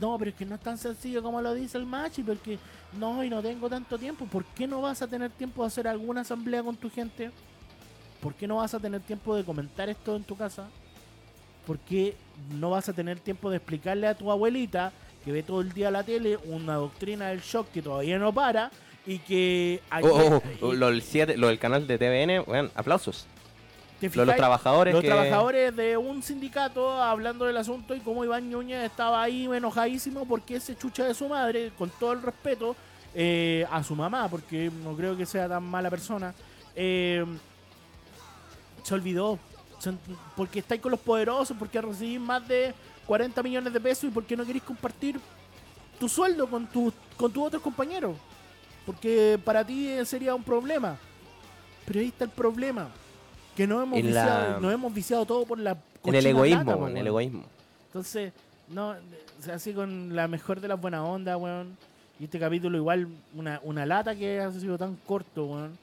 No, 0.00 0.16
pero 0.18 0.30
es 0.30 0.36
que 0.36 0.44
no 0.46 0.54
es 0.54 0.60
tan 0.60 0.78
sencillo 0.78 1.22
como 1.22 1.40
lo 1.42 1.54
dice 1.54 1.76
el 1.78 1.86
machi, 1.86 2.22
porque 2.22 2.58
no, 2.98 3.22
y 3.22 3.30
no 3.30 3.42
tengo 3.42 3.68
tanto 3.68 3.98
tiempo. 3.98 4.24
¿Por 4.26 4.44
qué 4.44 4.66
no 4.66 4.80
vas 4.80 5.02
a 5.02 5.06
tener 5.08 5.30
tiempo 5.30 5.62
de 5.62 5.68
hacer 5.68 5.86
alguna 5.88 6.22
asamblea 6.22 6.62
con 6.62 6.76
tu 6.76 6.90
gente? 6.90 7.30
¿Por 8.20 8.34
qué 8.34 8.46
no 8.48 8.56
vas 8.56 8.74
a 8.74 8.80
tener 8.80 9.00
tiempo 9.00 9.36
de 9.36 9.44
comentar 9.44 9.88
esto 9.88 10.16
en 10.16 10.24
tu 10.24 10.36
casa? 10.36 10.68
¿Por 11.66 11.78
qué 11.80 12.16
no 12.58 12.70
vas 12.70 12.88
a 12.88 12.92
tener 12.92 13.18
tiempo 13.20 13.50
de 13.50 13.58
explicarle 13.58 14.06
a 14.06 14.14
tu 14.16 14.30
abuelita 14.30 14.90
que 15.24 15.32
ve 15.32 15.42
todo 15.42 15.60
el 15.60 15.72
día 15.72 15.90
la 15.90 16.02
tele 16.02 16.38
una 16.46 16.74
doctrina 16.74 17.28
del 17.28 17.40
shock 17.40 17.68
que 17.70 17.82
todavía 17.82 18.18
no 18.18 18.32
para 18.32 18.70
y 19.06 19.18
que 19.18 19.80
ayer- 19.90 20.10
Oh, 20.10 20.36
oh, 20.36 20.42
oh, 20.62 20.72
y- 20.72 20.76
lo, 20.76 20.86
del 20.86 21.02
siete- 21.02 21.36
lo 21.36 21.48
del 21.48 21.58
canal 21.58 21.86
de 21.86 21.98
TVN, 21.98 22.40
bueno, 22.46 22.70
aplausos. 22.74 23.26
¿Te 24.00 24.08
Lo 24.08 24.22
de 24.22 24.26
los 24.26 24.36
trabajadores 24.36 24.94
los 24.94 25.02
que- 25.02 25.08
trabajadores 25.08 25.74
de 25.76 25.96
un 25.96 26.22
sindicato 26.22 27.02
hablando 27.02 27.44
del 27.46 27.56
asunto 27.56 27.94
y 27.94 28.00
cómo 28.00 28.24
Iván 28.24 28.50
Núñez 28.50 28.84
estaba 28.84 29.22
ahí 29.22 29.46
enojadísimo 29.46 30.24
porque 30.26 30.56
ese 30.56 30.76
chucha 30.76 31.04
de 31.04 31.14
su 31.14 31.28
madre, 31.28 31.72
con 31.76 31.90
todo 31.90 32.12
el 32.12 32.22
respeto 32.22 32.76
eh, 33.14 33.66
a 33.70 33.82
su 33.82 33.94
mamá, 33.96 34.28
porque 34.28 34.70
no 34.84 34.94
creo 34.94 35.16
que 35.16 35.26
sea 35.26 35.48
tan 35.48 35.64
mala 35.64 35.90
persona, 35.90 36.32
eh, 36.76 37.24
se 38.82 38.94
olvidó. 38.94 39.38
Porque 40.36 40.58
estáis 40.58 40.80
con 40.80 40.90
los 40.90 41.00
poderosos, 41.00 41.56
porque 41.56 41.80
recibís 41.80 42.20
más 42.20 42.46
de 42.48 42.74
40 43.06 43.42
millones 43.42 43.72
de 43.72 43.80
pesos 43.80 44.04
y 44.04 44.08
porque 44.08 44.36
no 44.36 44.44
queréis 44.44 44.64
compartir 44.64 45.20
tu 46.00 46.08
sueldo 46.08 46.48
con, 46.48 46.66
tu, 46.66 46.92
con 47.16 47.32
tus 47.32 47.46
otros 47.46 47.62
compañeros. 47.62 48.16
Porque 48.84 49.38
para 49.44 49.64
ti 49.64 49.88
eh, 49.88 50.04
sería 50.04 50.34
un 50.34 50.42
problema. 50.42 50.96
Pero 51.86 52.00
ahí 52.00 52.08
está 52.08 52.24
el 52.24 52.30
problema. 52.30 52.88
Que 53.58 53.66
no 53.66 53.82
hemos, 53.82 53.98
En 53.98 54.14
la- 54.14 54.22
viciado, 54.22 54.60
nos 54.60 54.72
hemos 54.72 54.94
viciado 54.94 55.26
todo 55.26 55.44
por 55.44 55.58
la 55.58 55.76
En 56.04 56.14
el 56.14 56.26
egoísmo, 56.26 56.62
plata, 56.62 56.78
po, 56.78 56.86
en 56.86 56.96
el 56.96 57.08
egoísmo. 57.08 57.42
Entonces, 57.86 58.32
no, 58.68 58.90
o 58.90 59.42
sea, 59.42 59.56
así 59.56 59.72
con 59.72 60.14
la 60.14 60.28
mejor 60.28 60.60
de 60.60 60.68
las 60.68 60.80
buenas 60.80 61.00
ondas, 61.00 61.36
weón. 61.36 61.76
Y 62.20 62.24
este 62.26 62.38
capítulo 62.38 62.78
igual, 62.78 63.08
una, 63.34 63.60
una 63.64 63.84
lata 63.84 64.14
que 64.14 64.38
ha 64.38 64.52
sido 64.52 64.78
tan 64.78 64.94
corto, 65.04 65.46
weón. 65.46 65.76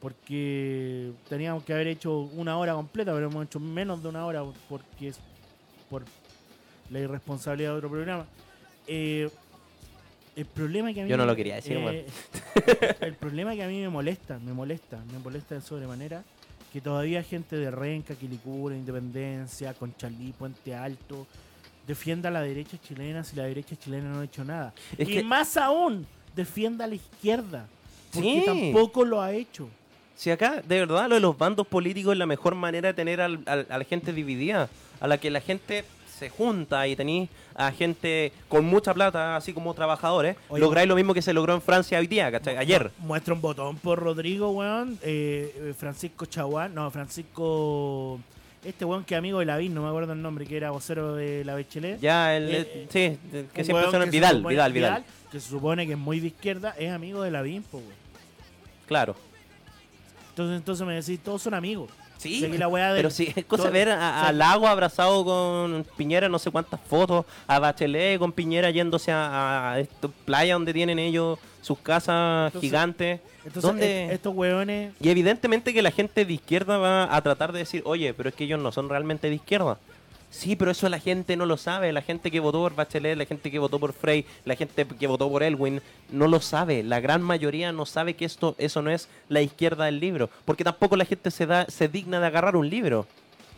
Porque 0.00 1.12
teníamos 1.28 1.62
que 1.62 1.72
haber 1.72 1.86
hecho 1.86 2.18
una 2.34 2.58
hora 2.58 2.72
completa, 2.74 3.12
pero 3.14 3.26
hemos 3.28 3.46
hecho 3.46 3.60
menos 3.60 4.02
de 4.02 4.08
una 4.08 4.26
hora 4.26 4.42
porque 4.68 5.06
es 5.06 5.20
por 5.88 6.02
la 6.90 6.98
irresponsabilidad 6.98 7.70
de 7.70 7.76
otro 7.76 7.90
programa. 7.90 8.26
Eh, 8.88 9.30
el 10.34 10.46
problema 10.46 10.92
que 10.92 11.02
a 11.02 11.04
mí 11.04 11.10
Yo 11.10 11.16
no 11.16 11.26
lo 11.26 11.36
quería 11.36 11.54
decir, 11.54 11.76
weón. 11.76 11.94
el 13.02 13.14
problema 13.14 13.54
que 13.54 13.62
a 13.62 13.68
mí 13.68 13.80
me 13.80 13.88
molesta, 13.88 14.40
me 14.40 14.52
molesta, 14.52 14.98
me 15.12 15.20
molesta 15.20 15.54
de 15.54 15.60
sobremanera 15.60 16.24
que 16.72 16.80
todavía 16.80 17.22
gente 17.22 17.56
de 17.56 17.70
Renca, 17.70 18.14
Quilicura, 18.14 18.76
Independencia, 18.76 19.74
Conchalí, 19.74 20.32
Puente 20.38 20.74
Alto, 20.74 21.26
defienda 21.86 22.28
a 22.28 22.32
la 22.32 22.42
derecha 22.42 22.78
chilena 22.80 23.24
si 23.24 23.36
la 23.36 23.44
derecha 23.44 23.76
chilena 23.76 24.10
no 24.10 24.20
ha 24.20 24.24
hecho 24.24 24.44
nada. 24.44 24.72
Es 24.96 25.08
y 25.08 25.14
que- 25.14 25.22
más 25.24 25.56
aún, 25.56 26.06
defienda 26.36 26.84
a 26.84 26.88
la 26.88 26.94
izquierda, 26.94 27.66
porque 28.12 28.40
Sí. 28.40 28.42
tampoco 28.46 29.04
lo 29.04 29.20
ha 29.20 29.32
hecho. 29.32 29.68
Si 30.14 30.30
acá, 30.30 30.62
de 30.66 30.80
verdad, 30.80 31.08
lo 31.08 31.14
de 31.16 31.20
los 31.20 31.36
bandos 31.36 31.66
políticos 31.66 32.12
es 32.12 32.18
la 32.18 32.26
mejor 32.26 32.54
manera 32.54 32.88
de 32.88 32.94
tener 32.94 33.20
al- 33.20 33.42
al- 33.46 33.66
a 33.68 33.78
la 33.78 33.84
gente 33.84 34.12
dividida, 34.12 34.68
a 35.00 35.08
la 35.08 35.18
que 35.18 35.30
la 35.30 35.40
gente 35.40 35.84
se 36.20 36.28
junta 36.28 36.86
y 36.86 36.94
tenéis 36.94 37.30
a 37.54 37.72
gente 37.72 38.30
con 38.48 38.64
mucha 38.66 38.92
plata, 38.92 39.36
así 39.36 39.54
como 39.54 39.72
trabajadores, 39.74 40.36
Oye, 40.50 40.60
lográis 40.60 40.86
lo 40.86 40.94
mismo 40.94 41.14
que 41.14 41.22
se 41.22 41.32
logró 41.32 41.54
en 41.54 41.62
Francia 41.62 41.98
hoy 41.98 42.06
día, 42.06 42.30
¿cachai? 42.30 42.58
Ayer. 42.58 42.90
Muestra 42.98 43.32
un 43.32 43.40
botón 43.40 43.76
por 43.78 43.98
Rodrigo, 43.98 44.50
weón. 44.50 44.98
Eh, 45.02 45.52
eh, 45.56 45.74
Francisco 45.76 46.26
Chaguán, 46.26 46.74
no, 46.74 46.90
Francisco. 46.90 48.20
Este 48.62 48.84
weón 48.84 49.04
que 49.04 49.16
amigo 49.16 49.38
de 49.38 49.46
Lavín, 49.46 49.72
no 49.74 49.82
me 49.82 49.88
acuerdo 49.88 50.12
el 50.12 50.20
nombre, 50.20 50.44
que 50.44 50.58
era 50.58 50.70
vocero 50.70 51.14
de 51.14 51.42
la 51.46 51.54
Bachelet. 51.54 51.98
Ya, 52.00 52.36
el, 52.36 52.54
Eh, 52.54 52.86
sí, 52.90 53.18
que 53.54 53.64
siempre 53.64 53.88
suena 53.88 54.04
que 54.04 54.10
se 54.10 54.16
Vidal, 54.18 54.36
supone- 54.36 54.48
Vidal, 54.50 54.72
Vidal, 54.74 55.04
Que 55.32 55.40
se 55.40 55.48
supone 55.48 55.86
que 55.86 55.92
es 55.92 55.98
muy 55.98 56.20
de 56.20 56.26
izquierda, 56.26 56.74
es 56.78 56.90
amigo 56.92 57.22
de 57.22 57.30
Lavín, 57.30 57.62
pues, 57.62 57.82
weón. 57.82 57.96
Claro. 58.86 59.16
Entonces, 60.30 60.58
entonces 60.58 60.86
me 60.86 60.94
decís, 60.94 61.18
todos 61.20 61.40
son 61.40 61.54
amigos. 61.54 61.88
Sí, 62.20 62.58
la 62.58 62.68
weá 62.68 62.92
de- 62.92 62.98
pero 62.98 63.10
sí, 63.10 63.32
es 63.36 63.44
cosa 63.44 63.64
todo- 63.64 63.72
ver 63.72 63.88
a, 63.90 64.26
a 64.26 64.30
sí. 64.30 64.36
Lago 64.36 64.66
abrazado 64.68 65.24
con 65.24 65.86
Piñera, 65.96 66.28
no 66.28 66.38
sé 66.38 66.50
cuántas 66.50 66.80
fotos, 66.88 67.24
a 67.46 67.58
Bachelet 67.58 68.18
con 68.18 68.32
Piñera 68.32 68.70
yéndose 68.70 69.10
a, 69.12 69.72
a 69.72 69.80
esta 69.80 70.08
playa 70.24 70.54
donde 70.54 70.72
tienen 70.72 70.98
ellos 70.98 71.38
sus 71.62 71.78
casas 71.78 72.46
Entonces, 72.48 72.60
gigantes. 72.60 73.20
Entonces, 73.44 73.62
¿Dónde- 73.62 74.04
est- 74.06 74.12
estos 74.14 74.34
weones. 74.34 74.92
Y 75.00 75.08
evidentemente 75.10 75.72
que 75.74 75.82
la 75.82 75.90
gente 75.90 76.24
de 76.24 76.32
izquierda 76.32 76.78
va 76.78 77.14
a 77.14 77.20
tratar 77.22 77.52
de 77.52 77.60
decir, 77.60 77.82
oye, 77.84 78.12
pero 78.14 78.28
es 78.30 78.34
que 78.34 78.44
ellos 78.44 78.60
no 78.60 78.72
son 78.72 78.88
realmente 78.88 79.28
de 79.28 79.34
izquierda. 79.36 79.78
Sí, 80.30 80.54
pero 80.54 80.70
eso 80.70 80.88
la 80.88 81.00
gente 81.00 81.36
no 81.36 81.44
lo 81.44 81.56
sabe. 81.56 81.92
La 81.92 82.02
gente 82.02 82.30
que 82.30 82.38
votó 82.38 82.60
por 82.60 82.74
Bachelet, 82.76 83.18
la 83.18 83.24
gente 83.24 83.50
que 83.50 83.58
votó 83.58 83.80
por 83.80 83.92
Frey, 83.92 84.24
la 84.44 84.54
gente 84.54 84.86
que 84.86 85.06
votó 85.08 85.28
por 85.28 85.42
Elwin, 85.42 85.82
no 86.10 86.28
lo 86.28 86.40
sabe. 86.40 86.84
La 86.84 87.00
gran 87.00 87.20
mayoría 87.20 87.72
no 87.72 87.84
sabe 87.84 88.14
que 88.14 88.24
esto, 88.24 88.54
eso 88.58 88.80
no 88.80 88.90
es 88.90 89.08
la 89.28 89.42
izquierda 89.42 89.86
del 89.86 89.98
libro. 89.98 90.30
Porque 90.44 90.64
tampoco 90.64 90.96
la 90.96 91.04
gente 91.04 91.32
se, 91.32 91.46
da, 91.46 91.66
se 91.66 91.88
digna 91.88 92.20
de 92.20 92.26
agarrar 92.26 92.54
un 92.54 92.70
libro. 92.70 93.06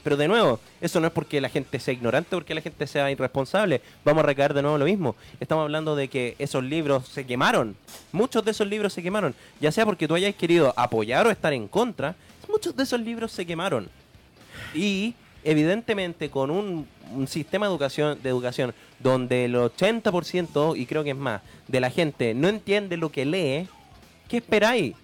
Pero 0.02 0.16
de 0.16 0.26
nuevo, 0.26 0.58
eso 0.80 0.98
no 0.98 1.06
es 1.06 1.12
porque 1.12 1.40
la 1.40 1.48
gente 1.48 1.78
sea 1.78 1.94
ignorante, 1.94 2.34
porque 2.34 2.54
la 2.54 2.60
gente 2.60 2.86
sea 2.86 3.10
irresponsable. 3.10 3.80
Vamos 4.04 4.24
a 4.24 4.26
recaer 4.26 4.54
de 4.54 4.62
nuevo 4.62 4.78
lo 4.78 4.86
mismo. 4.86 5.14
Estamos 5.38 5.62
hablando 5.62 5.94
de 5.94 6.08
que 6.08 6.34
esos 6.38 6.64
libros 6.64 7.06
se 7.06 7.24
quemaron. 7.24 7.76
Muchos 8.10 8.44
de 8.44 8.50
esos 8.50 8.66
libros 8.66 8.94
se 8.94 9.02
quemaron. 9.02 9.34
Ya 9.60 9.70
sea 9.70 9.84
porque 9.84 10.08
tú 10.08 10.14
hayas 10.14 10.34
querido 10.34 10.72
apoyar 10.76 11.26
o 11.26 11.30
estar 11.30 11.52
en 11.52 11.68
contra, 11.68 12.16
muchos 12.48 12.74
de 12.74 12.82
esos 12.82 13.00
libros 13.00 13.30
se 13.30 13.46
quemaron. 13.46 13.88
Y 14.74 15.14
evidentemente 15.44 16.30
con 16.30 16.50
un, 16.50 16.86
sistema 17.26 17.66
de 17.66 17.72
educación, 17.72 18.18
de 18.22 18.28
educación 18.30 18.74
donde 18.98 19.44
el 19.44 19.54
80%, 19.54 20.76
y 20.78 20.86
creo 20.86 21.04
que 21.04 21.10
es 21.10 21.16
más, 21.16 21.42
de 21.68 21.80
la 21.80 21.90
gente 21.90 22.32
no 22.34 22.48
entiende 22.48 22.96
lo 22.96 23.10
que 23.12 23.24
lee, 23.26 23.68
¿Qué 24.32 24.38
esperáis? 24.38 24.94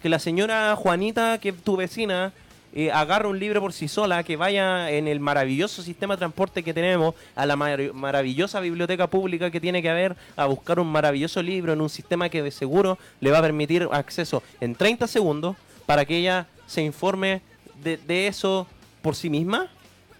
Que 0.00 0.08
la 0.08 0.18
señora 0.18 0.74
Juanita, 0.76 1.36
que 1.36 1.50
es 1.50 1.56
tu 1.62 1.76
vecina, 1.76 2.32
eh, 2.74 2.90
agarre 2.90 3.28
un 3.28 3.38
libro 3.38 3.60
por 3.60 3.74
sí 3.74 3.86
sola, 3.86 4.22
que 4.22 4.36
vaya 4.36 4.90
en 4.90 5.08
el 5.08 5.20
maravilloso 5.20 5.82
sistema 5.82 6.14
de 6.14 6.20
transporte 6.20 6.62
que 6.62 6.72
tenemos, 6.72 7.14
a 7.36 7.44
la 7.44 7.54
mar- 7.54 7.92
maravillosa 7.92 8.60
biblioteca 8.60 9.08
pública 9.08 9.50
que 9.50 9.60
tiene 9.60 9.82
que 9.82 9.90
haber, 9.90 10.16
a 10.36 10.46
buscar 10.46 10.80
un 10.80 10.86
maravilloso 10.86 11.42
libro 11.42 11.74
en 11.74 11.82
un 11.82 11.90
sistema 11.90 12.30
que 12.30 12.42
de 12.42 12.50
seguro 12.50 12.96
le 13.20 13.30
va 13.30 13.40
a 13.40 13.42
permitir 13.42 13.86
acceso 13.92 14.42
en 14.62 14.74
30 14.74 15.06
segundos 15.06 15.54
para 15.84 16.06
que 16.06 16.16
ella 16.16 16.46
se 16.66 16.82
informe 16.82 17.42
de, 17.84 17.98
de 17.98 18.26
eso 18.26 18.66
por 19.02 19.14
sí 19.14 19.28
misma. 19.28 19.68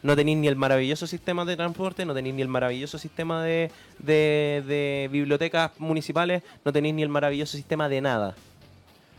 No 0.02 0.16
tenéis 0.16 0.36
ni 0.38 0.48
el 0.48 0.56
maravilloso 0.56 1.06
sistema 1.06 1.44
de 1.44 1.56
transporte, 1.56 2.04
no 2.04 2.12
tenéis 2.12 2.34
ni 2.34 2.42
el 2.42 2.48
maravilloso 2.48 2.98
sistema 2.98 3.44
de, 3.44 3.70
de, 4.00 4.64
de 4.66 5.08
bibliotecas 5.12 5.70
municipales, 5.78 6.42
no 6.64 6.72
tenéis 6.72 6.94
ni 6.94 7.02
el 7.02 7.08
maravilloso 7.08 7.56
sistema 7.56 7.88
de 7.88 8.00
nada. 8.00 8.34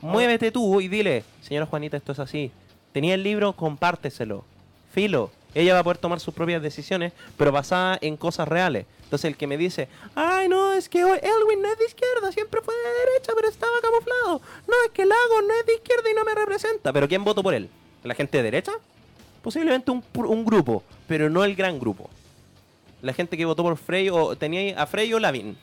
Muévete 0.01 0.51
tú 0.51 0.82
y 0.82 0.89
dile, 0.89 1.24
señora 1.41 1.66
Juanita, 1.66 1.95
esto 1.95 2.11
es 2.11 2.20
así. 2.20 2.51
Tenía 2.91 3.14
el 3.14 3.24
libro, 3.24 3.53
compárteselo. 3.53 4.43
Filo. 4.91 5.32
Ella 5.55 5.74
va 5.74 5.80
a 5.80 5.84
poder 5.84 5.97
tomar 5.99 6.20
sus 6.20 6.34
propias 6.34 6.61
decisiones, 6.61 7.14
pero 7.38 7.51
basada 7.51 7.97
en 8.01 8.18
cosas 8.18 8.47
reales. 8.47 8.86
Entonces 9.03 9.30
el 9.30 9.38
que 9.38 9.47
me 9.47 9.55
dice, 9.55 9.88
ay 10.16 10.49
no, 10.49 10.74
es 10.74 10.89
que 10.89 11.05
hoy 11.05 11.20
Elwin 11.22 11.61
no 11.61 11.72
es 11.72 11.78
de 11.78 11.86
izquierda, 11.86 12.32
siempre 12.32 12.59
fue 12.61 12.74
de 12.74 13.11
derecha, 13.11 13.32
pero 13.36 13.47
estaba 13.47 13.74
camuflado. 13.82 14.41
No, 14.68 14.74
es 14.86 14.91
que 14.91 15.05
Lago 15.05 15.41
no 15.47 15.53
es 15.53 15.66
de 15.66 15.76
izquierda 15.76 16.11
y 16.11 16.14
no 16.16 16.26
me 16.26 16.36
representa. 16.36 16.91
¿Pero 16.91 17.07
quién 17.07 17.24
votó 17.24 17.41
por 17.41 17.53
él? 17.53 17.70
¿La 18.03 18.16
gente 18.16 18.38
de 18.38 18.43
derecha? 18.43 18.74
Posiblemente 19.43 19.91
un, 19.91 20.03
un 20.15 20.43
grupo, 20.45 20.81
pero 21.07 21.29
no 21.29 21.43
el 21.43 21.53
gran 21.55 21.77
grupo. 21.79 22.09
La 23.03 23.13
gente 23.13 23.37
que 23.37 23.45
votó 23.45 23.61
por 23.61 23.77
Frey, 23.77 24.09
o 24.09 24.35
tenía 24.35 24.81
a 24.81 24.87
Frey 24.87 25.13
o 25.13 25.19
Lavín. 25.19 25.57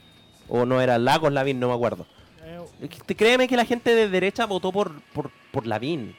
O 0.49 0.65
no 0.67 0.81
era 0.81 0.99
Lagos 0.99 1.33
Lavín, 1.33 1.59
no 1.59 1.69
me 1.69 1.75
acuerdo. 1.75 2.07
Eh, 2.45 2.89
Créeme 3.17 3.49
que 3.49 3.57
la 3.57 3.65
gente 3.65 3.95
de 3.95 4.09
derecha 4.09 4.45
votó 4.47 4.71
por, 4.71 5.01
por, 5.15 5.31
por 5.51 5.67
Lavín. 5.67 6.15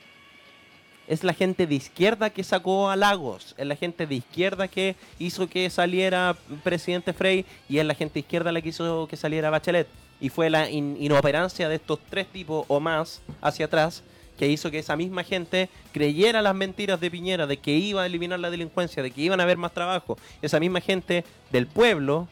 Es 1.07 1.23
la 1.23 1.33
gente 1.33 1.67
de 1.67 1.75
izquierda 1.75 2.29
que 2.29 2.43
sacó 2.43 2.89
a 2.89 2.95
Lagos. 2.95 3.53
Es 3.57 3.67
la 3.67 3.75
gente 3.75 4.07
de 4.07 4.15
izquierda 4.15 4.67
que 4.67 4.95
hizo 5.19 5.47
que 5.47 5.69
saliera 5.69 6.35
presidente 6.63 7.13
Frey. 7.13 7.45
Y 7.69 7.77
es 7.79 7.85
la 7.85 7.93
gente 7.93 8.13
de 8.15 8.19
izquierda 8.21 8.51
la 8.51 8.61
que 8.61 8.69
hizo 8.69 9.07
que 9.07 9.17
saliera 9.17 9.49
Bachelet. 9.49 9.87
Y 10.19 10.29
fue 10.29 10.49
la 10.49 10.69
in- 10.69 10.97
inoperancia 10.99 11.67
de 11.69 11.75
estos 11.75 11.99
tres 12.09 12.27
tipos 12.27 12.65
o 12.67 12.79
más 12.79 13.21
hacia 13.41 13.65
atrás 13.65 14.03
que 14.41 14.47
hizo 14.47 14.71
que 14.71 14.79
esa 14.79 14.95
misma 14.95 15.23
gente 15.23 15.69
creyera 15.93 16.41
las 16.41 16.55
mentiras 16.55 16.99
de 16.99 17.11
Piñera 17.11 17.45
de 17.45 17.57
que 17.57 17.73
iba 17.77 18.01
a 18.01 18.07
eliminar 18.07 18.39
la 18.39 18.49
delincuencia, 18.49 19.03
de 19.03 19.11
que 19.11 19.21
iban 19.21 19.39
a 19.39 19.43
haber 19.43 19.57
más 19.57 19.71
trabajo. 19.71 20.17
Esa 20.41 20.59
misma 20.59 20.81
gente 20.81 21.23
del 21.51 21.67
pueblo 21.67 22.27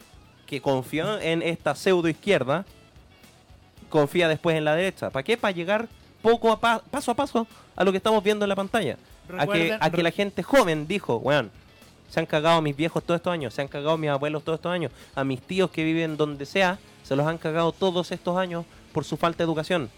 que 0.48 0.60
confió 0.60 1.20
en 1.20 1.40
esta 1.40 1.76
pseudo 1.76 2.08
izquierda 2.08 2.64
confía 3.88 4.26
después 4.26 4.56
en 4.56 4.64
la 4.64 4.74
derecha. 4.74 5.10
¿Para 5.10 5.22
qué? 5.22 5.36
Para 5.36 5.52
llegar 5.52 5.86
poco 6.20 6.50
a 6.50 6.58
pa- 6.58 6.82
paso 6.90 7.12
a 7.12 7.14
paso 7.14 7.46
a 7.76 7.84
lo 7.84 7.92
que 7.92 7.98
estamos 7.98 8.24
viendo 8.24 8.44
en 8.44 8.48
la 8.48 8.56
pantalla. 8.56 8.96
A 9.38 9.46
que, 9.46 9.68
a 9.80 9.90
que 9.90 10.02
la 10.02 10.10
gente 10.10 10.42
joven 10.42 10.88
dijo, 10.88 11.18
weón, 11.18 11.52
se 12.08 12.18
han 12.18 12.26
cagado 12.26 12.60
mis 12.60 12.76
viejos 12.76 13.04
todos 13.04 13.18
estos 13.18 13.32
años, 13.32 13.54
se 13.54 13.62
han 13.62 13.68
cagado 13.68 13.96
mis 13.96 14.10
abuelos 14.10 14.42
todos 14.42 14.58
estos 14.58 14.72
años, 14.72 14.90
a 15.14 15.22
mis 15.22 15.40
tíos 15.40 15.70
que 15.70 15.84
viven 15.84 16.16
donde 16.16 16.44
sea, 16.44 16.80
se 17.04 17.14
los 17.14 17.24
han 17.24 17.38
cagado 17.38 17.70
todos 17.70 18.10
estos 18.10 18.36
años 18.36 18.64
por 18.92 19.04
su 19.04 19.16
falta 19.16 19.38
de 19.38 19.44
educación. 19.44 19.88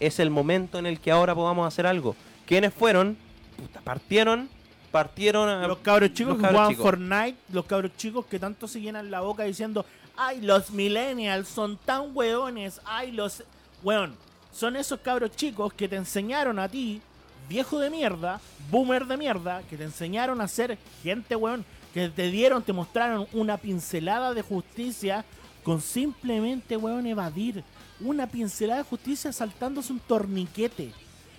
Es 0.00 0.20
el 0.20 0.30
momento 0.30 0.78
en 0.78 0.86
el 0.86 1.00
que 1.00 1.10
ahora 1.10 1.34
podamos 1.34 1.66
hacer 1.66 1.86
algo. 1.86 2.14
¿Quiénes 2.46 2.72
fueron? 2.72 3.16
Puta, 3.56 3.80
partieron, 3.80 4.48
partieron 4.90 5.48
a... 5.48 5.66
Los 5.66 5.78
cabros 5.78 6.12
chicos 6.12 6.34
los 6.34 6.36
que 6.36 6.54
cabros 6.54 6.68
chicos. 6.68 6.84
Fortnite, 6.84 7.36
los 7.52 7.64
cabros 7.64 7.96
chicos 7.96 8.26
que 8.26 8.38
tanto 8.38 8.68
se 8.68 8.80
llenan 8.80 9.10
la 9.10 9.20
boca 9.20 9.44
diciendo, 9.44 9.86
ay, 10.16 10.40
los 10.42 10.70
millennials 10.70 11.48
son 11.48 11.76
tan 11.78 12.14
weones, 12.14 12.80
ay, 12.84 13.12
los... 13.12 13.42
Weón, 13.82 14.16
son 14.52 14.76
esos 14.76 15.00
cabros 15.00 15.32
chicos 15.36 15.72
que 15.72 15.88
te 15.88 15.96
enseñaron 15.96 16.58
a 16.58 16.68
ti, 16.68 17.00
viejo 17.48 17.78
de 17.78 17.90
mierda, 17.90 18.40
boomer 18.70 19.06
de 19.06 19.16
mierda, 19.16 19.62
que 19.68 19.76
te 19.76 19.84
enseñaron 19.84 20.40
a 20.40 20.48
ser 20.48 20.78
gente, 21.02 21.36
weón, 21.36 21.64
que 21.92 22.08
te 22.08 22.30
dieron, 22.30 22.62
te 22.62 22.72
mostraron 22.72 23.26
una 23.32 23.56
pincelada 23.56 24.34
de 24.34 24.42
justicia 24.42 25.24
con 25.62 25.80
simplemente, 25.80 26.76
weón, 26.76 27.06
evadir. 27.06 27.64
Una 28.00 28.26
pincelada 28.26 28.82
de 28.82 28.88
justicia 28.88 29.32
saltándose 29.32 29.92
un 29.92 30.00
torniquete. 30.00 30.92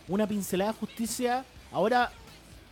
Una 0.08 0.26
pincelada 0.28 0.72
de 0.72 0.78
justicia. 0.80 1.46
Ahora, 1.72 2.12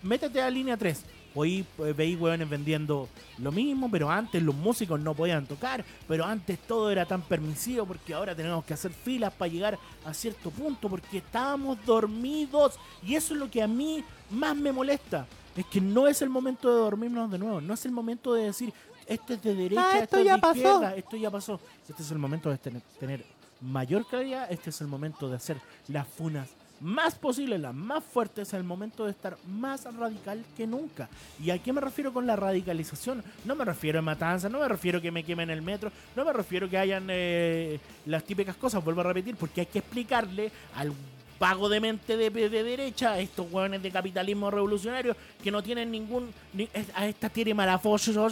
métete 0.02 0.42
a 0.42 0.50
línea 0.50 0.76
3. 0.78 1.04
Hoy 1.38 1.66
eh, 1.80 1.94
veis 1.96 2.18
hueones 2.20 2.50
vendiendo 2.50 3.10
lo 3.40 3.52
mismo, 3.52 3.92
pero 3.92 4.10
antes 4.10 4.42
los 4.42 4.56
músicos 4.56 4.98
no 5.02 5.14
podían 5.14 5.46
tocar, 5.46 5.84
pero 6.08 6.24
antes 6.24 6.58
todo 6.60 6.90
era 6.90 7.06
tan 7.06 7.22
permisivo 7.24 7.86
porque 7.86 8.14
ahora 8.14 8.34
tenemos 8.34 8.64
que 8.64 8.74
hacer 8.74 8.94
filas 8.94 9.34
para 9.34 9.52
llegar 9.52 9.78
a 10.06 10.14
cierto 10.14 10.50
punto 10.50 10.88
porque 10.88 11.18
estábamos 11.18 11.78
dormidos. 11.86 12.80
Y 13.04 13.16
eso 13.16 13.34
es 13.34 13.40
lo 13.42 13.52
que 13.52 13.62
a 13.62 13.68
mí 13.68 14.02
más 14.32 14.56
me 14.56 14.72
molesta. 14.72 15.28
Es 15.58 15.66
que 15.66 15.82
no 15.82 16.08
es 16.08 16.22
el 16.22 16.30
momento 16.30 16.70
de 16.70 16.80
dormirnos 16.80 17.30
de 17.30 17.38
nuevo, 17.38 17.60
no 17.62 17.74
es 17.74 17.86
el 17.86 17.92
momento 17.92 18.34
de 18.34 18.46
decir, 18.46 18.74
esto 19.06 19.34
es 19.34 19.44
de 19.44 19.56
derecha, 19.56 19.82
Ah, 19.86 19.92
esto, 20.00 20.04
esto 20.04 20.18
es 20.20 20.26
ya 20.26 20.36
de 20.36 20.42
pasó. 20.42 20.56
izquierda, 20.58 20.96
esto 20.96 21.18
ya 21.18 21.32
pasó. 21.32 21.60
Este 21.88 22.02
es 22.02 22.12
el 22.12 22.18
momento 22.18 22.50
de 22.50 22.58
tener 22.58 23.26
mayor 23.62 24.06
claridad, 24.08 24.52
este 24.52 24.70
es 24.70 24.82
el 24.82 24.88
momento 24.88 25.30
de 25.30 25.38
hacer 25.38 25.58
las 25.88 26.08
funas 26.08 26.50
más 26.82 27.16
posibles, 27.16 27.60
las 27.60 27.74
más 27.74 28.04
fuertes, 28.04 28.50
es 28.50 28.54
el 28.54 28.64
momento 28.64 29.06
de 29.06 29.12
estar 29.12 29.38
más 29.48 29.86
radical 29.96 30.44
que 30.56 30.68
nunca. 30.68 31.10
¿Y 31.42 31.50
a 31.50 31.58
qué 31.58 31.72
me 31.72 31.82
refiero 31.82 32.14
con 32.14 32.28
la 32.28 32.36
radicalización? 32.36 33.24
No 33.46 33.56
me 33.56 33.66
refiero 33.66 34.00
a 34.00 34.02
matanza, 34.02 34.50
no 34.50 34.60
me 34.60 34.68
refiero 34.68 35.00
a 35.00 35.02
que 35.02 35.12
me 35.12 35.24
quemen 35.24 35.50
el 35.50 35.62
metro, 35.62 35.92
no 36.16 36.26
me 36.26 36.34
refiero 36.34 36.68
a 36.68 36.70
que 36.70 36.78
hayan 36.78 37.08
eh, 37.10 37.80
las 38.06 38.24
típicas 38.24 38.56
cosas, 38.56 38.84
vuelvo 38.84 39.02
a 39.02 39.06
repetir, 39.06 39.36
porque 39.36 39.62
hay 39.62 39.68
que 39.68 39.80
explicarle 39.80 40.52
al 40.76 40.94
vago 41.40 41.70
de 41.70 41.80
mente 41.80 42.18
de, 42.18 42.30
de 42.30 42.64
derecha, 42.64 43.14
a 43.14 43.20
estos 43.20 43.48
hueones 43.52 43.82
de 43.84 43.92
capitalismo 43.92 44.50
revolucionario 44.52 45.16
que 45.44 45.52
no 45.52 45.62
tienen 45.62 45.92
ningún 45.92 46.34
ni- 46.54 46.70
a 46.94 47.08
esta 47.08 47.30
tiene 47.30 47.54
marafoso 47.54 48.28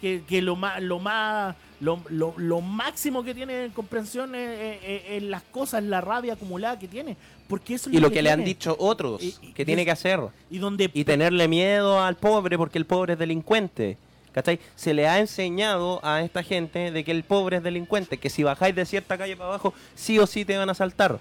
que, 0.00 0.22
que 0.28 0.42
lo 0.42 0.56
más 0.56 0.82
lo 0.82 0.98
más 0.98 1.54
lo, 1.80 2.00
lo- 2.08 2.34
lo 2.36 2.60
máximo 2.60 3.22
que 3.22 3.34
tiene 3.34 3.64
en 3.64 3.70
comprensión 3.70 4.34
es, 4.34 4.58
es- 4.60 4.78
es- 4.84 5.02
es 5.10 5.22
las 5.22 5.42
cosas, 5.44 5.82
la 5.82 6.00
rabia 6.00 6.34
acumulada 6.34 6.78
que 6.78 6.88
tiene, 6.88 7.16
porque 7.48 7.74
eso 7.74 7.88
es 7.88 7.96
Y 7.96 8.00
lo 8.00 8.10
que 8.10 8.20
le 8.22 8.30
han 8.30 8.44
dicho 8.44 8.76
otros 8.78 9.22
Y- 9.22 9.34
y- 9.40 9.52
que 9.52 9.64
tiene 9.64 9.84
que 9.84 9.90
hacer. 9.92 10.20
y 10.50 10.58
donde 10.58 10.90
y 10.92 11.04
tenerle 11.04 11.48
miedo 11.48 12.02
al 12.02 12.16
pobre 12.16 12.58
porque 12.58 12.78
el 12.78 12.84
pobre 12.86 13.14
es 13.14 13.18
delincuente. 13.18 13.96
¿Cachai? 14.32 14.60
Se 14.76 14.94
le 14.94 15.08
ha 15.08 15.18
enseñado 15.18 15.98
a 16.04 16.22
esta 16.22 16.44
gente 16.44 16.92
de 16.92 17.02
que 17.02 17.10
el 17.10 17.24
pobre 17.24 17.56
es 17.56 17.64
delincuente, 17.64 18.16
que 18.18 18.30
si 18.30 18.44
bajáis 18.44 18.76
de 18.76 18.86
cierta 18.86 19.18
calle 19.18 19.36
para 19.36 19.48
abajo, 19.48 19.74
sí 19.96 20.20
o 20.20 20.26
sí 20.28 20.44
te 20.44 20.56
van 20.56 20.70
a 20.70 20.74
saltar. 20.74 21.18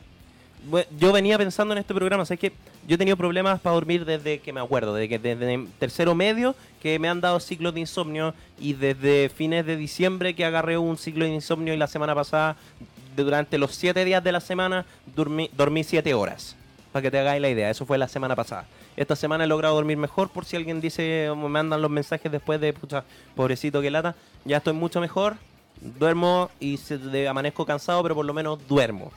Yo 1.00 1.12
venía 1.14 1.38
pensando 1.38 1.74
en 1.74 1.78
este 1.78 1.94
programa, 1.94 2.26
¿sabes 2.26 2.40
que 2.40 2.52
Yo 2.88 2.96
he 2.96 2.98
tenido 2.98 3.16
problemas 3.18 3.60
para 3.62 3.76
dormir 3.76 4.04
desde 4.04 4.40
que 4.40 4.52
me 4.52 4.60
acuerdo, 4.60 4.94
desde 4.94 5.08
que 5.10 5.20
desde 5.20 5.66
tercero 5.80 6.16
medio 6.16 6.56
que 6.82 6.98
me 7.00 7.08
han 7.08 7.22
dado 7.22 7.40
ciclos 7.40 7.74
de 7.74 7.80
insomnio 7.82 8.34
y 8.60 8.74
desde 8.74 9.30
fines 9.30 9.66
de 9.66 9.78
diciembre 9.78 10.34
que 10.36 10.44
agarré 10.44 10.78
un 10.78 10.98
ciclo 10.98 11.24
de 11.26 11.32
insomnio 11.32 11.74
y 11.74 11.78
la 11.78 11.88
semana 11.88 12.14
pasada, 12.16 12.56
durante 13.16 13.58
los 13.58 13.74
siete 13.76 14.04
días 14.06 14.24
de 14.24 14.32
la 14.32 14.40
semana, 14.42 14.86
dormí, 15.16 15.50
dormí 15.56 15.84
siete 15.84 16.14
horas. 16.14 16.56
Para 16.92 17.04
que 17.04 17.12
te 17.12 17.20
hagáis 17.20 17.42
la 17.42 17.50
idea, 17.50 17.70
eso 17.70 17.86
fue 17.86 17.98
la 17.98 18.08
semana 18.08 18.36
pasada. 18.36 18.66
Esta 18.98 19.16
semana 19.16 19.44
he 19.44 19.48
logrado 19.48 19.76
dormir 19.76 19.98
mejor 19.98 20.30
por 20.30 20.44
si 20.46 20.56
alguien 20.58 20.82
dice 20.82 21.30
o 21.30 21.36
me 21.36 21.48
mandan 21.48 21.82
los 21.82 21.92
mensajes 21.92 22.32
después 22.32 22.60
de, 22.60 22.74
pucha, 22.74 23.04
pobrecito 23.36 23.82
que 23.82 23.92
lata. 23.92 24.16
Ya 24.46 24.58
estoy 24.58 24.74
mucho 24.74 25.00
mejor, 25.00 25.36
duermo 25.80 26.50
y 26.60 26.78
se- 26.78 26.98
de- 26.98 27.28
amanezco 27.28 27.66
cansado, 27.66 28.02
pero 28.04 28.16
por 28.16 28.26
lo 28.26 28.34
menos 28.34 28.60
duermo. 28.68 29.12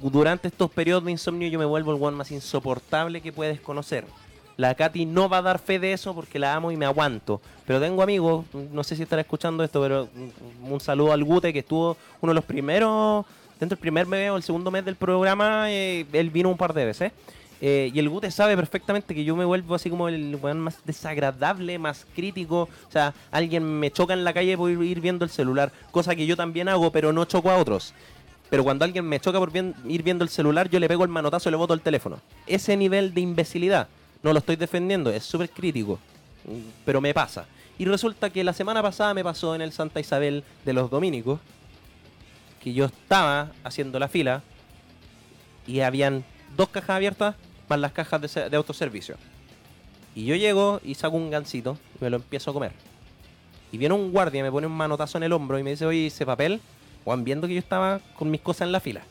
Durante 0.00 0.48
estos 0.48 0.70
periodos 0.70 1.04
de 1.04 1.12
insomnio 1.12 1.48
yo 1.48 1.58
me 1.58 1.64
vuelvo 1.64 1.94
el 1.94 2.02
one 2.02 2.16
más 2.16 2.30
insoportable 2.30 3.20
que 3.20 3.32
puedes 3.32 3.60
conocer. 3.60 4.04
La 4.56 4.74
Katy 4.74 5.06
no 5.06 5.28
va 5.28 5.38
a 5.38 5.42
dar 5.42 5.58
fe 5.58 5.78
de 5.78 5.92
eso 5.92 6.14
porque 6.14 6.38
la 6.38 6.54
amo 6.54 6.70
y 6.70 6.76
me 6.76 6.84
aguanto. 6.84 7.40
Pero 7.66 7.80
tengo 7.80 8.02
amigos, 8.02 8.44
no 8.72 8.84
sé 8.84 8.96
si 8.96 9.02
estará 9.02 9.22
escuchando 9.22 9.64
esto, 9.64 9.80
pero 9.80 10.08
un, 10.62 10.80
saludo 10.80 11.12
al 11.12 11.24
Gute 11.24 11.52
que 11.52 11.60
estuvo 11.60 11.96
uno 12.20 12.32
de 12.32 12.34
los 12.34 12.44
primeros, 12.44 13.24
dentro 13.58 13.76
del 13.76 13.80
primer 13.80 14.06
mes 14.06 14.30
o 14.30 14.36
el 14.36 14.42
segundo 14.42 14.70
mes 14.70 14.84
del 14.84 14.96
programa, 14.96 15.70
eh, 15.70 16.06
él 16.12 16.30
vino 16.30 16.50
un 16.50 16.56
par 16.56 16.74
de 16.74 16.84
veces. 16.84 17.12
Eh, 17.64 17.92
y 17.94 17.98
el 18.00 18.08
Gute 18.08 18.28
sabe 18.32 18.56
perfectamente 18.56 19.14
que 19.14 19.22
yo 19.22 19.36
me 19.36 19.44
vuelvo 19.44 19.76
así 19.76 19.88
como 19.88 20.08
el 20.08 20.36
weón 20.42 20.58
más 20.58 20.78
desagradable, 20.84 21.78
más 21.78 22.06
crítico. 22.14 22.62
O 22.62 22.90
sea, 22.90 23.14
alguien 23.30 23.64
me 23.78 23.90
choca 23.92 24.14
en 24.14 24.24
la 24.24 24.32
calle 24.32 24.56
por 24.56 24.68
ir 24.70 25.00
viendo 25.00 25.24
el 25.24 25.30
celular, 25.30 25.72
cosa 25.92 26.16
que 26.16 26.26
yo 26.26 26.36
también 26.36 26.68
hago, 26.68 26.90
pero 26.90 27.12
no 27.12 27.24
choco 27.24 27.50
a 27.50 27.56
otros. 27.56 27.94
Pero 28.52 28.64
cuando 28.64 28.84
alguien 28.84 29.06
me 29.06 29.18
choca 29.18 29.38
por 29.38 29.50
bien- 29.50 29.74
ir 29.88 30.02
viendo 30.02 30.22
el 30.24 30.28
celular, 30.28 30.68
yo 30.68 30.78
le 30.78 30.86
pego 30.86 31.04
el 31.04 31.08
manotazo 31.08 31.48
y 31.48 31.52
le 31.52 31.56
boto 31.56 31.72
el 31.72 31.80
teléfono. 31.80 32.20
Ese 32.46 32.76
nivel 32.76 33.14
de 33.14 33.22
imbecilidad, 33.22 33.88
no 34.22 34.30
lo 34.34 34.40
estoy 34.40 34.56
defendiendo, 34.56 35.08
es 35.08 35.24
súper 35.24 35.48
crítico. 35.48 35.98
Pero 36.84 37.00
me 37.00 37.14
pasa. 37.14 37.46
Y 37.78 37.86
resulta 37.86 38.28
que 38.28 38.44
la 38.44 38.52
semana 38.52 38.82
pasada 38.82 39.14
me 39.14 39.24
pasó 39.24 39.54
en 39.54 39.62
el 39.62 39.72
Santa 39.72 40.00
Isabel 40.00 40.44
de 40.66 40.72
los 40.74 40.90
Dominicos, 40.90 41.40
que 42.62 42.74
yo 42.74 42.84
estaba 42.84 43.52
haciendo 43.64 43.98
la 43.98 44.08
fila 44.08 44.42
y 45.66 45.80
habían 45.80 46.22
dos 46.54 46.68
cajas 46.68 46.90
abiertas 46.96 47.36
más 47.70 47.78
las 47.80 47.92
cajas 47.92 48.20
de, 48.20 48.50
de 48.50 48.56
autoservicio. 48.58 49.16
Y 50.14 50.26
yo 50.26 50.36
llego 50.36 50.78
y 50.84 50.94
saco 50.94 51.16
un 51.16 51.30
gansito 51.30 51.78
y 51.98 52.04
me 52.04 52.10
lo 52.10 52.16
empiezo 52.18 52.50
a 52.50 52.52
comer. 52.52 52.72
Y 53.72 53.78
viene 53.78 53.94
un 53.94 54.12
guardia, 54.12 54.42
me 54.42 54.50
pone 54.52 54.66
un 54.66 54.74
manotazo 54.74 55.16
en 55.16 55.24
el 55.24 55.32
hombro 55.32 55.58
y 55.58 55.62
me 55.62 55.70
dice, 55.70 55.86
oye, 55.86 56.08
ese 56.08 56.26
papel, 56.26 56.60
Juan, 57.04 57.24
viendo 57.24 57.46
que 57.48 57.54
yo 57.54 57.60
estaba 57.60 58.00
con 58.16 58.30
mis 58.30 58.40
cosas 58.40 58.66
en 58.66 58.72
la 58.72 58.80
fila. 58.80 59.02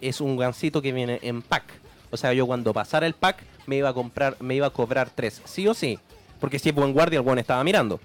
es 0.00 0.20
un 0.20 0.36
gansito 0.36 0.82
que 0.82 0.92
viene 0.92 1.18
en 1.22 1.42
pack. 1.42 1.64
O 2.10 2.16
sea, 2.16 2.32
yo 2.32 2.46
cuando 2.46 2.72
pasara 2.72 3.06
el 3.06 3.14
pack 3.14 3.42
me 3.66 3.76
iba 3.76 3.88
a 3.88 3.94
comprar, 3.94 4.36
me 4.40 4.54
iba 4.54 4.66
a 4.66 4.70
cobrar 4.70 5.10
tres, 5.10 5.42
sí 5.44 5.66
o 5.66 5.74
sí. 5.74 5.98
Porque 6.40 6.58
si 6.58 6.68
es 6.68 6.74
buen 6.74 6.92
guardia, 6.92 7.18
el 7.18 7.24
buen 7.24 7.38
estaba 7.38 7.64
mirando. 7.64 8.00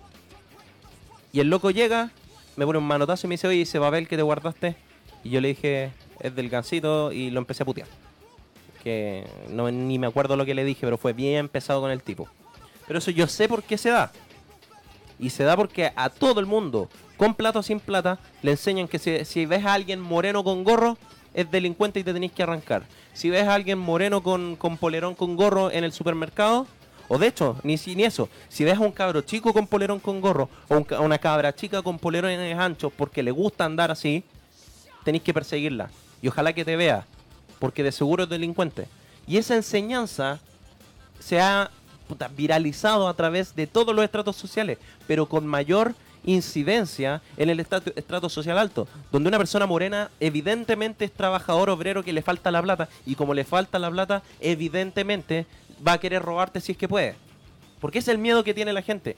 Y 1.33 1.39
el 1.39 1.49
loco 1.49 1.71
llega, 1.71 2.11
me 2.55 2.65
pone 2.65 2.79
un 2.79 2.85
manotazo 2.85 3.27
y 3.27 3.29
me 3.29 3.33
dice, 3.33 3.47
oye, 3.47 3.61
ese 3.61 3.79
papel 3.79 4.07
que 4.07 4.15
te 4.15 4.23
guardaste. 4.23 4.75
Y 5.23 5.29
yo 5.29 5.41
le 5.41 5.49
dije, 5.49 5.91
es 6.19 6.35
del 6.35 6.49
gansito 6.49 7.11
y 7.11 7.29
lo 7.29 7.39
empecé 7.39 7.63
a 7.63 7.65
putear. 7.65 7.87
Que 8.83 9.27
no 9.49 9.69
ni 9.69 9.99
me 9.99 10.07
acuerdo 10.07 10.35
lo 10.35 10.45
que 10.45 10.55
le 10.55 10.63
dije, 10.63 10.81
pero 10.81 10.97
fue 10.97 11.13
bien 11.13 11.47
pesado 11.47 11.81
con 11.81 11.91
el 11.91 12.01
tipo. 12.01 12.27
Pero 12.87 12.99
eso 12.99 13.11
yo 13.11 13.27
sé 13.27 13.47
por 13.47 13.63
qué 13.63 13.77
se 13.77 13.89
da. 13.89 14.11
Y 15.19 15.29
se 15.29 15.43
da 15.43 15.55
porque 15.55 15.91
a 15.95 16.09
todo 16.09 16.39
el 16.39 16.47
mundo, 16.47 16.89
con 17.21 17.35
plata 17.35 17.59
o 17.59 17.61
sin 17.61 17.79
plata, 17.79 18.17
le 18.41 18.49
enseñan 18.49 18.87
que 18.87 18.97
si, 18.97 19.45
ves 19.45 19.63
a 19.63 19.73
alguien 19.75 20.01
moreno 20.01 20.43
con 20.43 20.63
gorro, 20.63 20.97
es 21.35 21.51
delincuente 21.51 21.99
y 21.99 22.03
te 22.03 22.13
tenéis 22.13 22.31
que 22.31 22.41
arrancar. 22.41 22.81
Si 23.13 23.29
ves 23.29 23.47
a 23.47 23.53
alguien 23.53 23.77
moreno 23.77 24.23
con, 24.23 24.57
polerón 24.79 25.13
con 25.13 25.35
gorro 25.35 25.69
en 25.69 25.83
el 25.83 25.91
supermercado, 25.93 26.65
o 27.07 27.19
de 27.19 27.27
hecho, 27.27 27.57
ni, 27.61 27.75
ni 27.95 28.05
eso, 28.05 28.27
si 28.49 28.63
ves 28.63 28.75
a 28.75 28.79
un 28.79 28.91
cabro 28.91 29.21
chico 29.21 29.53
con 29.53 29.67
polerón 29.67 29.99
con 29.99 30.19
gorro, 30.19 30.49
o 30.67 30.83
ca- 30.83 30.99
una 30.99 31.19
cabra 31.19 31.53
chica 31.53 31.83
con 31.83 31.99
polerones 31.99 32.57
anchos 32.57 32.91
porque 32.97 33.21
le 33.21 33.29
gusta 33.29 33.65
andar 33.65 33.91
así, 33.91 34.23
tenéis 35.03 35.23
que 35.23 35.31
perseguirla. 35.31 35.91
Y 36.23 36.27
ojalá 36.27 36.53
que 36.53 36.65
te 36.65 36.75
vea, 36.75 37.05
porque 37.59 37.83
de 37.83 37.91
seguro 37.91 38.23
es 38.23 38.29
delincuente. 38.29 38.87
Y 39.27 39.37
esa 39.37 39.55
enseñanza 39.55 40.39
se 41.19 41.39
ha 41.39 41.69
puta, 42.07 42.29
viralizado 42.29 43.07
a 43.07 43.13
través 43.13 43.53
de 43.53 43.67
todos 43.67 43.93
los 43.95 44.03
estratos 44.03 44.35
sociales, 44.35 44.79
pero 45.05 45.27
con 45.27 45.45
mayor 45.45 45.93
incidencia 46.23 47.21
en 47.37 47.49
el 47.49 47.59
estrato, 47.59 47.91
estrato 47.95 48.29
social 48.29 48.57
alto, 48.57 48.87
donde 49.11 49.29
una 49.29 49.37
persona 49.37 49.65
morena 49.65 50.11
evidentemente 50.19 51.05
es 51.05 51.11
trabajador 51.11 51.69
obrero 51.69 52.03
que 52.03 52.13
le 52.13 52.21
falta 52.21 52.51
la 52.51 52.61
plata, 52.61 52.89
y 53.05 53.15
como 53.15 53.33
le 53.33 53.43
falta 53.43 53.79
la 53.79 53.89
plata, 53.89 54.23
evidentemente 54.39 55.45
va 55.85 55.93
a 55.93 55.97
querer 55.99 56.21
robarte 56.21 56.61
si 56.61 56.73
es 56.73 56.77
que 56.77 56.87
puede. 56.87 57.15
Porque 57.79 57.99
es 57.99 58.07
el 58.07 58.17
miedo 58.17 58.43
que 58.43 58.53
tiene 58.53 58.73
la 58.73 58.81
gente. 58.81 59.15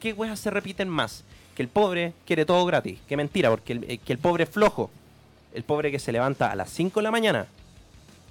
¿Qué 0.00 0.12
weas 0.12 0.40
se 0.40 0.50
repiten 0.50 0.88
más? 0.88 1.24
Que 1.54 1.62
el 1.62 1.68
pobre 1.68 2.14
quiere 2.26 2.46
todo 2.46 2.64
gratis. 2.64 2.98
Que 3.06 3.16
mentira, 3.16 3.50
porque 3.50 3.74
el, 3.74 3.84
eh, 3.84 3.98
que 3.98 4.12
el 4.12 4.18
pobre 4.18 4.44
es 4.44 4.50
flojo. 4.50 4.90
El 5.52 5.64
pobre 5.64 5.90
que 5.90 5.98
se 5.98 6.12
levanta 6.12 6.50
a 6.50 6.56
las 6.56 6.70
5 6.70 7.00
de 7.00 7.04
la 7.04 7.10
mañana, 7.10 7.46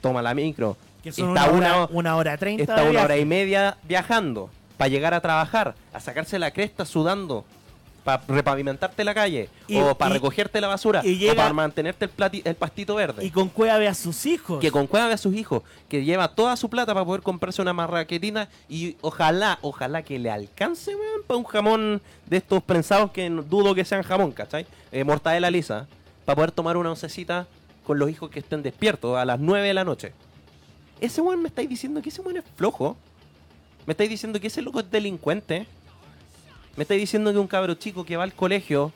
toma 0.01 0.23
la 0.23 0.33
micro, 0.33 0.75
Que 1.03 1.11
son 1.11 1.29
está 1.29 1.51
una, 1.51 1.75
hora, 1.75 1.87
una, 1.91 2.33
está 2.57 2.83
una 2.83 3.03
hora 3.03 3.17
y 3.17 3.25
media 3.25 3.77
viajando 3.83 4.49
para 4.77 4.89
llegar 4.89 5.13
a 5.13 5.21
trabajar, 5.21 5.75
a 5.93 5.99
sacarse 5.99 6.39
la 6.39 6.49
cresta 6.49 6.85
sudando, 6.85 7.45
para 8.03 8.23
repavimentarte 8.27 9.03
la 9.03 9.13
calle, 9.13 9.47
Y- 9.67 9.77
o 9.79 9.95
para 9.95 10.13
recogerte 10.13 10.59
la 10.59 10.67
basura, 10.67 11.01
llega- 11.03 11.33
o 11.33 11.35
para 11.35 11.53
mantenerte 11.53 12.05
el, 12.05 12.11
plati- 12.15 12.41
el 12.43 12.55
pastito 12.55 12.95
verde. 12.95 13.23
Y 13.25 13.29
con 13.29 13.47
cueva 13.49 13.77
ve 13.77 13.87
a 13.87 13.93
sus 13.93 14.25
hijos. 14.25 14.59
que 14.59 14.71
con 14.71 14.87
cueva 14.87 15.07
ve 15.07 15.13
a 15.13 15.17
sus 15.17 15.35
hijos, 15.35 15.61
que 15.87 16.03
lleva 16.03 16.29
toda 16.29 16.55
su 16.57 16.69
plata 16.69 16.93
para 16.93 17.05
poder 17.05 17.21
comprarse 17.21 17.61
una 17.61 17.73
marraquetina 17.73 18.49
y 18.67 18.97
ojalá, 19.01 19.59
ojalá 19.61 20.01
que 20.03 20.17
le 20.19 20.31
alcance, 20.31 20.93
para 21.27 21.37
un 21.37 21.43
jamón 21.45 22.01
de 22.25 22.37
estos 22.37 22.63
prensados 22.63 23.11
que 23.11 23.29
dudo 23.29 23.75
que 23.75 23.85
sean 23.85 24.01
jamón, 24.03 24.31
¿cachai? 24.31 24.65
Eh, 24.91 25.03
mortadela 25.03 25.51
lisa, 25.51 25.87
para 26.25 26.35
poder 26.35 26.51
tomar 26.51 26.77
una 26.77 26.89
oncecita 26.89 27.47
con 27.85 27.99
los 27.99 28.09
hijos 28.09 28.29
que 28.29 28.39
estén 28.39 28.63
despiertos 28.63 29.17
a 29.17 29.25
las 29.25 29.39
9 29.39 29.67
de 29.67 29.73
la 29.73 29.83
noche. 29.83 30.13
Ese 30.99 31.19
weón 31.21 31.41
me 31.41 31.49
estáis 31.49 31.67
diciendo 31.69 32.01
que 32.01 32.09
ese 32.09 32.21
weón 32.21 32.37
es 32.37 32.43
flojo. 32.55 32.95
Me 33.87 33.93
estáis 33.93 34.09
diciendo 34.09 34.39
que 34.39 34.47
ese 34.47 34.61
loco 34.61 34.79
es 34.79 34.91
delincuente. 34.91 35.65
Me 36.75 36.83
estáis 36.83 37.01
diciendo 37.01 37.31
que 37.31 37.39
un 37.39 37.47
cabro 37.47 37.73
chico 37.75 38.05
que 38.05 38.17
va 38.17 38.23
al 38.23 38.33
colegio 38.33 38.91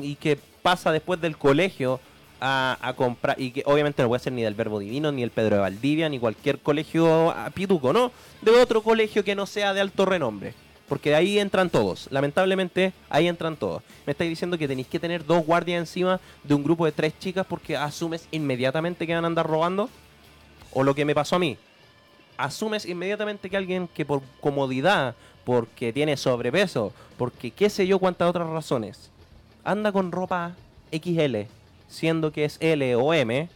y 0.00 0.14
que 0.16 0.38
pasa 0.62 0.90
después 0.90 1.20
del 1.20 1.36
colegio 1.36 2.00
a, 2.40 2.94
comprar, 2.96 3.40
y 3.40 3.50
que 3.50 3.62
obviamente 3.66 4.02
no 4.02 4.08
puede 4.08 4.22
ser 4.22 4.32
ni 4.32 4.42
del 4.42 4.54
Verbo 4.54 4.78
Divino, 4.78 5.12
ni 5.12 5.22
el 5.22 5.30
Pedro 5.30 5.56
de 5.56 5.62
Valdivia, 5.62 6.08
ni 6.08 6.18
cualquier 6.18 6.58
colegio 6.58 7.30
a 7.30 7.50
pituco, 7.50 7.92
¿no? 7.92 8.12
De 8.42 8.50
otro 8.52 8.82
colegio 8.82 9.24
que 9.24 9.34
no 9.34 9.46
sea 9.46 9.72
de 9.74 9.80
alto 9.80 10.04
renombre. 10.04 10.54
Porque 10.88 11.10
de 11.10 11.16
ahí 11.16 11.38
entran 11.38 11.68
todos. 11.68 12.06
Lamentablemente, 12.10 12.92
ahí 13.10 13.26
entran 13.26 13.56
todos. 13.56 13.82
Me 14.06 14.12
estáis 14.12 14.30
diciendo 14.30 14.56
que 14.56 14.68
tenéis 14.68 14.86
que 14.86 15.00
tener 15.00 15.26
dos 15.26 15.44
guardias 15.44 15.80
encima 15.80 16.20
de 16.44 16.54
un 16.54 16.62
grupo 16.62 16.84
de 16.84 16.92
tres 16.92 17.18
chicas 17.18 17.44
porque 17.48 17.76
asumes 17.76 18.28
inmediatamente 18.30 19.06
que 19.06 19.14
van 19.14 19.24
a 19.24 19.26
andar 19.26 19.46
robando. 19.48 19.90
O 20.72 20.84
lo 20.84 20.94
que 20.94 21.04
me 21.04 21.14
pasó 21.14 21.36
a 21.36 21.38
mí. 21.40 21.58
Asumes 22.36 22.86
inmediatamente 22.86 23.48
que 23.48 23.56
alguien 23.56 23.88
que 23.88 24.04
por 24.04 24.22
comodidad, 24.40 25.14
porque 25.44 25.92
tiene 25.92 26.16
sobrepeso, 26.16 26.92
porque 27.16 27.50
qué 27.50 27.70
sé 27.70 27.86
yo 27.86 27.98
cuántas 27.98 28.28
otras 28.28 28.48
razones, 28.48 29.10
anda 29.64 29.92
con 29.92 30.12
ropa 30.12 30.54
XL, 30.92 31.46
siendo 31.88 32.32
que 32.32 32.44
es 32.44 32.58
L 32.60 32.96
o 32.96 33.14
M, 33.14 33.48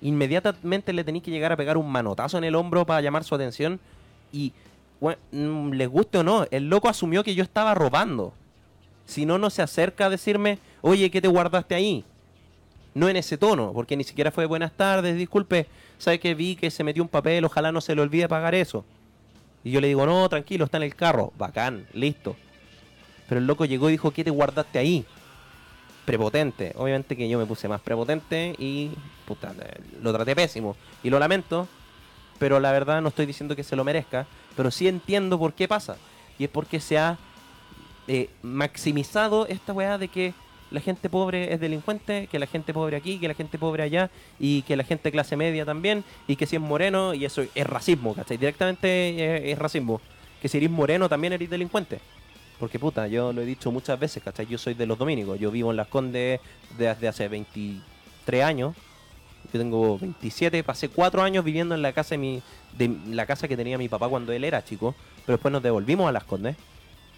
inmediatamente 0.00 0.92
le 0.92 1.04
tenéis 1.04 1.24
que 1.24 1.30
llegar 1.30 1.52
a 1.52 1.56
pegar 1.56 1.76
un 1.76 1.90
manotazo 1.90 2.38
en 2.38 2.44
el 2.44 2.54
hombro 2.54 2.86
para 2.86 3.00
llamar 3.00 3.24
su 3.24 3.34
atención 3.34 3.80
y, 4.32 4.52
mm, 5.00 5.72
les 5.72 5.88
guste 5.88 6.18
o 6.18 6.22
no, 6.22 6.46
el 6.50 6.68
loco 6.68 6.88
asumió 6.88 7.24
que 7.24 7.34
yo 7.34 7.42
estaba 7.42 7.74
robando. 7.74 8.32
Si 9.04 9.24
no, 9.26 9.38
no 9.38 9.50
se 9.50 9.62
acerca 9.62 10.06
a 10.06 10.10
decirme, 10.10 10.58
oye, 10.80 11.10
¿qué 11.10 11.20
te 11.20 11.28
guardaste 11.28 11.74
ahí? 11.74 12.04
No 12.96 13.10
en 13.10 13.16
ese 13.16 13.36
tono, 13.36 13.74
porque 13.74 13.94
ni 13.94 14.04
siquiera 14.04 14.30
fue 14.30 14.46
buenas 14.46 14.72
tardes, 14.72 15.18
disculpe, 15.18 15.66
sabe 15.98 16.18
que 16.18 16.34
vi 16.34 16.56
que 16.56 16.70
se 16.70 16.82
metió 16.82 17.02
un 17.02 17.10
papel, 17.10 17.44
ojalá 17.44 17.70
no 17.70 17.82
se 17.82 17.94
le 17.94 18.00
olvide 18.00 18.26
pagar 18.26 18.54
eso. 18.54 18.86
Y 19.62 19.70
yo 19.70 19.82
le 19.82 19.88
digo, 19.88 20.06
no, 20.06 20.26
tranquilo, 20.30 20.64
está 20.64 20.78
en 20.78 20.84
el 20.84 20.94
carro, 20.94 21.30
bacán, 21.36 21.86
listo. 21.92 22.36
Pero 23.28 23.38
el 23.38 23.46
loco 23.46 23.66
llegó 23.66 23.90
y 23.90 23.92
dijo, 23.92 24.12
¿qué 24.12 24.24
te 24.24 24.30
guardaste 24.30 24.78
ahí? 24.78 25.04
Prepotente. 26.06 26.72
Obviamente 26.78 27.18
que 27.18 27.28
yo 27.28 27.38
me 27.38 27.44
puse 27.44 27.68
más 27.68 27.82
prepotente 27.82 28.54
y 28.58 28.92
puta, 29.26 29.52
lo 30.00 30.10
traté 30.14 30.34
pésimo. 30.34 30.74
Y 31.02 31.10
lo 31.10 31.18
lamento, 31.18 31.68
pero 32.38 32.60
la 32.60 32.72
verdad 32.72 33.02
no 33.02 33.08
estoy 33.08 33.26
diciendo 33.26 33.54
que 33.54 33.62
se 33.62 33.76
lo 33.76 33.84
merezca, 33.84 34.26
pero 34.56 34.70
sí 34.70 34.88
entiendo 34.88 35.38
por 35.38 35.52
qué 35.52 35.68
pasa. 35.68 35.98
Y 36.38 36.44
es 36.44 36.50
porque 36.50 36.80
se 36.80 36.96
ha 36.96 37.18
eh, 38.08 38.30
maximizado 38.40 39.46
esta 39.48 39.74
weá 39.74 39.98
de 39.98 40.08
que 40.08 40.32
la 40.70 40.80
gente 40.80 41.08
pobre 41.08 41.52
es 41.52 41.60
delincuente, 41.60 42.26
que 42.26 42.38
la 42.38 42.46
gente 42.46 42.72
pobre 42.72 42.96
aquí, 42.96 43.18
que 43.18 43.28
la 43.28 43.34
gente 43.34 43.58
pobre 43.58 43.82
allá, 43.82 44.10
y 44.38 44.62
que 44.62 44.76
la 44.76 44.84
gente 44.84 45.12
clase 45.12 45.36
media 45.36 45.64
también, 45.64 46.04
y 46.26 46.36
que 46.36 46.46
si 46.46 46.56
es 46.56 46.62
moreno, 46.62 47.14
y 47.14 47.24
eso 47.24 47.44
es 47.54 47.66
racismo, 47.66 48.14
¿cachai? 48.14 48.36
Directamente 48.36 48.88
eh, 48.88 49.52
es 49.52 49.58
racismo. 49.58 50.00
Que 50.40 50.48
si 50.48 50.58
eres 50.58 50.70
moreno 50.70 51.08
también 51.08 51.32
eres 51.32 51.48
delincuente. 51.48 52.00
Porque 52.58 52.78
puta, 52.78 53.06
yo 53.06 53.32
lo 53.32 53.42
he 53.42 53.44
dicho 53.44 53.70
muchas 53.70 53.98
veces, 53.98 54.22
¿cachai? 54.22 54.46
Yo 54.46 54.58
soy 54.58 54.74
de 54.74 54.86
los 54.86 54.98
dominicos, 54.98 55.38
yo 55.38 55.50
vivo 55.50 55.70
en 55.70 55.76
Las 55.76 55.88
Condes 55.88 56.40
desde 56.78 57.08
hace 57.08 57.28
23 57.28 58.42
años. 58.42 58.74
Yo 59.52 59.60
tengo 59.60 59.98
27, 59.98 60.64
pasé 60.64 60.88
4 60.88 61.22
años 61.22 61.44
viviendo 61.44 61.74
en 61.74 61.82
la 61.82 61.92
casa 61.92 62.10
de 62.10 62.18
mi 62.18 62.42
de 62.76 62.94
la 63.08 63.26
casa 63.26 63.48
que 63.48 63.56
tenía 63.56 63.78
mi 63.78 63.88
papá 63.88 64.08
cuando 64.08 64.32
él 64.32 64.44
era 64.44 64.64
chico, 64.64 64.94
pero 65.24 65.36
después 65.36 65.52
nos 65.52 65.62
devolvimos 65.62 66.08
a 66.08 66.12
Las 66.12 66.24
Condes. 66.24 66.56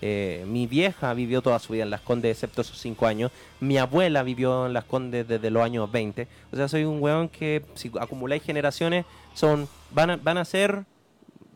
Eh, 0.00 0.44
mi 0.46 0.66
vieja 0.66 1.12
vivió 1.14 1.42
toda 1.42 1.58
su 1.58 1.72
vida 1.72 1.82
en 1.82 1.90
Las 1.90 2.00
Condes, 2.00 2.30
excepto 2.30 2.62
esos 2.62 2.78
5 2.78 3.06
años. 3.06 3.32
Mi 3.60 3.78
abuela 3.78 4.22
vivió 4.22 4.66
en 4.66 4.72
Las 4.72 4.84
Condes 4.84 5.26
desde 5.26 5.50
los 5.50 5.62
años 5.62 5.90
20. 5.90 6.28
O 6.52 6.56
sea, 6.56 6.68
soy 6.68 6.84
un 6.84 7.02
weón 7.02 7.28
que, 7.28 7.64
si 7.74 7.90
acumuláis 8.00 8.42
generaciones, 8.42 9.04
son 9.34 9.68
van 9.90 10.10
a, 10.10 10.16
van 10.16 10.38
a 10.38 10.44
ser, 10.44 10.84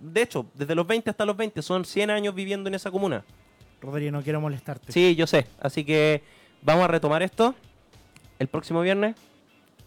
de 0.01 0.23
hecho, 0.23 0.47
desde 0.55 0.75
los 0.75 0.87
20 0.87 1.11
hasta 1.11 1.25
los 1.25 1.37
20, 1.37 1.63
son 1.63 1.85
100 1.85 2.11
años 2.11 2.35
viviendo 2.35 2.69
en 2.69 2.75
esa 2.75 2.91
comuna. 2.91 3.25
Rodrigo, 3.81 4.13
no 4.13 4.23
quiero 4.23 4.41
molestarte. 4.41 4.93
Sí, 4.93 5.15
yo 5.17 5.27
sé. 5.27 5.47
Así 5.61 5.85
que 5.85 6.23
vamos 6.63 6.85
a 6.85 6.89
retomar 6.89 7.23
esto 7.23 7.55
el 8.39 8.49
próximo 8.49 8.81
viernes. 8.81 9.17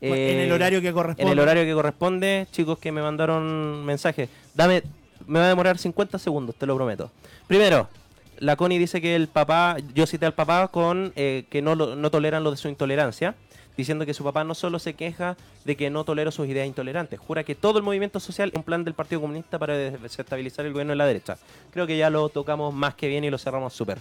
en 0.01 0.14
Eh, 0.14 0.45
el 0.45 0.51
horario 0.51 0.82
que 0.82 0.93
corresponde. 0.93 1.32
En 1.32 1.38
el 1.38 1.39
horario 1.39 1.64
que 1.64 1.74
corresponde, 1.74 2.47
chicos 2.51 2.78
que 2.80 2.91
me 2.91 3.01
mandaron 3.01 3.86
mensajes. 3.86 4.30
Dame, 4.53 4.84
me 5.28 5.39
va 5.39 5.45
a 5.45 5.49
demorar 5.49 5.78
50 5.78 6.20
segundos, 6.20 6.56
te 6.56 6.66
lo 6.66 6.76
prometo. 6.76 7.12
Primero, 7.47 7.88
la 8.40 8.56
Connie 8.56 8.80
dice 8.80 9.02
que 9.02 9.16
el 9.16 9.28
papá, 9.28 9.78
yo 9.94 10.06
cité 10.06 10.26
al 10.26 10.34
papá 10.34 10.68
con 10.70 11.14
eh, 11.16 11.46
que 11.50 11.62
no, 11.62 11.76
lo- 11.76 11.96
no 11.96 12.10
toleran 12.12 12.44
lo 12.44 12.52
de 12.52 12.58
su 12.58 12.68
intolerancia, 12.68 13.36
diciendo 13.78 14.06
que 14.06 14.14
su 14.14 14.24
papá 14.24 14.44
no 14.44 14.56
solo 14.56 14.80
se 14.80 14.94
queja 14.94 15.36
de 15.66 15.76
que 15.76 15.90
no 15.90 16.04
tolero 16.06 16.32
sus 16.32 16.48
ideas 16.48 16.66
intolerantes, 16.68 17.20
jura 17.20 17.44
que 17.44 17.56
todo 17.56 17.78
el 17.78 17.84
movimiento 17.84 18.20
social 18.20 18.50
es 18.50 18.56
un 18.56 18.64
plan 18.64 18.84
del 18.86 18.94
Partido 18.94 19.20
Comunista 19.22 19.60
para 19.60 19.76
desestabilizar 19.78 20.66
el 20.66 20.72
gobierno 20.72 20.92
de 20.92 20.98
la 20.98 21.06
derecha. 21.06 21.38
Creo 21.72 21.86
que 21.86 21.98
ya 21.98 22.10
lo 22.10 22.30
tocamos 22.30 22.74
más 22.74 22.96
que 22.96 23.08
bien 23.08 23.24
y 23.26 23.30
lo 23.30 23.38
cerramos 23.38 23.74
súper. 23.74 23.98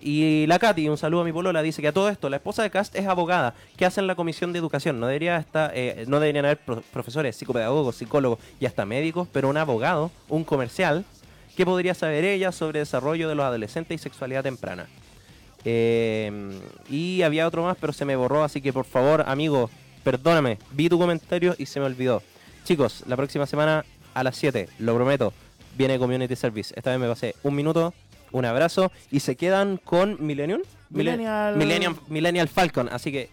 Y 0.00 0.46
la 0.46 0.60
Katy, 0.60 0.88
un 0.88 0.96
saludo 0.96 1.22
a 1.22 1.24
mi 1.24 1.32
polola, 1.32 1.60
dice 1.60 1.82
que 1.82 1.88
a 1.88 1.92
todo 1.92 2.08
esto, 2.08 2.28
la 2.30 2.36
esposa 2.36 2.62
de 2.62 2.70
Cast 2.70 2.94
es 2.94 3.08
abogada. 3.08 3.54
¿Qué 3.76 3.84
hace 3.84 4.00
en 4.00 4.06
la 4.06 4.14
comisión 4.14 4.52
de 4.52 4.60
educación? 4.60 5.00
No 5.00 5.08
debería 5.08 5.38
estar, 5.38 5.72
eh, 5.74 6.04
no 6.06 6.20
deberían 6.20 6.44
haber 6.44 6.58
pro- 6.58 6.82
profesores, 6.92 7.34
psicopedagogos, 7.34 7.96
psicólogos 7.96 8.38
y 8.60 8.66
hasta 8.66 8.86
médicos, 8.86 9.26
pero 9.32 9.48
un 9.48 9.56
abogado, 9.56 10.12
un 10.28 10.44
comercial, 10.44 11.04
¿qué 11.58 11.66
podría 11.66 11.92
saber 11.92 12.24
ella 12.24 12.52
sobre 12.52 12.78
desarrollo 12.78 13.28
de 13.28 13.34
los 13.34 13.44
adolescentes 13.44 14.00
y 14.00 14.02
sexualidad 14.02 14.44
temprana? 14.44 14.86
Eh, 15.64 16.58
y 16.88 17.22
había 17.22 17.46
otro 17.48 17.64
más, 17.64 17.76
pero 17.80 17.92
se 17.92 18.04
me 18.04 18.14
borró, 18.16 18.44
así 18.44 18.60
que 18.62 18.72
por 18.72 18.84
favor, 18.84 19.24
amigo, 19.26 19.68
perdóname, 20.04 20.58
vi 20.70 20.88
tu 20.88 20.98
comentario 20.98 21.54
y 21.58 21.66
se 21.66 21.80
me 21.80 21.86
olvidó. 21.86 22.22
Chicos, 22.64 23.02
la 23.06 23.16
próxima 23.16 23.44
semana 23.44 23.84
a 24.14 24.22
las 24.22 24.36
7, 24.36 24.68
lo 24.78 24.94
prometo, 24.94 25.32
viene 25.76 25.98
Community 25.98 26.36
Service. 26.36 26.72
Esta 26.76 26.90
vez 26.92 27.00
me 27.00 27.08
pasé 27.08 27.34
un 27.42 27.56
minuto, 27.56 27.92
un 28.30 28.44
abrazo 28.44 28.92
y 29.10 29.18
se 29.20 29.34
quedan 29.36 29.78
con 29.78 30.24
Millennium. 30.24 30.62
Millennial- 30.90 31.56
Millennium, 31.56 31.96
Millennial 32.08 32.48
Falcon. 32.48 32.88
Así 32.90 33.10
que 33.10 33.28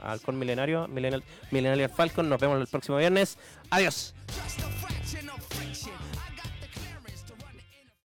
Halcón 0.00 0.38
Milenario, 0.38 0.86
Millennial, 0.88 1.24
Millennial 1.50 1.90
Falcon. 1.90 2.28
Nos 2.28 2.40
vemos 2.40 2.60
el 2.60 2.68
próximo 2.68 2.96
viernes. 2.98 3.36
Adiós. 3.70 4.14